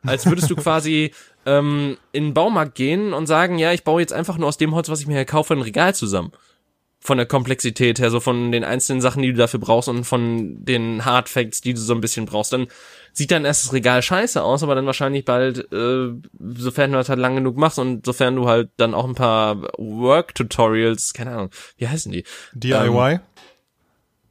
Als 0.03 0.26
würdest 0.26 0.49
du 0.49 0.55
quasi 0.57 1.11
ähm, 1.45 1.97
in 2.11 2.26
den 2.26 2.34
Baumarkt 2.34 2.76
gehen 2.76 3.13
und 3.13 3.28
sagen, 3.28 3.57
ja, 3.57 3.74
ich 3.74 3.84
baue 3.84 4.01
jetzt 4.01 4.13
einfach 4.13 4.38
nur 4.38 4.47
aus 4.47 4.57
dem 4.57 4.76
Holz, 4.76 4.89
was 4.89 5.01
ich 5.01 5.07
mir 5.07 5.15
hier 5.15 5.26
kaufe, 5.26 5.53
ein 5.53 5.61
Regal 5.61 5.95
zusammen. 5.95 6.32
Von 7.01 7.17
der 7.17 7.26
Komplexität 7.26 7.97
her, 7.99 8.11
so 8.11 8.20
von 8.20 8.51
den 8.51 8.65
einzelnen 8.65 8.99
Sachen, 8.99 9.22
die 9.22 9.32
du 9.32 9.38
dafür 9.38 9.61
brauchst 9.61 9.88
und 9.88 10.03
von 10.03 10.65
den 10.65 11.05
Hard 11.05 11.30
Facts, 11.30 11.61
die 11.61 11.74
du 11.74 11.80
so 11.80 11.93
ein 11.93 12.01
bisschen 12.01 12.26
brauchst. 12.26 12.51
Dann 12.51 12.67
sieht 13.13 13.32
dein 13.32 13.45
erstes 13.45 13.72
Regal 13.72 14.01
scheiße 14.01 14.43
aus, 14.43 14.63
aber 14.63 14.76
dann 14.76 14.86
wahrscheinlich 14.86 15.24
bald, 15.24 15.72
äh, 15.72 16.09
sofern 16.57 16.91
du 16.91 16.97
das 16.97 17.07
halt 17.07 17.20
lang 17.20 17.36
genug 17.36 17.55
machst 17.55 17.80
und 17.80 18.05
sofern 18.05 18.36
du 18.36 18.49
halt 18.49 18.70
dann 18.76 18.93
auch 18.93 19.05
ein 19.05 19.15
paar 19.15 19.61
Work-Tutorials, 19.78 21.13
keine 21.13 21.32
Ahnung, 21.32 21.49
wie 21.78 21.88
heißen 21.88 22.11
die? 22.11 22.26
DIY? 22.53 23.13
Ähm, 23.13 23.20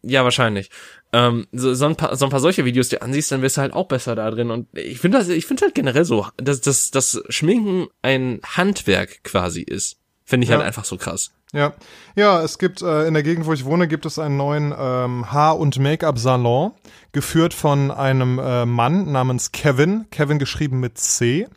ja, 0.02 0.24
wahrscheinlich. 0.24 0.70
Ähm, 1.12 1.46
so, 1.52 1.74
so, 1.74 1.86
ein 1.86 1.96
paar, 1.96 2.16
so 2.16 2.26
ein 2.26 2.30
paar 2.30 2.40
solche 2.40 2.64
Videos 2.64 2.88
dir 2.88 3.02
ansiehst, 3.02 3.32
dann 3.32 3.42
wirst 3.42 3.56
du 3.56 3.62
halt 3.62 3.72
auch 3.72 3.88
besser 3.88 4.14
da 4.14 4.30
drin. 4.30 4.50
Und 4.50 4.68
ich 4.76 4.98
finde 4.98 5.18
das, 5.18 5.28
ich 5.28 5.46
finde 5.46 5.64
halt 5.64 5.74
generell 5.74 6.04
so, 6.04 6.26
dass, 6.36 6.60
dass, 6.60 6.90
dass 6.90 7.22
Schminken 7.28 7.88
ein 8.02 8.40
Handwerk 8.44 9.24
quasi 9.24 9.62
ist. 9.62 9.96
Finde 10.24 10.44
ich 10.44 10.50
halt 10.50 10.60
ja. 10.60 10.64
halt 10.64 10.68
einfach 10.68 10.84
so 10.84 10.96
krass. 10.98 11.30
Ja, 11.54 11.72
ja, 12.14 12.42
es 12.42 12.58
gibt 12.58 12.82
äh, 12.82 13.06
in 13.06 13.14
der 13.14 13.22
Gegend, 13.22 13.46
wo 13.46 13.54
ich 13.54 13.64
wohne, 13.64 13.88
gibt 13.88 14.04
es 14.04 14.18
einen 14.18 14.36
neuen 14.36 14.74
ähm, 14.78 15.32
Haar- 15.32 15.58
und 15.58 15.78
Make-up-Salon, 15.78 16.72
geführt 17.12 17.54
von 17.54 17.90
einem 17.90 18.38
äh, 18.38 18.66
Mann 18.66 19.10
namens 19.10 19.52
Kevin, 19.52 20.06
Kevin 20.10 20.38
geschrieben 20.38 20.80
mit 20.80 20.98
C. 20.98 21.48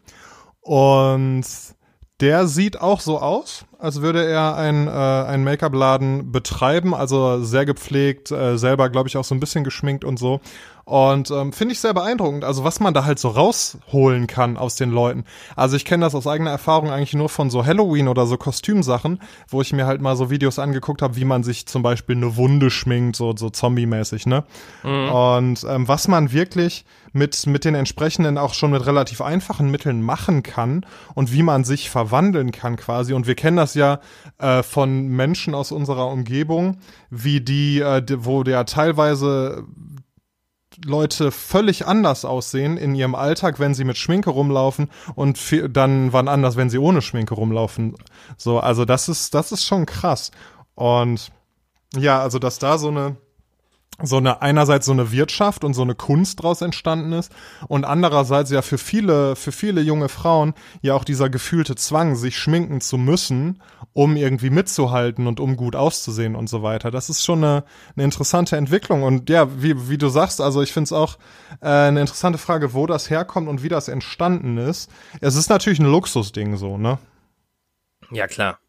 Und 0.61 1.45
der 2.21 2.47
sieht 2.47 2.79
auch 2.79 2.99
so 2.99 3.19
aus, 3.19 3.65
als 3.79 4.01
würde 4.01 4.23
er 4.23 4.55
ein, 4.55 4.87
äh, 4.87 5.37
Make-up-Laden 5.43 6.31
betreiben, 6.31 6.93
also 6.93 7.43
sehr 7.43 7.65
gepflegt, 7.65 8.31
äh, 8.31 8.57
selber, 8.57 8.89
glaube 8.89 9.09
ich, 9.09 9.17
auch 9.17 9.23
so 9.23 9.33
ein 9.33 9.39
bisschen 9.39 9.63
geschminkt 9.63 10.05
und 10.05 10.19
so. 10.19 10.39
Und 10.91 11.31
ähm, 11.31 11.53
finde 11.53 11.71
ich 11.71 11.79
sehr 11.79 11.93
beeindruckend, 11.93 12.43
also 12.43 12.65
was 12.65 12.81
man 12.81 12.93
da 12.93 13.05
halt 13.05 13.17
so 13.17 13.29
rausholen 13.29 14.27
kann 14.27 14.57
aus 14.57 14.75
den 14.75 14.91
Leuten. 14.91 15.23
Also 15.55 15.77
ich 15.77 15.85
kenne 15.85 16.03
das 16.03 16.13
aus 16.13 16.27
eigener 16.27 16.51
Erfahrung 16.51 16.91
eigentlich 16.91 17.13
nur 17.13 17.29
von 17.29 17.49
so 17.49 17.65
Halloween 17.65 18.09
oder 18.09 18.25
so 18.25 18.35
Kostümsachen, 18.35 19.21
wo 19.47 19.61
ich 19.61 19.71
mir 19.71 19.85
halt 19.85 20.01
mal 20.01 20.17
so 20.17 20.29
Videos 20.29 20.59
angeguckt 20.59 21.01
habe, 21.01 21.15
wie 21.15 21.23
man 21.23 21.43
sich 21.43 21.65
zum 21.65 21.81
Beispiel 21.81 22.17
eine 22.17 22.35
Wunde 22.35 22.69
schminkt, 22.69 23.15
so, 23.15 23.33
so 23.33 23.49
Zombie-mäßig, 23.49 24.25
ne? 24.25 24.43
Mhm. 24.83 25.09
Und 25.09 25.63
ähm, 25.63 25.87
was 25.87 26.09
man 26.09 26.33
wirklich 26.33 26.83
mit, 27.13 27.47
mit 27.47 27.63
den 27.63 27.75
entsprechenden 27.75 28.37
auch 28.37 28.53
schon 28.53 28.71
mit 28.71 28.85
relativ 28.85 29.21
einfachen 29.21 29.71
Mitteln 29.71 30.01
machen 30.01 30.43
kann 30.43 30.85
und 31.15 31.31
wie 31.31 31.43
man 31.43 31.63
sich 31.63 31.89
verwandeln 31.89 32.51
kann 32.51 32.75
quasi. 32.75 33.13
Und 33.13 33.27
wir 33.27 33.35
kennen 33.35 33.55
das 33.55 33.75
ja 33.75 34.01
äh, 34.39 34.61
von 34.61 35.07
Menschen 35.07 35.55
aus 35.55 35.71
unserer 35.71 36.07
Umgebung, 36.07 36.79
wie 37.09 37.39
die, 37.39 37.79
äh, 37.79 38.03
wo 38.17 38.43
der 38.43 38.65
teilweise 38.65 39.63
Leute 40.85 41.31
völlig 41.31 41.85
anders 41.85 42.25
aussehen 42.25 42.77
in 42.77 42.95
ihrem 42.95 43.15
Alltag, 43.15 43.59
wenn 43.59 43.73
sie 43.73 43.83
mit 43.83 43.97
Schminke 43.97 44.29
rumlaufen 44.29 44.89
und 45.15 45.39
dann 45.69 46.13
wann 46.13 46.27
anders, 46.27 46.55
wenn 46.55 46.69
sie 46.69 46.77
ohne 46.77 47.01
Schminke 47.01 47.35
rumlaufen. 47.35 47.95
So, 48.37 48.59
also 48.59 48.85
das 48.85 49.09
ist, 49.09 49.33
das 49.33 49.51
ist 49.51 49.65
schon 49.65 49.85
krass. 49.85 50.31
Und 50.75 51.31
ja, 51.95 52.21
also 52.21 52.39
dass 52.39 52.59
da 52.59 52.77
so 52.77 52.87
eine 52.87 53.17
so 54.03 54.17
eine 54.17 54.41
einerseits 54.41 54.85
so 54.85 54.91
eine 54.91 55.11
Wirtschaft 55.11 55.63
und 55.63 55.73
so 55.73 55.81
eine 55.81 55.95
Kunst 55.95 56.41
draus 56.41 56.61
entstanden 56.61 57.13
ist 57.13 57.31
und 57.67 57.85
andererseits 57.85 58.51
ja 58.51 58.61
für 58.61 58.77
viele 58.77 59.35
für 59.35 59.51
viele 59.51 59.81
junge 59.81 60.09
Frauen 60.09 60.53
ja 60.81 60.93
auch 60.93 61.03
dieser 61.03 61.29
gefühlte 61.29 61.75
Zwang 61.75 62.15
sich 62.15 62.37
schminken 62.37 62.81
zu 62.81 62.97
müssen, 62.97 63.61
um 63.93 64.15
irgendwie 64.15 64.49
mitzuhalten 64.49 65.27
und 65.27 65.39
um 65.39 65.57
gut 65.57 65.75
auszusehen 65.75 66.35
und 66.35 66.47
so 66.47 66.63
weiter. 66.63 66.91
Das 66.91 67.09
ist 67.09 67.23
schon 67.23 67.43
eine, 67.43 67.63
eine 67.95 68.05
interessante 68.05 68.57
Entwicklung 68.57 69.03
und 69.03 69.29
ja, 69.29 69.47
wie 69.61 69.89
wie 69.89 69.97
du 69.97 70.09
sagst, 70.09 70.41
also 70.41 70.61
ich 70.61 70.73
finde 70.73 70.85
es 70.85 70.93
auch 70.93 71.17
äh, 71.61 71.67
eine 71.67 72.01
interessante 72.01 72.37
Frage, 72.37 72.73
wo 72.73 72.87
das 72.87 73.09
herkommt 73.09 73.47
und 73.47 73.63
wie 73.63 73.69
das 73.69 73.87
entstanden 73.87 74.57
ist. 74.57 74.89
Es 75.19 75.35
ist 75.35 75.49
natürlich 75.49 75.79
ein 75.79 75.91
Luxusding 75.91 76.57
so, 76.57 76.77
ne? 76.77 76.97
Ja, 78.11 78.27
klar. 78.27 78.59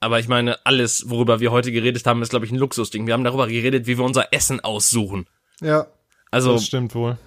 Aber 0.00 0.18
ich 0.18 0.28
meine, 0.28 0.64
alles, 0.64 1.10
worüber 1.10 1.40
wir 1.40 1.52
heute 1.52 1.72
geredet 1.72 2.06
haben, 2.06 2.22
ist, 2.22 2.30
glaube 2.30 2.46
ich, 2.46 2.52
ein 2.52 2.58
Luxusding. 2.58 3.06
Wir 3.06 3.12
haben 3.14 3.24
darüber 3.24 3.46
geredet, 3.46 3.86
wie 3.86 3.98
wir 3.98 4.04
unser 4.04 4.32
Essen 4.32 4.60
aussuchen. 4.60 5.26
Ja. 5.60 5.86
Also. 6.30 6.54
Das 6.54 6.66
stimmt 6.66 6.94
wohl. 6.94 7.18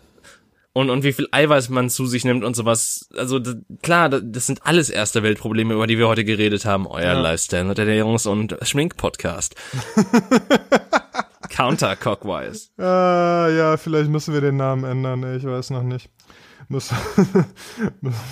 und, 0.74 0.90
und 0.90 1.04
wie 1.04 1.14
viel 1.14 1.28
Eiweiß 1.32 1.70
man 1.70 1.92
zu 1.92 2.08
sich 2.08 2.26
nimmt 2.26 2.44
und 2.44 2.56
sowas. 2.56 3.08
Also 3.16 3.40
klar, 3.84 4.10
das 4.10 4.48
sind 4.48 4.66
alles 4.66 4.90
erste 4.90 5.22
Weltprobleme, 5.22 5.76
über 5.76 5.86
die 5.86 6.00
wir 6.00 6.08
heute 6.08 6.26
geredet 6.26 6.66
haben. 6.66 6.88
Euer 6.88 7.14
ja. 7.14 7.22
Lifestyle 7.22 7.70
und 7.70 7.78
Ernährungs- 7.78 8.28
und 8.28 8.58
Schmink-Podcast. 8.62 9.56
Counter 11.50 11.96
Cockwise. 11.96 12.70
Ah, 12.80 13.48
ja, 13.50 13.78
vielleicht 13.78 14.10
müssen 14.10 14.34
wir 14.34 14.42
den 14.42 14.58
Namen 14.58 14.84
ändern. 14.84 15.36
Ich 15.38 15.46
weiß 15.46 15.70
noch 15.70 15.84
nicht. 15.84 16.10
Müssen, 16.70 16.96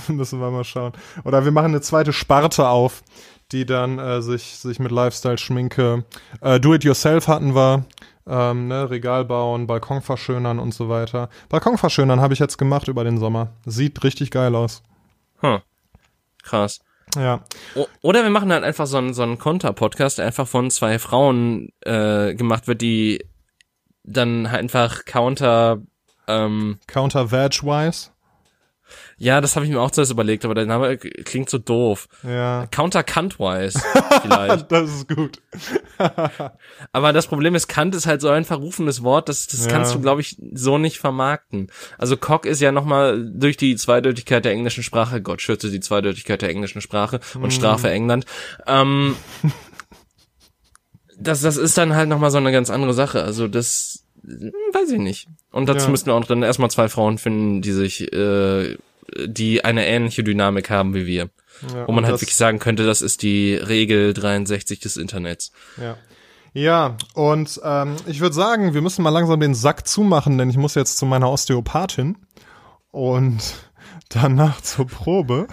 müssen 0.08 0.40
wir 0.40 0.50
mal 0.50 0.64
schauen. 0.64 0.94
Oder 1.26 1.44
wir 1.44 1.52
machen 1.52 1.72
eine 1.72 1.82
zweite 1.82 2.14
Sparte 2.14 2.68
auf, 2.70 3.04
die 3.52 3.66
dann 3.66 4.00
äh, 4.00 4.22
sich, 4.22 4.58
sich 4.58 4.80
mit 4.80 4.92
Lifestyle-Schminke, 4.92 6.06
äh, 6.42 6.60
Do-it-yourself 6.60 7.28
hatten 7.28 7.56
wir, 7.56 7.86
ähm, 8.28 8.68
ne, 8.68 8.90
Regal 8.90 9.26
bauen, 9.26 9.68
Balkon 9.68 10.02
verschönern 10.02 10.60
und 10.60 10.74
so 10.74 10.90
weiter. 10.90 11.30
Balkon 11.50 11.78
verschönern 11.78 12.22
habe 12.22 12.34
ich 12.34 12.40
jetzt 12.40 12.58
gemacht 12.58 12.88
über 12.88 13.04
den 13.04 13.18
Sommer. 13.18 13.50
Sieht 13.66 14.04
richtig 14.04 14.32
geil 14.32 14.56
aus. 14.56 14.84
Hm. 15.40 15.60
Krass. 16.44 16.80
Ja. 17.16 17.44
O 17.76 17.88
oder 18.02 18.24
wir 18.24 18.30
machen 18.30 18.54
halt 18.54 18.64
einfach 18.64 18.88
so 18.88 18.98
einen, 18.98 19.14
so 19.14 19.24
einen 19.24 19.38
Konter-Podcast, 19.38 20.18
der 20.18 20.28
einfach 20.28 20.48
von 20.48 20.72
zwei 20.72 20.98
Frauen 20.98 21.70
äh, 21.82 22.34
gemacht 22.36 22.68
wird, 22.68 22.82
die 22.82 23.26
dann 24.04 24.50
halt 24.50 24.62
einfach 24.62 25.06
Counter 25.06 25.82
ähm, 26.28 26.80
Counter 26.88 27.32
Veg-wise. 27.32 28.12
Ja, 29.18 29.42
das 29.42 29.56
habe 29.56 29.66
ich 29.66 29.72
mir 29.72 29.80
auch 29.80 29.92
zuerst 29.92 30.12
überlegt, 30.12 30.46
aber 30.46 30.56
der 30.56 30.66
Name 30.66 30.98
klingt 30.98 31.50
so 31.50 31.58
doof. 31.58 32.08
Ja. 32.24 32.68
Counter 32.72 33.04
Kantwise 33.04 33.80
vielleicht. 34.22 34.72
das 34.72 34.90
ist 34.90 35.08
gut. 35.08 35.42
aber 36.92 37.14
das 37.14 37.28
Problem 37.28 37.56
ist, 37.56 37.68
Kant 37.68 37.96
ist 37.96 38.08
halt 38.08 38.22
so 38.22 38.30
ein 38.30 38.46
verrufenes 38.46 39.04
Wort, 39.04 39.30
das, 39.30 39.48
das 39.48 39.66
ja. 39.66 39.72
kannst 39.72 39.94
du, 39.94 40.02
glaube 40.02 40.22
ich, 40.22 40.38
so 40.54 40.78
nicht 40.78 41.00
vermarkten. 41.00 41.68
Also 41.98 42.18
Cock 42.18 42.46
ist 42.46 42.62
ja 42.62 42.72
nochmal 42.72 43.30
durch 43.34 43.58
die 43.58 43.76
Zweideutigkeit 43.76 44.46
der 44.46 44.54
englischen 44.54 44.84
Sprache, 44.84 45.22
Gott 45.22 45.42
schütze 45.42 45.70
die 45.70 45.80
Zweideutigkeit 45.80 46.42
der 46.42 46.50
englischen 46.50 46.82
Sprache 46.82 47.20
und 47.36 47.48
mm. 47.48 47.52
Strafe 47.52 47.90
England. 47.90 48.26
Ähm, 48.68 49.16
das, 51.20 51.42
das 51.42 51.58
ist 51.58 51.78
dann 51.78 51.96
halt 51.96 52.10
nochmal 52.10 52.32
so 52.32 52.38
eine 52.38 52.52
ganz 52.52 52.70
andere 52.70 52.94
Sache. 52.94 53.24
Also 53.24 53.48
das 53.48 54.01
weiß 54.24 54.92
ich 54.92 55.00
nicht. 55.00 55.28
Und 55.52 55.68
dazu 55.68 55.86
ja. 55.86 55.92
müssten 55.92 56.08
wir 56.08 56.16
auch 56.16 56.26
dann 56.26 56.44
erstmal 56.44 56.72
zwei 56.72 56.90
Frauen 56.90 57.18
finden, 57.18 57.62
die 57.62 57.72
sich 57.72 58.12
äh, 58.14 58.78
die 59.26 59.64
eine 59.66 59.86
ähnliche 59.86 60.24
Dynamik 60.24 60.70
haben 60.70 60.94
wie 60.94 61.06
wir. 61.06 61.30
Ja, 61.74 61.88
wo 61.88 61.92
man 61.92 62.06
halt 62.06 62.20
wirklich 62.20 62.36
sagen 62.36 62.60
könnte, 62.60 62.86
das 62.86 63.02
ist 63.02 63.22
die 63.22 63.56
Regel 63.56 64.14
63 64.14 64.80
des 64.80 64.98
Internets. 64.98 65.52
Ja. 65.80 65.98
Ja, 66.54 66.98
und 67.14 67.62
ähm, 67.64 67.96
ich 68.08 68.20
würde 68.20 68.36
sagen, 68.36 68.74
wir 68.74 68.82
müssen 68.82 69.04
mal 69.04 69.10
langsam 69.10 69.40
den 69.40 69.56
Sack 69.56 69.88
zumachen, 69.88 70.38
denn 70.38 70.50
ich 70.50 70.58
muss 70.58 70.76
jetzt 70.76 70.98
zu 70.98 71.06
meiner 71.06 71.32
Osteopathin 71.32 72.18
und 72.92 73.40
danach 74.10 74.60
zur 74.60 74.88
Probe. 74.88 75.48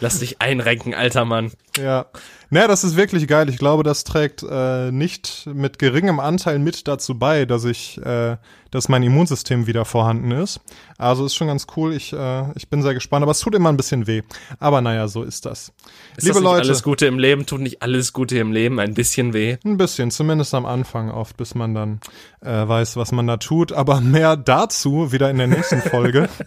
Lass 0.00 0.20
dich 0.20 0.40
einrenken, 0.40 0.94
alter 0.94 1.24
Mann. 1.24 1.52
Ja. 1.76 2.06
Naja, 2.48 2.68
das 2.68 2.84
ist 2.84 2.96
wirklich 2.96 3.26
geil. 3.26 3.48
Ich 3.48 3.58
glaube, 3.58 3.82
das 3.82 4.04
trägt 4.04 4.44
äh, 4.48 4.92
nicht 4.92 5.48
mit 5.52 5.78
geringem 5.78 6.20
Anteil 6.20 6.60
mit 6.60 6.86
dazu 6.86 7.18
bei, 7.18 7.44
dass 7.44 7.64
ich, 7.64 7.98
äh, 8.04 8.36
dass 8.70 8.88
mein 8.88 9.02
Immunsystem 9.02 9.66
wieder 9.66 9.84
vorhanden 9.84 10.30
ist. 10.30 10.60
Also 10.96 11.26
ist 11.26 11.34
schon 11.34 11.48
ganz 11.48 11.66
cool. 11.76 11.92
Ich, 11.92 12.12
äh, 12.12 12.44
ich 12.54 12.68
bin 12.68 12.82
sehr 12.82 12.94
gespannt, 12.94 13.24
aber 13.24 13.32
es 13.32 13.40
tut 13.40 13.54
immer 13.56 13.70
ein 13.70 13.76
bisschen 13.76 14.06
weh. 14.06 14.22
Aber 14.60 14.80
naja, 14.80 15.08
so 15.08 15.24
ist 15.24 15.44
das. 15.44 15.72
Ist 16.16 16.24
Liebe 16.24 16.34
das 16.34 16.42
Leute, 16.42 16.62
alles 16.62 16.82
Gute 16.84 17.06
im 17.06 17.18
Leben 17.18 17.46
tut 17.46 17.60
nicht 17.60 17.82
alles 17.82 18.12
Gute 18.12 18.38
im 18.38 18.52
Leben 18.52 18.78
ein 18.78 18.94
bisschen 18.94 19.32
weh. 19.32 19.56
Ein 19.64 19.76
bisschen, 19.76 20.12
zumindest 20.12 20.54
am 20.54 20.66
Anfang 20.66 21.10
oft, 21.10 21.36
bis 21.36 21.56
man 21.56 21.74
dann 21.74 22.00
äh, 22.42 22.68
weiß, 22.68 22.96
was 22.96 23.10
man 23.10 23.26
da 23.26 23.38
tut. 23.38 23.72
Aber 23.72 24.00
mehr 24.00 24.36
dazu 24.36 25.10
wieder 25.10 25.30
in 25.30 25.38
der 25.38 25.48
nächsten 25.48 25.82
Folge. 25.82 26.28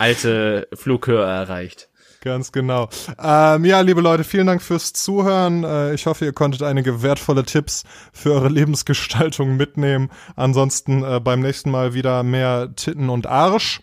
Alte 0.00 0.66
Flughöhe 0.72 1.22
erreicht. 1.22 1.90
Ganz 2.22 2.52
genau. 2.52 2.88
Ähm, 3.22 3.66
ja, 3.66 3.82
liebe 3.82 4.00
Leute, 4.00 4.24
vielen 4.24 4.46
Dank 4.46 4.62
fürs 4.62 4.94
Zuhören. 4.94 5.62
Äh, 5.62 5.92
ich 5.92 6.06
hoffe, 6.06 6.24
ihr 6.24 6.32
konntet 6.32 6.62
einige 6.62 7.02
wertvolle 7.02 7.44
Tipps 7.44 7.84
für 8.10 8.32
eure 8.32 8.48
Lebensgestaltung 8.52 9.58
mitnehmen. 9.58 10.10
Ansonsten 10.36 11.04
äh, 11.04 11.20
beim 11.20 11.40
nächsten 11.40 11.70
Mal 11.70 11.92
wieder 11.92 12.22
mehr 12.22 12.72
Titten 12.76 13.10
und 13.10 13.26
Arsch. 13.26 13.82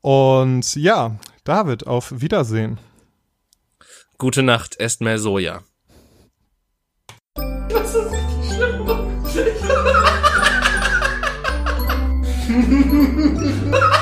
Und 0.00 0.76
ja, 0.76 1.16
David, 1.42 1.88
auf 1.88 2.20
Wiedersehen. 2.20 2.78
Gute 4.16 4.44
Nacht, 4.44 4.78
esst 4.78 5.00
mehr 5.00 5.18
Soja. 5.18 5.62
Das 7.68 7.96
ist 7.96 8.12
richtig 8.12 8.54
schlimm. 8.54 8.86